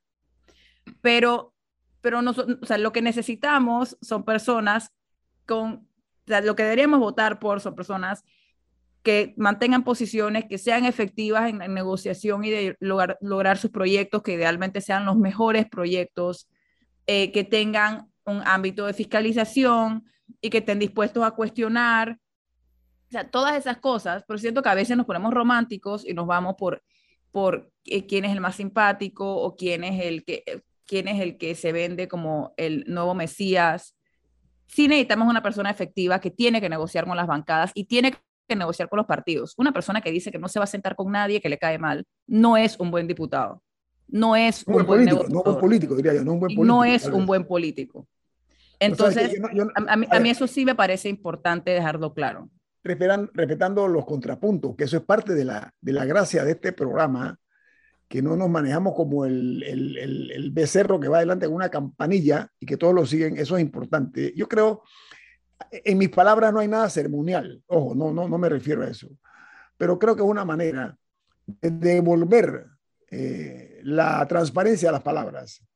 Pero, 1.02 1.54
pero 2.00 2.22
no, 2.22 2.30
o 2.30 2.66
sea, 2.66 2.78
lo 2.78 2.92
que 2.92 3.02
necesitamos 3.02 3.98
son 4.00 4.24
personas 4.24 4.92
con, 5.46 5.86
o 6.28 6.40
lo 6.42 6.56
que 6.56 6.62
deberíamos 6.62 7.00
votar 7.00 7.38
por 7.38 7.60
son 7.60 7.74
personas 7.74 8.24
que 9.02 9.34
mantengan 9.36 9.82
posiciones, 9.82 10.44
que 10.44 10.58
sean 10.58 10.84
efectivas 10.84 11.48
en, 11.48 11.58
negociación 11.58 12.44
y 12.44 12.50
de 12.50 12.76
lograr, 12.80 13.58
sus 13.58 13.70
proyectos, 13.70 14.22
que 14.22 14.34
idealmente 14.34 14.80
sean 14.80 15.06
los 15.06 15.16
mejores 15.16 15.66
proyectos, 15.68 16.48
eh, 17.06 17.32
que 17.32 17.44
tengan 17.44 18.10
un 18.24 18.42
ámbito 18.44 18.86
de 18.86 18.92
fiscalización 18.92 20.04
y 20.40 20.50
que 20.50 20.58
estén 20.58 20.78
dispuestos 20.78 21.24
a 21.24 21.30
cuestionar. 21.30 22.18
O 23.08 23.10
sea, 23.10 23.28
todas 23.30 23.56
esas 23.56 23.78
cosas, 23.78 24.22
pero 24.28 24.38
siento 24.38 24.62
que 24.62 24.68
a 24.68 24.74
veces 24.74 24.96
nos 24.96 25.06
ponemos 25.06 25.32
románticos 25.32 26.06
y 26.06 26.12
nos 26.12 26.26
vamos 26.26 26.54
por, 26.56 26.82
por 27.32 27.72
eh, 27.86 28.06
quién 28.06 28.24
es 28.24 28.32
el 28.32 28.40
más 28.40 28.56
simpático 28.56 29.34
o 29.34 29.56
quién 29.56 29.82
es 29.82 30.04
el 30.04 30.24
que, 30.24 30.44
quién 30.86 31.08
es 31.08 31.20
el 31.20 31.38
que 31.38 31.54
se 31.54 31.72
vende 31.72 32.06
como 32.06 32.52
el 32.58 32.84
nuevo 32.86 33.14
Mesías. 33.14 33.96
Sí 34.66 34.86
necesitamos 34.86 35.28
una 35.28 35.42
persona 35.42 35.70
efectiva 35.70 36.20
que 36.20 36.30
tiene 36.30 36.60
que 36.60 36.68
negociar 36.68 37.06
con 37.06 37.16
las 37.16 37.26
bancadas 37.26 37.72
y 37.74 37.84
tiene 37.84 38.14
que 38.50 38.56
negociar 38.56 38.90
con 38.90 38.98
los 38.98 39.06
partidos. 39.06 39.54
Una 39.56 39.72
persona 39.72 40.02
que 40.02 40.10
dice 40.10 40.30
que 40.30 40.38
no 40.38 40.48
se 40.48 40.58
va 40.58 40.64
a 40.64 40.68
sentar 40.68 40.94
con 40.94 41.10
nadie, 41.10 41.40
que 41.40 41.48
le 41.48 41.58
cae 41.58 41.78
mal, 41.78 42.04
no 42.26 42.58
es 42.58 42.78
un 42.78 42.90
buen 42.90 43.06
diputado 43.06 43.62
no 44.12 44.36
es 44.36 44.66
un, 44.66 44.74
buen 44.74 44.86
político, 44.86 45.26
no 45.28 45.42
un 45.42 45.60
político, 45.60 45.94
diría 45.96 46.14
yo, 46.14 46.24
no 46.24 46.32
un 46.32 46.40
buen 46.40 46.54
político. 46.54 46.64
No 46.64 46.84
es 46.84 47.06
un 47.06 47.26
buen 47.26 47.44
político. 47.46 48.08
Entonces, 48.78 49.38
a, 49.74 50.20
mí, 50.20 50.30
eso 50.30 50.46
sí 50.46 50.64
me 50.64 50.74
parece 50.74 51.08
importante 51.08 51.70
dejarlo 51.70 52.14
claro. 52.14 52.50
respetando 52.82 53.86
los 53.88 54.06
contrapuntos, 54.06 54.74
que 54.74 54.84
eso 54.84 54.96
es 54.96 55.02
parte 55.02 55.34
de 55.34 55.44
la, 55.44 55.72
de 55.80 55.92
la 55.92 56.06
gracia 56.06 56.44
de 56.44 56.52
este 56.52 56.72
programa, 56.72 57.38
que 58.08 58.22
no 58.22 58.36
nos 58.36 58.48
manejamos 58.48 58.94
como 58.94 59.26
el, 59.26 59.62
el, 59.62 59.96
el, 59.96 60.50
becerro 60.50 60.98
que 60.98 61.08
va 61.08 61.18
adelante 61.18 61.46
con 61.46 61.54
una 61.54 61.68
campanilla 61.68 62.48
y 62.58 62.66
que 62.66 62.76
todos 62.76 62.94
lo 62.94 63.06
siguen, 63.06 63.36
eso 63.36 63.56
es 63.56 63.62
importante. 63.62 64.32
Yo 64.34 64.48
creo, 64.48 64.82
en 65.70 65.98
mis 65.98 66.10
palabras 66.10 66.52
no 66.52 66.60
hay 66.60 66.68
nada 66.68 66.88
ceremonial, 66.88 67.62
ojo, 67.66 67.94
no, 67.94 68.12
no, 68.12 68.28
no 68.28 68.38
me 68.38 68.48
refiero 68.48 68.82
a 68.82 68.88
eso, 68.88 69.08
pero 69.76 69.98
creo 69.98 70.16
que 70.16 70.22
es 70.22 70.28
una 70.28 70.44
manera 70.44 70.96
de 71.46 71.70
devolver 71.70 72.66
eh, 73.10 73.80
la 73.82 74.26
transparencia 74.26 74.88
de 74.88 74.92
las 74.92 75.02
palabras. 75.02 75.66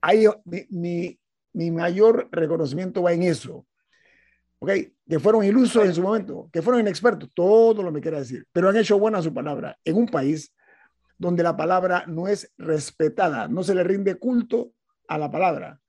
Ahí 0.00 0.26
mi, 0.70 1.18
mi, 1.52 1.70
mayor 1.70 2.28
reconocimiento 2.30 3.02
va 3.02 3.12
en 3.12 3.24
eso. 3.24 3.66
¿Ok? 4.58 4.70
Que 5.08 5.18
fueron 5.18 5.44
ilusos 5.44 5.84
en 5.84 5.94
su 5.94 6.02
momento, 6.02 6.48
que 6.52 6.62
fueron 6.62 6.80
inexpertos, 6.80 7.30
todo 7.34 7.82
lo 7.82 7.88
que 7.88 7.94
me 7.94 8.00
quiera 8.00 8.18
decir, 8.18 8.46
pero 8.52 8.68
han 8.68 8.76
hecho 8.76 8.98
buena 8.98 9.20
su 9.20 9.32
palabra 9.34 9.78
en 9.84 9.96
un 9.96 10.06
país 10.06 10.54
donde 11.18 11.42
la 11.42 11.56
palabra 11.56 12.04
no 12.06 12.26
es 12.28 12.52
respetada, 12.56 13.48
no 13.48 13.62
se 13.62 13.74
le 13.74 13.84
rinde 13.84 14.14
culto 14.14 14.72
a 15.08 15.18
la 15.18 15.30
palabra, 15.30 15.80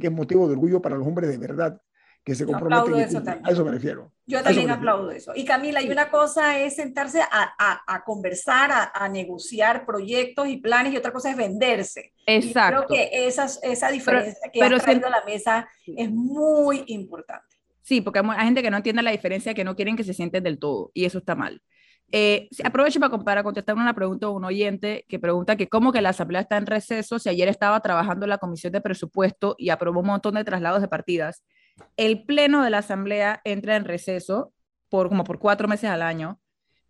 que 0.00 0.06
es 0.06 0.12
motivo 0.12 0.46
de 0.46 0.52
orgullo 0.52 0.80
para 0.80 0.96
los 0.96 1.06
hombres 1.06 1.30
de 1.30 1.38
verdad 1.38 1.80
que 2.24 2.34
se 2.34 2.46
comprometen. 2.46 2.94
Eso 3.00 3.18
a 3.18 3.50
eso 3.50 3.64
me 3.64 3.72
refiero. 3.72 4.12
Yo 4.26 4.42
también 4.42 4.70
aplaudo 4.70 5.10
eso. 5.10 5.32
Y 5.34 5.44
Camila, 5.44 5.82
y 5.82 5.90
una 5.90 6.08
cosa 6.10 6.58
es 6.58 6.76
sentarse 6.76 7.20
a, 7.20 7.54
a, 7.58 7.82
a 7.86 8.04
conversar, 8.04 8.70
a, 8.70 8.92
a, 8.94 9.08
negociar 9.08 9.84
proyectos 9.84 10.48
y 10.48 10.58
planes, 10.58 10.92
y 10.92 10.96
otra 10.96 11.12
cosa 11.12 11.30
es 11.30 11.36
venderse. 11.36 12.12
Exacto. 12.26 12.86
creo 12.86 12.88
que 12.88 13.26
esa, 13.26 13.46
esa 13.62 13.90
diferencia 13.90 14.50
que 14.52 14.60
pero 14.60 14.76
has 14.76 14.84
traído 14.84 15.08
a 15.08 15.10
la 15.10 15.24
mesa 15.24 15.68
es 15.86 16.10
muy 16.10 16.84
importante. 16.86 17.56
Sí, 17.82 18.00
porque 18.00 18.20
hay 18.20 18.44
gente 18.44 18.62
que 18.62 18.70
no 18.70 18.76
entiende 18.76 19.02
la 19.02 19.10
diferencia, 19.10 19.54
que 19.54 19.64
no 19.64 19.74
quieren 19.74 19.96
que 19.96 20.04
se 20.04 20.14
sienten 20.14 20.44
del 20.44 20.58
todo, 20.60 20.92
y 20.94 21.04
eso 21.04 21.18
está 21.18 21.34
mal. 21.34 21.60
Eh, 22.14 22.48
aprovecho 22.62 23.00
para, 23.00 23.18
para, 23.18 23.42
contestar 23.42 23.74
una 23.74 23.94
pregunta 23.94 24.26
de 24.26 24.32
un 24.32 24.44
oyente 24.44 25.06
que 25.08 25.18
pregunta 25.18 25.56
que 25.56 25.68
cómo 25.68 25.92
que 25.92 26.02
la 26.02 26.10
asamblea 26.10 26.42
está 26.42 26.58
en 26.58 26.66
receso 26.66 27.18
si 27.18 27.30
ayer 27.30 27.48
estaba 27.48 27.80
trabajando 27.80 28.26
en 28.26 28.30
la 28.30 28.36
comisión 28.36 28.70
de 28.70 28.82
presupuesto 28.82 29.54
y 29.56 29.70
aprobó 29.70 30.00
un 30.00 30.08
montón 30.08 30.34
de 30.34 30.44
traslados 30.44 30.82
de 30.82 30.88
partidas 30.88 31.42
el 31.96 32.24
pleno 32.24 32.62
de 32.62 32.70
la 32.70 32.78
asamblea 32.78 33.40
entra 33.44 33.76
en 33.76 33.84
receso 33.84 34.52
por 34.88 35.08
como 35.08 35.24
por 35.24 35.38
cuatro 35.38 35.68
meses 35.68 35.90
al 35.90 36.02
año, 36.02 36.40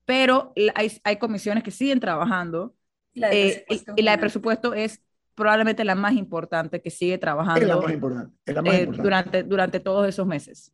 pero 0.05 0.53
hay, 0.75 1.01
hay 1.05 1.17
comisiones 1.17 1.63
que 1.63 1.71
siguen 1.71 2.01
trabajando 2.01 2.75
y 3.15 3.21
la, 3.21 3.29
de 3.29 3.65
eh, 3.69 4.19
presupuesto 4.19 4.75
es 4.75 5.03
probablemente 5.35 5.85
la 5.85 5.95
más 5.95 6.15
importante 6.15 6.81
que 6.81 6.91
sigue 6.91 7.19
trabajando 7.19 7.67
la 7.67 7.77
más 7.77 7.93
importante, 7.93 8.53
la 8.53 8.63
más 8.63 8.75
eh, 8.75 8.87
durante, 8.87 9.43
durante 9.43 9.81
todos 9.81 10.09
esos 10.09 10.27
meses. 10.27 10.73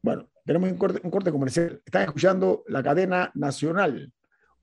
Bueno, 0.00 0.28
tenemos 0.44 0.70
un 0.70 0.78
corte, 0.78 1.00
un 1.02 1.10
corte 1.10 1.30
comercial. 1.30 1.80
Están 1.84 2.02
escuchando 2.02 2.64
la 2.68 2.82
cadena 2.82 3.30
nacional 3.34 4.12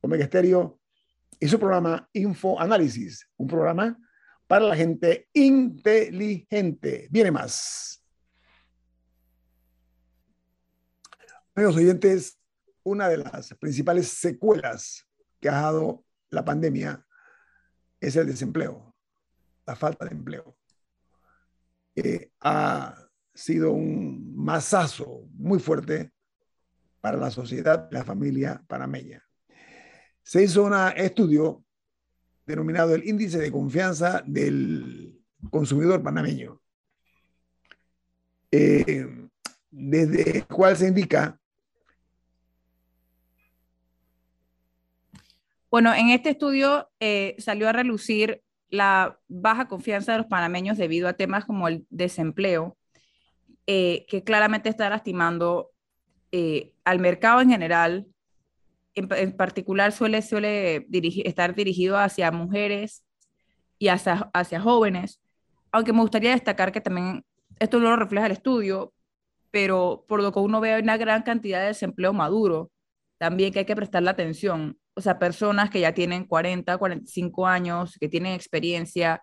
Omega 0.02 0.24
Estéreo 0.24 0.80
y 1.40 1.48
su 1.48 1.60
programa 1.60 2.10
Info 2.14 2.60
Análisis, 2.60 3.30
un 3.38 3.48
programa 3.48 3.98
para 4.48 4.66
la 4.66 4.76
gente 4.76 5.28
inteligente. 5.34 7.08
Viene 7.12 7.32
más. 7.32 8.04
Amigos 11.60 11.76
oyentes, 11.76 12.40
una 12.84 13.10
de 13.10 13.18
las 13.18 13.54
principales 13.56 14.08
secuelas 14.08 15.06
que 15.42 15.50
ha 15.50 15.64
dado 15.64 16.06
la 16.30 16.46
pandemia 16.46 17.06
es 18.00 18.16
el 18.16 18.28
desempleo, 18.28 18.96
la 19.68 19.76
falta 19.76 20.06
de 20.06 20.12
empleo. 20.12 20.58
ha 22.40 22.96
sido 23.34 23.74
un 23.74 24.38
masazo 24.38 25.28
muy 25.34 25.60
fuerte 25.60 26.14
para 27.02 27.18
la 27.18 27.30
sociedad, 27.30 27.90
la 27.92 28.06
familia 28.06 28.64
panameña. 28.66 29.22
Se 30.24 30.42
hizo 30.42 30.64
un 30.64 30.74
estudio 30.96 31.66
denominado 32.46 32.96
el 32.96 33.06
índice 33.06 33.38
de 33.38 33.52
confianza 33.52 34.24
del 34.26 35.22
consumidor 35.50 36.02
panameño, 36.02 36.62
eh, 38.50 39.28
desde 39.70 40.38
el 40.38 40.48
cual 40.48 40.78
se 40.78 40.88
indica 40.88 41.36
Bueno, 45.72 45.94
en 45.94 46.10
este 46.10 46.32
estudio 46.32 46.90
eh, 47.00 47.36
salió 47.38 47.70
a 47.70 47.74
relucir 47.74 48.42
la 48.70 49.20
baja 49.28 49.68
confianza 49.68 50.14
de 50.14 50.20
los 50.20 50.28
panameños 50.28 50.78
debido 50.78 51.08
a 51.08 51.14
temas 51.14 51.46
como 51.46 51.68
el 51.68 51.86
desempleo, 51.90 52.78
eh, 53.68 54.06
que 54.08 54.24
claramente 54.24 54.70
está 54.70 54.90
lastimando 54.90 55.72
eh, 56.32 56.74
al 56.86 57.00
mercado 57.00 57.42
en 57.42 57.50
general. 57.50 58.08
En, 58.96 59.38
particular 59.38 59.92
suele, 59.92 60.22
suele 60.22 60.88
estar 61.24 61.56
dirigido 61.56 61.98
hacia 61.98 62.32
mujeres 62.32 63.06
y 63.78 63.88
hacia, 63.90 64.30
hacia 64.34 64.60
jóvenes, 64.60 65.22
aunque 65.72 65.94
me 65.94 66.02
gustaría 66.02 66.32
destacar 66.32 66.72
que 66.72 66.82
también 66.82 67.24
esto 67.60 67.80
no 67.80 67.92
lo 67.92 67.96
refleja 67.96 68.26
el 68.26 68.34
estudio, 68.34 68.94
pero 69.52 70.06
por 70.08 70.22
lo 70.22 70.34
que 70.34 70.40
uno 70.40 70.60
ve 70.60 70.74
hay 70.74 70.82
una 70.82 70.98
gran 70.98 71.22
cantidad 71.22 71.62
de 71.62 71.68
desempleo 71.68 72.12
maduro, 72.12 72.72
también 73.20 73.54
que 73.54 73.60
hay 73.60 73.66
que 73.66 73.76
prestarle 73.76 74.10
atención 74.10 74.78
o 75.00 75.02
sea, 75.02 75.18
personas 75.18 75.70
que 75.70 75.80
ya 75.80 75.94
tienen 75.94 76.26
40, 76.26 76.78
45 76.78 77.48
años, 77.48 77.98
que 78.00 78.10
tienen 78.10 78.34
experiencia, 78.34 79.22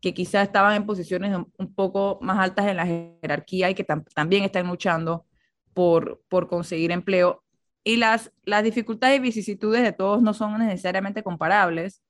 que 0.00 0.12
quizás 0.12 0.46
estaban 0.46 0.76
en 0.76 0.86
posiciones 0.86 1.34
un 1.56 1.74
poco 1.74 2.18
más 2.20 2.38
altas 2.38 2.66
en 2.66 2.76
la 2.76 2.86
jerarquía 2.86 3.70
y 3.70 3.74
que 3.74 3.84
también 4.14 4.44
están 4.44 4.66
luchando 4.66 5.24
por, 5.72 6.22
por 6.28 6.46
conseguir 6.46 6.92
empleo. 6.92 7.42
Y 7.82 7.96
las, 7.96 8.30
las 8.44 8.62
dificultades 8.64 9.16
y 9.16 9.20
vicisitudes 9.20 9.82
de 9.82 9.92
todos 9.92 10.22
no 10.22 10.34
son 10.34 10.58
necesariamente 10.58 11.22
comparables, 11.22 12.02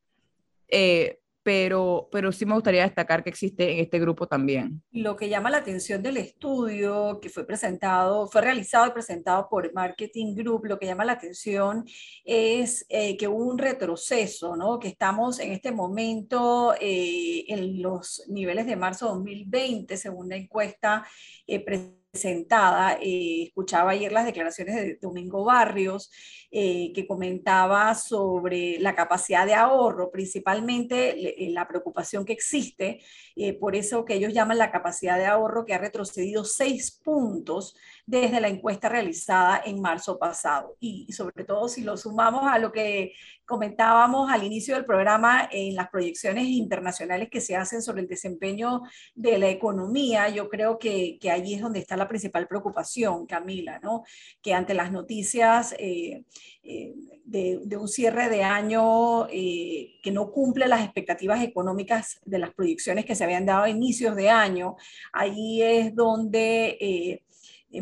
eh, 0.69 1.21
pero, 1.45 2.09
pero 2.11 2.33
sí 2.33 2.47
me 2.47 2.55
gustaría 2.55 2.83
destacar 2.83 3.23
que 3.23 3.29
existe 3.29 3.71
en 3.71 3.79
este 3.79 4.01
grupo 4.01 4.27
también. 4.27 4.83
Lo 4.91 5.15
que 5.15 5.29
llama 5.29 5.51
la 5.51 5.59
atención 5.59 6.03
del 6.03 6.17
estudio 6.17 7.21
que 7.21 7.29
fue 7.29 7.47
presentado, 7.47 8.27
fue 8.27 8.41
realizado 8.41 8.87
y 8.87 8.93
presentado 8.93 9.47
por 9.49 9.73
Marketing 9.75 10.35
Group, 10.35 10.65
lo 10.65 10.79
que 10.79 10.87
llama 10.87 11.05
la 11.05 11.13
atención 11.13 11.85
es 12.25 12.87
eh, 12.89 13.17
que 13.19 13.29
hubo 13.29 13.45
un 13.45 13.59
retroceso, 13.59 14.57
¿no? 14.57 14.79
que 14.79 14.89
estamos 14.89 15.39
en 15.39 15.53
este 15.53 15.71
momento 15.71 16.75
eh, 16.81 17.45
en 17.49 17.83
los 17.83 18.25
niveles 18.29 18.67
de 18.67 18.77
marzo 18.77 19.09
2020, 19.09 19.97
según 19.99 20.31
la 20.31 20.37
encuesta 20.37 21.07
eh, 21.47 21.63
presentada. 21.63 22.04
Escuchaba 22.15 23.91
ayer 23.91 24.13
las 24.13 24.27
declaraciones 24.27 24.75
de 24.77 24.99
Domingo 25.01 25.45
Barrios, 25.45 26.11
eh, 26.51 26.93
que 26.95 27.07
comentaba 27.07 27.95
sobre 27.95 28.79
la 28.79 28.95
capacidad 28.95 29.45
de 29.45 29.55
ahorro, 29.55 30.11
principalmente 30.11 31.35
la 31.51 31.67
preocupación 31.67 32.25
que 32.25 32.33
existe, 32.33 33.01
eh, 33.37 33.55
por 33.55 33.75
eso 33.75 34.05
que 34.05 34.15
ellos 34.15 34.33
llaman 34.33 34.59
la 34.59 34.71
capacidad 34.71 35.19
de 35.19 35.27
ahorro 35.27 35.65
que 35.65 35.75
ha 35.75 35.79
retrocedido 35.79 36.45
seis 36.45 37.01
puntos 37.05 37.77
desde 38.07 38.41
la 38.41 38.49
encuesta 38.49 38.89
realizada 38.89 39.63
en 39.65 39.81
marzo 39.81 40.19
pasado. 40.19 40.77
Y, 40.81 41.13
sobre 41.13 41.45
todo 41.45 41.69
si 41.69 41.83
lo 41.83 41.97
sumamos 41.97 42.45
a 42.45 42.59
lo 42.59 42.73
que 42.73 43.13
comentábamos 43.45 44.31
al 44.31 44.43
inicio 44.43 44.75
del 44.75 44.85
programa 44.85 45.49
en 45.53 45.75
las 45.75 45.91
proyecciones 45.91 46.47
internacionales 46.47 47.29
que 47.31 47.41
se 47.41 47.57
hacen 47.57 47.83
sobre 47.83 48.03
el 48.03 48.09
desempeño 48.09 48.83
de 49.15 49.39
la 49.39 49.49
economía, 49.49 50.29
yo 50.29 50.49
creo 50.49 50.79
que, 50.79 51.19
que 51.21 51.31
allí 51.31 51.55
es 51.55 51.61
donde 51.61 51.79
está 51.79 51.97
la 51.97 52.09
principal 52.09 52.47
preocupación, 52.47 53.27
Camila, 53.27 53.79
¿no? 53.81 54.05
Que 54.43 54.55
ante 54.55 54.75
las 54.75 54.91
noticias 54.91 55.75
eh, 55.79 56.25
eh, 56.63 56.95
de, 57.25 57.61
de, 57.65 57.77
un 57.77 57.89
cierre 57.89 58.29
de 58.29 58.43
año 58.43 59.27
eh, 59.29 59.99
que 60.03 60.11
no 60.11 60.31
cumple 60.31 60.67
las 60.67 60.83
expectativas 60.83 61.43
económicas 61.43 62.21
de 62.25 62.39
las 62.39 62.55
proyecciones 62.55 63.05
que 63.05 63.15
se 63.15 63.25
habían 63.25 63.47
dado 63.47 63.65
a 63.65 63.71
inicios 63.71 64.17
de 64.17 64.31
año, 64.31 64.77
ahí 65.13 65.63
es 65.63 65.95
donde 65.95 66.79
eh, 66.81 67.23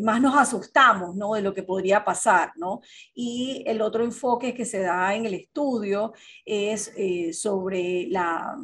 más 0.01 0.21
nos 0.21 0.37
asustamos 0.37 1.15
¿no? 1.15 1.35
de 1.35 1.43
lo 1.43 1.53
que 1.55 1.63
podría 1.63 2.05
pasar. 2.05 2.53
¿no? 2.57 2.81
Y 3.15 3.63
el 3.67 3.81
otro 3.83 4.05
enfoque 4.05 4.55
que 4.55 4.65
se 4.65 4.81
da 4.81 5.15
en 5.15 5.27
el 5.27 5.35
estudio 5.35 6.13
es 6.45 6.93
eh, 6.97 7.33
sobre 7.33 8.07
la, 8.09 8.57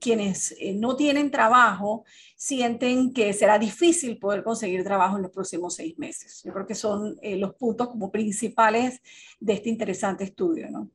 quienes 0.00 0.54
eh, 0.58 0.72
no 0.74 0.96
tienen 0.96 1.30
trabajo, 1.30 2.04
sienten 2.36 3.12
que 3.12 3.32
será 3.32 3.58
difícil 3.58 4.18
poder 4.18 4.42
conseguir 4.42 4.84
trabajo 4.84 5.16
en 5.16 5.22
los 5.22 5.32
próximos 5.32 5.74
seis 5.74 5.98
meses. 5.98 6.42
Yo 6.44 6.52
creo 6.52 6.66
que 6.66 6.74
son 6.74 7.16
los 7.22 7.54
puntos 7.54 7.88
como 7.88 8.10
principales 8.10 9.00
de 9.40 9.54
este 9.54 9.68
interesante 9.68 10.24
estudio. 10.24 10.70
¿no? 10.70 10.90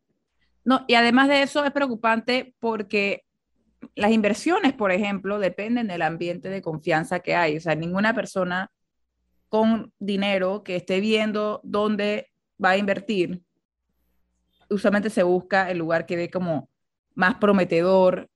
No, 0.66 0.86
y 0.88 0.96
además 0.96 1.28
de 1.28 1.42
eso 1.42 1.64
es 1.66 1.72
preocupante 1.72 2.56
porque 2.60 3.26
las 3.96 4.12
inversiones, 4.12 4.74
por 4.74 4.92
ejemplo, 4.92 5.40
dependen 5.40 5.88
del 5.88 6.02
ambiente 6.02 6.50
de 6.50 6.62
confianza 6.62 7.20
que 7.20 7.36
hay. 7.36 7.58
O 7.58 7.60
sea, 7.60 7.76
ninguna 7.76 8.14
persona 8.14 8.72
con 9.54 9.94
dinero 10.00 10.64
que 10.64 10.76
esté 10.76 11.00
viendo 11.00 11.62
dónde 11.64 12.32
va 12.58 12.72
a 12.72 12.78
invertir, 12.78 13.44
usualmente 14.68 15.12
se 15.12 15.22
busca 15.22 15.70
el 15.70 15.78
lugar 15.78 16.08
que 16.08 16.16
ve 16.16 16.32
como 16.32 16.72
más 17.14 17.36
prometedor, 17.36 18.32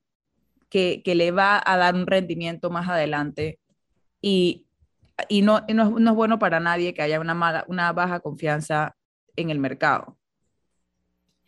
que, 0.70 1.02
que 1.04 1.16
le 1.16 1.32
va 1.32 1.60
a 1.66 1.76
dar 1.76 1.96
un 1.96 2.06
rendimiento 2.06 2.70
más 2.70 2.88
adelante. 2.88 3.60
Y, 4.22 4.68
y, 5.28 5.42
no, 5.42 5.62
no, 5.74 6.00
no, 6.00 6.12
es 6.12 6.16
bueno 6.16 6.38
para 6.38 6.60
nadie 6.60 6.94
que 6.94 7.02
haya 7.02 7.20
una, 7.20 7.34
mala, 7.34 7.66
una 7.68 7.92
baja 7.94 8.20
confianza 8.20 8.96
en 9.36 9.50
el 9.50 9.58
mercado. 9.58 10.17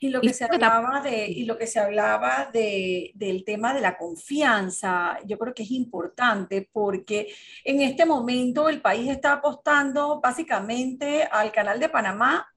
Y 0.02 0.10
lo 0.10 0.22
que, 0.22 0.34
se 0.34 0.46
hablaba, 0.46 1.02
de, 1.02 1.28
y 1.28 1.44
lo 1.44 1.58
que 1.58 1.68
se 1.68 1.80
hablaba 1.80 2.50
de, 2.54 3.12
del 3.16 3.44
tema 3.44 3.74
de 3.74 3.82
la 3.82 3.98
confianza, 3.98 5.18
yo 5.26 5.38
creo 5.38 5.54
que 5.54 5.64
es 5.64 5.72
importante 5.72 6.70
porque 6.72 7.34
en 7.66 7.82
este 7.82 8.06
momento 8.06 8.70
el 8.70 8.82
país 8.82 9.10
está 9.10 9.34
apostando 9.34 10.22
básicamente 10.22 11.24
al 11.24 11.52
canal 11.52 11.80
de 11.80 11.90
Panamá, 11.90 12.48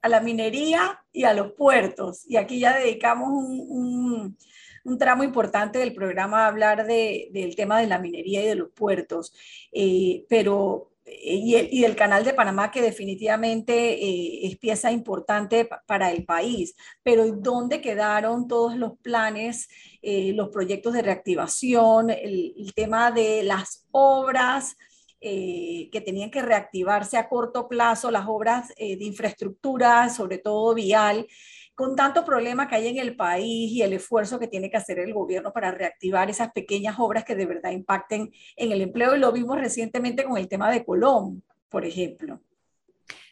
a 0.00 0.08
la 0.08 0.20
minería 0.20 1.02
y 1.12 1.24
a 1.24 1.34
los 1.34 1.52
puertos. 1.52 2.24
Y 2.26 2.36
aquí 2.36 2.58
ya 2.60 2.76
dedicamos 2.78 3.28
un, 3.28 3.66
un, 3.68 4.38
un 4.84 4.98
tramo 4.98 5.24
importante 5.24 5.78
del 5.78 5.92
programa 5.92 6.44
a 6.44 6.48
hablar 6.48 6.86
de, 6.86 7.28
del 7.32 7.54
tema 7.54 7.80
de 7.80 7.86
la 7.86 7.98
minería 7.98 8.42
y 8.42 8.46
de 8.46 8.54
los 8.54 8.70
puertos. 8.70 9.34
Eh, 9.72 10.24
pero 10.28 10.92
y, 11.22 11.54
el, 11.54 11.68
y, 11.70 11.82
del 11.82 11.96
canal 11.96 12.24
de 12.24 12.34
Panamá, 12.34 12.70
que 12.70 12.82
definitivamente 12.82 13.94
eh, 13.94 14.46
es 14.46 14.58
pieza 14.58 14.92
importante 14.92 15.68
para 15.86 16.10
el 16.10 16.24
país. 16.24 16.74
Pero 17.02 17.26
¿dónde 17.32 17.80
quedaron 17.80 18.48
todos 18.48 18.76
los 18.76 18.98
planes, 18.98 19.68
eh, 20.02 20.32
los 20.34 20.48
proyectos 20.48 20.92
de 20.92 21.02
reactivación, 21.02 22.10
el, 22.10 22.54
el 22.56 22.74
tema 22.74 23.10
de 23.10 23.42
las 23.42 23.86
obras? 23.90 24.76
Eh, 25.20 25.88
que 25.90 26.00
tenían 26.00 26.30
que 26.30 26.42
reactivarse 26.42 27.16
a 27.16 27.28
corto 27.28 27.66
plazo, 27.66 28.08
las 28.12 28.28
obras 28.28 28.68
de 28.78 29.04
infraestructura, 29.04 30.08
sobre 30.10 30.38
todo 30.38 30.74
vial, 30.74 31.26
con 31.78 31.94
tanto 31.94 32.24
problema 32.24 32.66
que 32.66 32.74
hay 32.74 32.88
en 32.88 32.98
el 32.98 33.14
país 33.14 33.70
y 33.70 33.82
el 33.82 33.92
esfuerzo 33.92 34.40
que 34.40 34.48
tiene 34.48 34.68
que 34.68 34.76
hacer 34.76 34.98
el 34.98 35.14
gobierno 35.14 35.52
para 35.52 35.70
reactivar 35.70 36.28
esas 36.28 36.50
pequeñas 36.50 36.96
obras 36.98 37.22
que 37.22 37.36
de 37.36 37.46
verdad 37.46 37.70
impacten 37.70 38.32
en 38.56 38.72
el 38.72 38.80
empleo. 38.80 39.14
Y 39.14 39.20
lo 39.20 39.30
vimos 39.30 39.60
recientemente 39.60 40.24
con 40.24 40.36
el 40.36 40.48
tema 40.48 40.72
de 40.72 40.84
Colón, 40.84 41.44
por 41.68 41.84
ejemplo. 41.84 42.40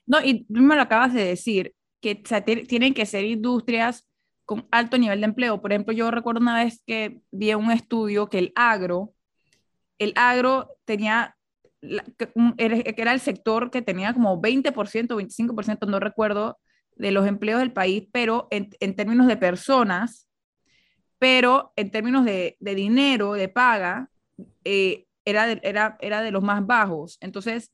No, 0.07 0.25
y 0.25 0.47
me 0.49 0.77
lo 0.77 0.83
acabas 0.83 1.13
de 1.13 1.25
decir, 1.25 1.75
que 2.01 2.15
tienen 2.69 2.95
que 2.95 3.05
ser 3.05 3.25
industrias 3.25 4.09
con 4.45 4.69
alto 4.71 4.97
nivel 4.97 5.23
de 5.23 5.27
empleo. 5.27 5.61
Por 5.61 5.73
ejemplo, 5.73 5.93
yo 5.93 6.13
recuerdo 6.13 6.41
una 6.41 6.63
vez 6.63 6.81
que 6.87 7.21
vi 7.33 7.53
un 7.53 7.73
estudio 7.73 8.29
que 8.29 8.39
el 8.39 8.53
agro, 8.55 9.13
el 9.99 10.13
agro 10.15 10.71
tenía, 10.85 11.37
que 11.81 12.95
era 12.97 13.13
el 13.13 13.19
sector 13.19 13.73
que 13.73 13.83
tenía 13.83 14.15
como 14.15 14.41
20%, 14.41 15.17
25%, 15.17 15.89
no 15.89 15.99
recuerdo, 15.99 16.61
de 16.97 17.11
los 17.11 17.27
empleos 17.27 17.61
del 17.61 17.73
país, 17.73 18.09
pero 18.13 18.49
en, 18.51 18.71
términos 18.97 19.27
de 19.27 19.37
personas, 19.37 20.29
pero 21.19 21.73
en 21.77 21.91
términos 21.91 22.25
de, 22.25 22.57
dinero, 22.61 23.35
de 23.35 23.49
paga, 23.49 24.11
eh, 24.65 25.07
era, 25.25 25.47
de, 25.47 25.61
era, 25.63 25.97
era 26.01 26.23
de 26.23 26.31
los 26.31 26.43
más 26.43 26.67
bajos. 26.67 27.19
Entonces, 27.21 27.73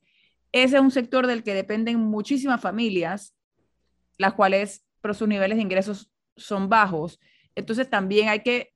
ese 0.52 0.76
es 0.76 0.82
un 0.82 0.90
sector 0.90 1.26
del 1.26 1.42
que 1.42 1.54
dependen 1.54 1.98
muchísimas 1.98 2.60
familias, 2.60 3.34
las 4.18 4.34
cuales, 4.34 4.84
pero 5.00 5.14
sus 5.14 5.28
niveles 5.28 5.56
de 5.56 5.62
ingresos 5.62 6.10
son 6.36 6.68
bajos. 6.68 7.20
Entonces, 7.54 7.88
también 7.88 8.28
hay 8.28 8.40
que, 8.40 8.72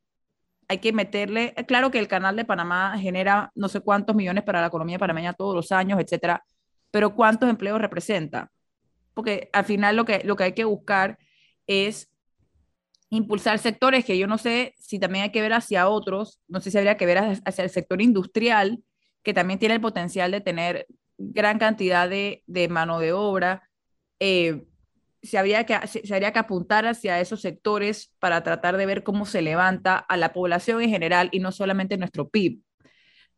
hay 0.68 0.78
que 0.78 0.92
meterle, 0.92 1.54
claro 1.66 1.90
que 1.90 1.98
el 1.98 2.08
canal 2.08 2.36
de 2.36 2.44
Panamá 2.44 2.98
genera 2.98 3.50
no 3.54 3.68
sé 3.68 3.80
cuántos 3.80 4.16
millones 4.16 4.44
para 4.44 4.60
la 4.60 4.68
economía 4.68 4.98
panameña 4.98 5.32
todos 5.32 5.54
los 5.54 5.70
años, 5.72 6.00
etcétera, 6.00 6.44
pero 6.90 7.14
¿cuántos 7.14 7.48
empleos 7.48 7.80
representa? 7.80 8.50
Porque 9.16 9.48
al 9.54 9.64
final 9.64 9.96
lo 9.96 10.04
que, 10.04 10.20
lo 10.24 10.36
que 10.36 10.44
hay 10.44 10.52
que 10.52 10.64
buscar 10.64 11.18
es 11.66 12.12
impulsar 13.08 13.58
sectores 13.58 14.04
que 14.04 14.18
yo 14.18 14.26
no 14.26 14.36
sé 14.36 14.74
si 14.78 14.98
también 14.98 15.22
hay 15.22 15.32
que 15.32 15.40
ver 15.40 15.54
hacia 15.54 15.88
otros, 15.88 16.38
no 16.48 16.60
sé 16.60 16.70
si 16.70 16.76
habría 16.76 16.98
que 16.98 17.06
ver 17.06 17.40
hacia 17.46 17.64
el 17.64 17.70
sector 17.70 18.02
industrial, 18.02 18.84
que 19.22 19.32
también 19.32 19.58
tiene 19.58 19.76
el 19.76 19.80
potencial 19.80 20.30
de 20.32 20.42
tener 20.42 20.86
gran 21.16 21.58
cantidad 21.58 22.10
de, 22.10 22.42
mano 22.68 22.98
de 22.98 23.14
obra. 23.14 23.70
Eh, 24.20 24.66
se, 25.22 25.38
habría 25.38 25.64
que, 25.64 25.86
se, 25.86 26.02
que 26.02 26.38
apuntar 26.38 26.84
hacia 26.84 27.18
esos 27.18 27.40
sectores 27.40 28.14
para 28.18 28.42
tratar 28.42 28.76
de 28.76 28.84
ver 28.84 29.02
cómo 29.02 29.24
se 29.24 29.40
levanta 29.40 29.96
a 29.96 30.18
la 30.18 30.34
población 30.34 30.82
en 30.82 30.90
general 30.90 31.30
y 31.32 31.40
no 31.40 31.52
solamente 31.52 31.96
nuestro 31.96 32.28
PIB, 32.28 32.60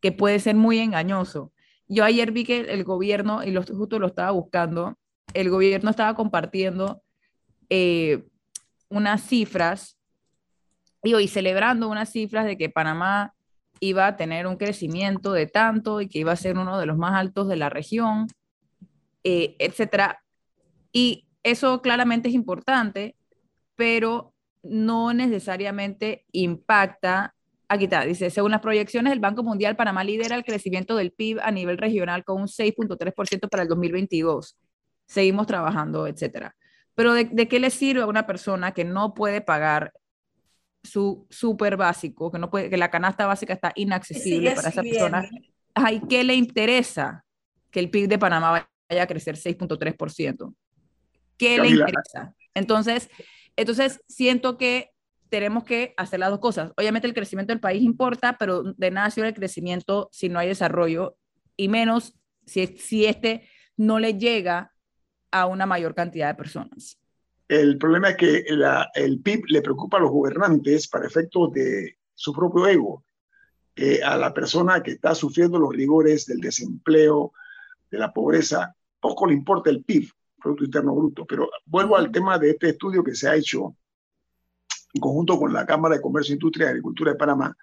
que 0.01 0.11
puede 0.11 0.39
ser 0.39 0.55
muy 0.55 0.79
engañoso. 0.79 1.53
Yo 1.87 2.03
ayer 2.03 2.33
vi 2.33 2.43
que 2.43 2.59
el 2.59 2.83
gobierno, 2.83 3.45
y 3.45 3.51
lo, 3.51 3.63
justo 3.63 3.97
lo 3.97 4.07
estaba 4.07 4.31
buscando, 4.31 4.98
el 5.33 5.49
gobierno 5.49 5.89
estaba 5.89 6.15
compartiendo 6.15 7.01
eh, 7.69 8.23
unas 8.89 9.21
cifras 9.21 9.97
y 11.03 11.13
hoy 11.13 11.27
celebrando 11.27 11.87
unas 11.87 12.11
cifras 12.11 12.45
de 12.45 12.57
que 12.57 12.69
Panamá 12.69 13.33
iba 13.79 14.07
a 14.07 14.17
tener 14.17 14.47
un 14.47 14.57
crecimiento 14.57 15.31
de 15.31 15.47
tanto 15.47 16.01
y 16.01 16.07
que 16.07 16.19
iba 16.19 16.31
a 16.31 16.37
ser 16.37 16.57
uno 16.57 16.77
de 16.77 16.85
los 16.85 16.97
más 16.97 17.13
altos 17.13 17.47
de 17.47 17.55
la 17.55 17.69
región, 17.69 18.27
eh, 19.23 19.55
etcétera. 19.59 20.21
Y 20.91 21.25
eso 21.43 21.81
claramente 21.81 22.29
es 22.29 22.35
importante, 22.35 23.15
pero 23.75 24.33
no 24.63 25.13
necesariamente 25.13 26.25
impacta. 26.31 27.35
Aquí 27.69 27.85
está, 27.85 28.03
dice, 28.03 28.29
según 28.29 28.51
las 28.51 28.61
proyecciones 28.61 29.11
del 29.11 29.19
Banco 29.19 29.43
Mundial, 29.43 29.75
Panamá 29.75 30.03
lidera 30.03 30.35
el 30.35 30.43
crecimiento 30.43 30.95
del 30.95 31.11
PIB 31.11 31.39
a 31.41 31.51
nivel 31.51 31.77
regional 31.77 32.25
con 32.25 32.41
un 32.41 32.47
6.3% 32.47 33.47
para 33.49 33.63
el 33.63 33.69
2022. 33.69 34.57
Seguimos 35.09 35.45
trabajando, 35.45 36.07
etcétera. 36.07 36.55
Pero 36.95 37.13
¿de, 37.13 37.25
¿de, 37.25 37.49
qué 37.49 37.59
le 37.59 37.71
sirve 37.71 38.03
a 38.03 38.07
una 38.07 38.25
persona 38.25 38.71
que 38.71 38.85
no 38.85 39.13
puede 39.13 39.41
pagar 39.41 39.91
su 40.83 41.27
súper 41.29 41.77
básico, 41.77 42.31
que, 42.31 42.39
no 42.39 42.49
puede, 42.49 42.69
que 42.69 42.77
la 42.77 42.89
canasta 42.89 43.25
básica 43.25 43.53
está 43.53 43.71
inaccesible 43.75 44.51
para 44.55 44.69
esa 44.69 44.81
persona. 44.81 45.29
Ay, 45.73 46.01
¿Qué 46.09 46.23
le 46.23 46.35
interesa 46.35 47.25
que 47.71 47.79
el 47.79 47.89
PIB 47.89 48.07
de 48.07 48.19
Panamá 48.19 48.67
vaya 48.89 49.03
a 49.03 49.07
crecer 49.07 49.35
6.3%? 49.35 50.53
¿Qué 51.37 51.59
le 51.59 51.69
interesa? 51.69 52.33
Entonces, 52.53 53.09
entonces, 53.55 54.01
siento 54.07 54.57
que 54.57 54.91
tenemos 55.29 55.63
que 55.63 55.93
hacer 55.97 56.19
las 56.19 56.29
dos 56.29 56.39
cosas. 56.39 56.71
Obviamente 56.75 57.07
el 57.07 57.13
crecimiento 57.13 57.53
del 57.53 57.59
país 57.59 57.83
importa, 57.83 58.37
pero 58.37 58.63
de 58.63 58.91
nada 58.91 59.11
sirve 59.11 59.27
el 59.27 59.33
crecimiento 59.33 60.09
si 60.11 60.29
no 60.29 60.39
hay 60.39 60.47
desarrollo 60.47 61.17
y 61.55 61.67
menos 61.67 62.15
si, 62.45 62.65
si 62.77 63.05
este 63.05 63.47
no 63.77 63.99
le 63.99 64.17
llega 64.17 64.71
a 65.31 65.45
una 65.45 65.65
mayor 65.65 65.95
cantidad 65.95 66.27
de 66.29 66.35
personas. 66.35 66.97
El 67.47 67.77
problema 67.77 68.09
es 68.09 68.17
que 68.17 68.45
el 68.93 69.21
PIB 69.21 69.45
le 69.47 69.61
preocupa 69.61 69.97
a 69.97 70.01
los 70.01 70.11
gobernantes 70.11 70.87
para 70.87 71.07
efectos 71.07 71.51
de 71.51 71.97
su 72.13 72.31
propio 72.33 72.67
ego, 72.67 73.03
a 74.05 74.17
la 74.17 74.33
persona 74.33 74.83
que 74.83 74.91
está 74.91 75.15
sufriendo 75.15 75.57
los 75.57 75.73
rigores 75.73 76.25
del 76.25 76.39
desempleo, 76.39 77.31
de 77.89 77.97
la 77.97 78.13
pobreza, 78.13 78.75
poco 78.99 79.25
le 79.27 79.33
importa 79.33 79.69
el 79.69 79.83
PIB, 79.83 80.11
Producto 80.39 80.65
Interno 80.65 80.95
Bruto. 80.95 81.25
Pero 81.25 81.49
vuelvo 81.65 81.97
al 81.97 82.11
tema 82.11 82.37
de 82.37 82.51
este 82.51 82.69
estudio 82.69 83.03
que 83.03 83.15
se 83.15 83.29
ha 83.29 83.35
hecho 83.35 83.75
en 84.93 85.01
conjunto 85.01 85.37
con 85.37 85.53
la 85.53 85.65
Cámara 85.65 85.95
de 85.95 86.01
Comercio, 86.01 86.33
Industria 86.33 86.67
y 86.67 86.69
Agricultura 86.69 87.11
de 87.11 87.17
Panamá. 87.17 87.55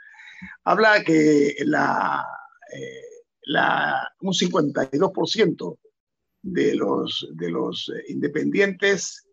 Habla 0.64 1.02
que 1.02 1.56
la, 1.64 2.24
eh, 2.72 3.02
la, 3.42 4.12
un 4.20 4.32
52% 4.32 5.78
de 6.46 6.76
los, 6.76 7.28
de 7.32 7.50
los 7.50 7.88
eh, 7.88 8.04
independientes 8.08 9.26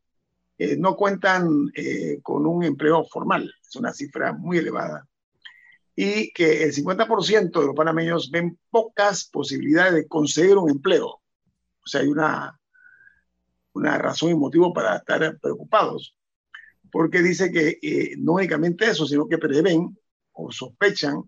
eh, 0.58 0.76
no 0.78 0.96
cuentan 0.96 1.72
eh, 1.76 2.20
con 2.24 2.46
un 2.46 2.64
empleo 2.64 3.06
formal. 3.06 3.54
Es 3.62 3.76
una 3.76 3.94
cifra 3.94 4.34
muy 4.34 4.58
elevada. 4.58 5.08
Y 5.96 6.34
que 6.34 6.64
el 6.64 6.74
50% 6.74 7.60
de 7.60 7.66
los 7.68 7.76
panameños 7.76 8.32
ven 8.32 8.58
pocas 8.72 9.26
posibilidades 9.26 9.94
de 9.94 10.08
conseguir 10.08 10.58
un 10.58 10.72
empleo. 10.72 11.08
O 11.08 11.86
sea, 11.86 12.02
hay 12.02 12.08
una, 12.08 12.60
una 13.74 13.98
razón 14.00 14.32
y 14.32 14.36
motivo 14.36 14.74
para 14.74 14.98
estar 14.98 15.38
preocupados. 15.40 16.18
Porque 16.92 17.22
dice 17.22 17.52
que 17.52 18.16
no 18.18 18.34
únicamente 18.34 18.86
eso, 18.86 19.06
sino 19.06 19.28
que 19.28 19.38
prevén 19.38 19.96
o 20.32 20.52
sospechan 20.52 21.22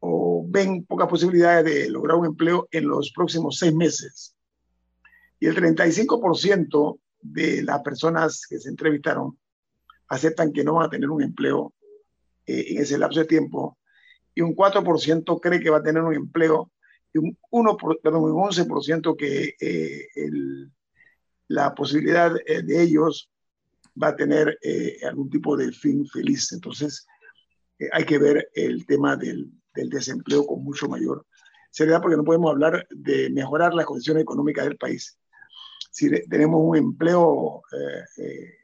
o 0.00 0.44
ven 0.48 0.84
pocas 0.84 1.08
posibilidades 1.08 1.64
de 1.64 1.90
lograr 1.90 2.16
un 2.16 2.26
empleo 2.26 2.68
en 2.70 2.88
los 2.88 3.10
próximos 3.12 3.58
seis 3.58 3.74
meses. 3.74 4.35
Y 5.38 5.46
el 5.46 5.56
35% 5.56 6.98
de 7.20 7.62
las 7.62 7.82
personas 7.82 8.46
que 8.46 8.58
se 8.58 8.68
entrevistaron 8.68 9.38
aceptan 10.08 10.52
que 10.52 10.64
no 10.64 10.74
van 10.74 10.86
a 10.86 10.90
tener 10.90 11.10
un 11.10 11.22
empleo 11.22 11.74
eh, 12.46 12.64
en 12.68 12.82
ese 12.82 12.98
lapso 12.98 13.20
de 13.20 13.26
tiempo 13.26 13.78
y 14.34 14.42
un 14.42 14.54
4% 14.54 15.40
cree 15.40 15.60
que 15.60 15.70
va 15.70 15.78
a 15.78 15.82
tener 15.82 16.02
un 16.02 16.14
empleo 16.14 16.70
y 17.12 17.18
un, 17.18 17.38
1 17.50 17.76
perdón, 18.02 18.24
un 18.24 18.48
11% 18.48 19.16
que 19.16 19.54
eh, 19.60 20.08
la 21.48 21.74
posibilidad 21.74 22.34
eh, 22.46 22.62
de 22.62 22.82
ellos 22.82 23.30
va 24.00 24.08
a 24.08 24.16
tener 24.16 24.58
algún 25.08 25.30
tipo 25.30 25.56
de 25.56 25.72
fin 25.72 26.06
feliz. 26.06 26.52
Entonces, 26.52 27.06
hay 27.92 28.04
que 28.04 28.18
ver 28.18 28.50
el 28.52 28.84
tema 28.84 29.16
del, 29.16 29.50
del 29.74 29.88
desempleo 29.88 30.46
con 30.46 30.62
mucho 30.62 30.86
mayor 30.86 31.24
seriedad 31.70 32.02
porque 32.02 32.18
no 32.18 32.24
podemos 32.24 32.50
hablar 32.50 32.86
de 32.90 33.30
mejorar 33.30 33.72
las 33.72 33.86
condiciones 33.86 34.22
económicas 34.22 34.66
del 34.66 34.76
país 34.76 35.18
si 35.96 36.10
tenemos 36.28 36.60
un 36.62 36.76
empleo 36.76 37.62
eh, 37.72 38.22
eh, 38.22 38.54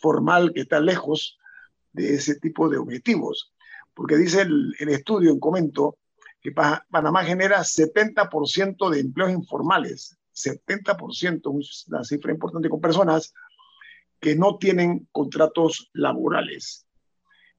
formal 0.00 0.52
que 0.54 0.62
está 0.62 0.80
lejos 0.80 1.38
de 1.92 2.14
ese 2.14 2.36
tipo 2.40 2.70
de 2.70 2.78
objetivos. 2.78 3.52
Porque 3.92 4.16
dice 4.16 4.40
el, 4.40 4.74
el 4.78 4.88
estudio 4.88 5.32
en 5.32 5.38
comento 5.38 5.98
que 6.40 6.50
Panamá 6.50 7.24
genera 7.24 7.58
70% 7.58 8.88
de 8.88 9.00
empleos 9.00 9.32
informales, 9.32 10.16
70%, 10.34 11.86
una 11.88 12.04
cifra 12.04 12.32
importante 12.32 12.70
con 12.70 12.80
personas 12.80 13.34
que 14.18 14.34
no 14.34 14.56
tienen 14.56 15.06
contratos 15.12 15.90
laborales 15.92 16.86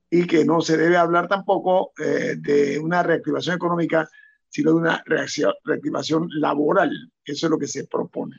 y 0.09 0.25
que 0.25 0.43
no 0.43 0.61
se 0.61 0.75
debe 0.75 0.97
hablar 0.97 1.27
tampoco 1.27 1.93
eh, 1.99 2.35
de 2.39 2.79
una 2.79 3.03
reactivación 3.03 3.57
económica, 3.57 4.09
sino 4.49 4.71
de 4.71 4.77
una 4.77 5.03
reactivación 5.05 6.29
laboral. 6.31 7.11
Eso 7.23 7.45
es 7.45 7.51
lo 7.51 7.59
que 7.59 7.67
se 7.67 7.85
propone. 7.85 8.37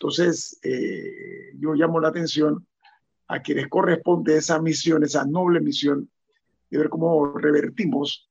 Entonces, 0.00 0.60
eh, 0.62 1.50
yo 1.58 1.74
llamo 1.74 1.98
la 1.98 2.08
atención 2.08 2.64
a 3.26 3.42
quienes 3.42 3.66
corresponde 3.66 4.36
esa 4.36 4.62
misión, 4.62 5.02
esa 5.02 5.24
noble 5.24 5.58
misión, 5.60 6.08
de 6.70 6.78
ver 6.78 6.88
cómo 6.88 7.36
revertimos 7.36 8.30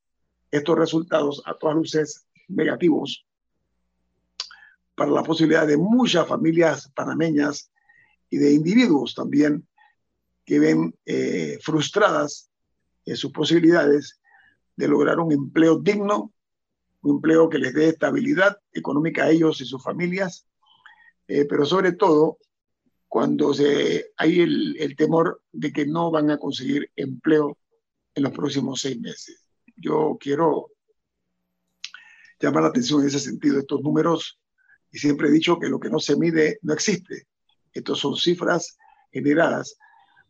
estos 0.49 0.77
resultados 0.77 1.43
a 1.45 1.55
todas 1.55 1.75
luces 1.75 2.25
negativos 2.47 3.25
para 4.95 5.11
la 5.11 5.23
posibilidad 5.23 5.67
de 5.67 5.75
muchas 5.75 6.25
familias 6.25 6.89
panameñas 6.95 7.69
y 8.29 8.37
de 8.37 8.53
individuos 8.53 9.13
también 9.13 9.67
que 10.45 10.59
ven 10.59 10.95
eh, 11.05 11.59
frustradas 11.61 12.49
sus 13.15 13.31
posibilidades 13.33 14.21
de 14.77 14.87
lograr 14.87 15.19
un 15.19 15.33
empleo 15.33 15.79
digno, 15.79 16.31
un 17.01 17.15
empleo 17.17 17.49
que 17.49 17.57
les 17.57 17.73
dé 17.73 17.89
estabilidad 17.89 18.57
económica 18.71 19.25
a 19.25 19.29
ellos 19.29 19.59
y 19.59 19.65
sus 19.65 19.83
familias 19.83 20.47
eh, 21.27 21.45
pero 21.45 21.65
sobre 21.65 21.93
todo 21.93 22.37
cuando 23.07 23.53
se, 23.53 24.11
hay 24.17 24.41
el, 24.41 24.77
el, 24.79 24.95
temor 24.95 25.41
de 25.51 25.71
que 25.71 25.85
no 25.85 26.11
van 26.11 26.29
a 26.29 26.37
conseguir 26.37 26.91
empleo 26.95 27.57
en 28.15 28.23
los 28.23 28.31
próximos 28.31 28.81
seis 28.81 28.99
meses. 28.99 29.45
Yo 29.75 30.17
quiero 30.19 30.71
llamar 32.39 32.63
la 32.63 32.69
atención 32.69 33.01
en 33.01 33.07
ese 33.07 33.19
sentido. 33.19 33.59
Estos 33.59 33.81
números, 33.81 34.39
y 34.91 34.97
siempre 34.97 35.27
he 35.27 35.31
dicho 35.31 35.59
que 35.59 35.69
lo 35.69 35.79
que 35.79 35.89
no 35.89 35.99
se 35.99 36.17
mide 36.17 36.59
no 36.61 36.73
existe. 36.73 37.27
Estos 37.71 37.99
son 37.99 38.15
cifras 38.15 38.77
generadas 39.11 39.77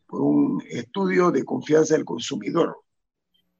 por 0.06 0.22
un 0.22 0.62
estudio 0.70 1.30
de 1.30 1.44
confianza 1.44 1.94
del 1.94 2.04
consumidor, 2.04 2.78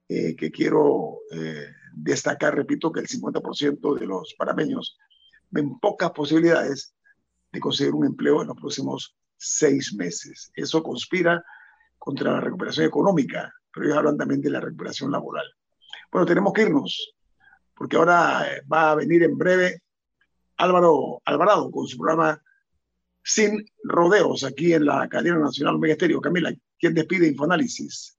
eh, 0.09 0.34
que 0.34 0.51
quiero 0.51 1.18
eh, 1.30 1.66
destacar, 1.95 2.55
repito, 2.55 2.91
que 2.91 3.01
el 3.01 3.07
50% 3.07 3.99
de 3.99 4.07
los 4.07 4.34
parameños 4.34 4.99
ven 5.51 5.78
pocas 5.78 6.11
posibilidades 6.12 6.95
de 7.53 7.61
conseguir 7.61 7.94
un 7.94 8.07
empleo 8.07 8.42
en 8.42 8.49
los 8.49 8.57
próximos 8.57 9.16
seis 9.36 9.94
meses. 9.94 10.51
Eso 10.55 10.82
conspira 10.82 11.44
contra 11.99 12.32
la 12.32 12.40
recuperación 12.40 12.86
económica, 12.86 13.53
pero 13.72 13.86
ellos 13.86 13.99
hablan 13.99 14.16
también 14.16 14.40
de 14.40 14.51
la 14.51 14.61
recuperación 14.61 15.11
laboral. 15.11 15.46
Bueno, 16.11 16.26
tenemos 16.26 16.53
que 16.53 16.62
irnos, 16.62 17.14
porque 17.74 17.96
ahora 17.96 18.46
eh, 18.51 18.62
va 18.70 18.92
a 18.92 18.94
venir 18.94 19.22
en 19.22 19.36
breve 19.36 19.82
Álvaro 20.57 21.22
Alvarado 21.24 21.70
con 21.70 21.86
su 21.86 21.96
programa 21.96 22.42
Sin 23.22 23.64
Rodeos 23.84 24.44
aquí 24.44 24.72
en 24.72 24.86
la 24.86 25.09
cadena 25.09 25.38
nacional 25.38 25.78
Megesterio. 25.78 26.20
Camila, 26.20 26.53
¿quién 26.78 26.94
despide 26.94 27.28
Infoanálisis? 27.28 28.18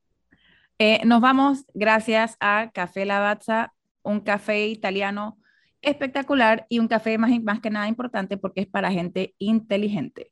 Eh, 0.77 1.01
nos 1.05 1.19
vamos 1.19 1.65
gracias 1.73 2.37
a 2.39 2.71
Café 2.73 3.05
Lavazza, 3.05 3.73
un 4.01 4.21
café 4.21 4.67
italiano 4.67 5.37
espectacular 5.81 6.65
y 6.69 6.79
un 6.79 6.87
café 6.87 7.17
más, 7.17 7.31
más 7.41 7.61
que 7.61 7.69
nada 7.69 7.87
importante 7.87 8.37
porque 8.37 8.61
es 8.61 8.67
para 8.67 8.91
gente 8.91 9.35
inteligente. 9.37 10.31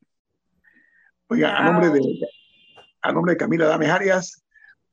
Oiga, 1.27 1.57
a 1.57 1.63
nombre 1.63 1.89
de, 1.89 2.01
a 3.01 3.11
nombre 3.11 3.33
de 3.33 3.37
Camila 3.37 3.65
Dames 3.65 3.89
Arias, 3.89 4.43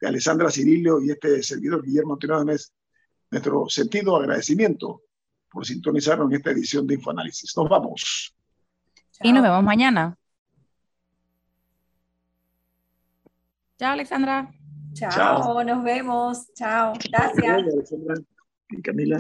de 0.01 0.09
Alessandra 0.09 0.51
Cirilio 0.51 1.01
y 1.01 1.11
este 1.11 1.43
servidor 1.43 1.85
Guillermo 1.85 2.15
Antonio 2.15 2.45
nuestro 3.31 3.69
sentido 3.69 4.17
agradecimiento 4.17 5.03
por 5.51 5.65
sintonizarnos 5.67 6.31
en 6.31 6.37
esta 6.37 6.51
edición 6.51 6.87
de 6.87 6.95
Infoanálisis. 6.95 7.57
Nos 7.57 7.69
vamos. 7.69 8.35
Y 9.23 9.33
nos 9.33 9.43
vemos 9.43 9.63
mañana. 9.63 10.17
Chao, 13.79 13.93
Alexandra. 13.93 14.53
Chao, 14.93 15.11
Chao. 15.11 15.65
nos 15.65 15.83
vemos. 15.85 16.53
Chao. 16.55 16.95
Gracias. 17.11 17.93
Y 18.71 18.83
Camila. 18.83 19.19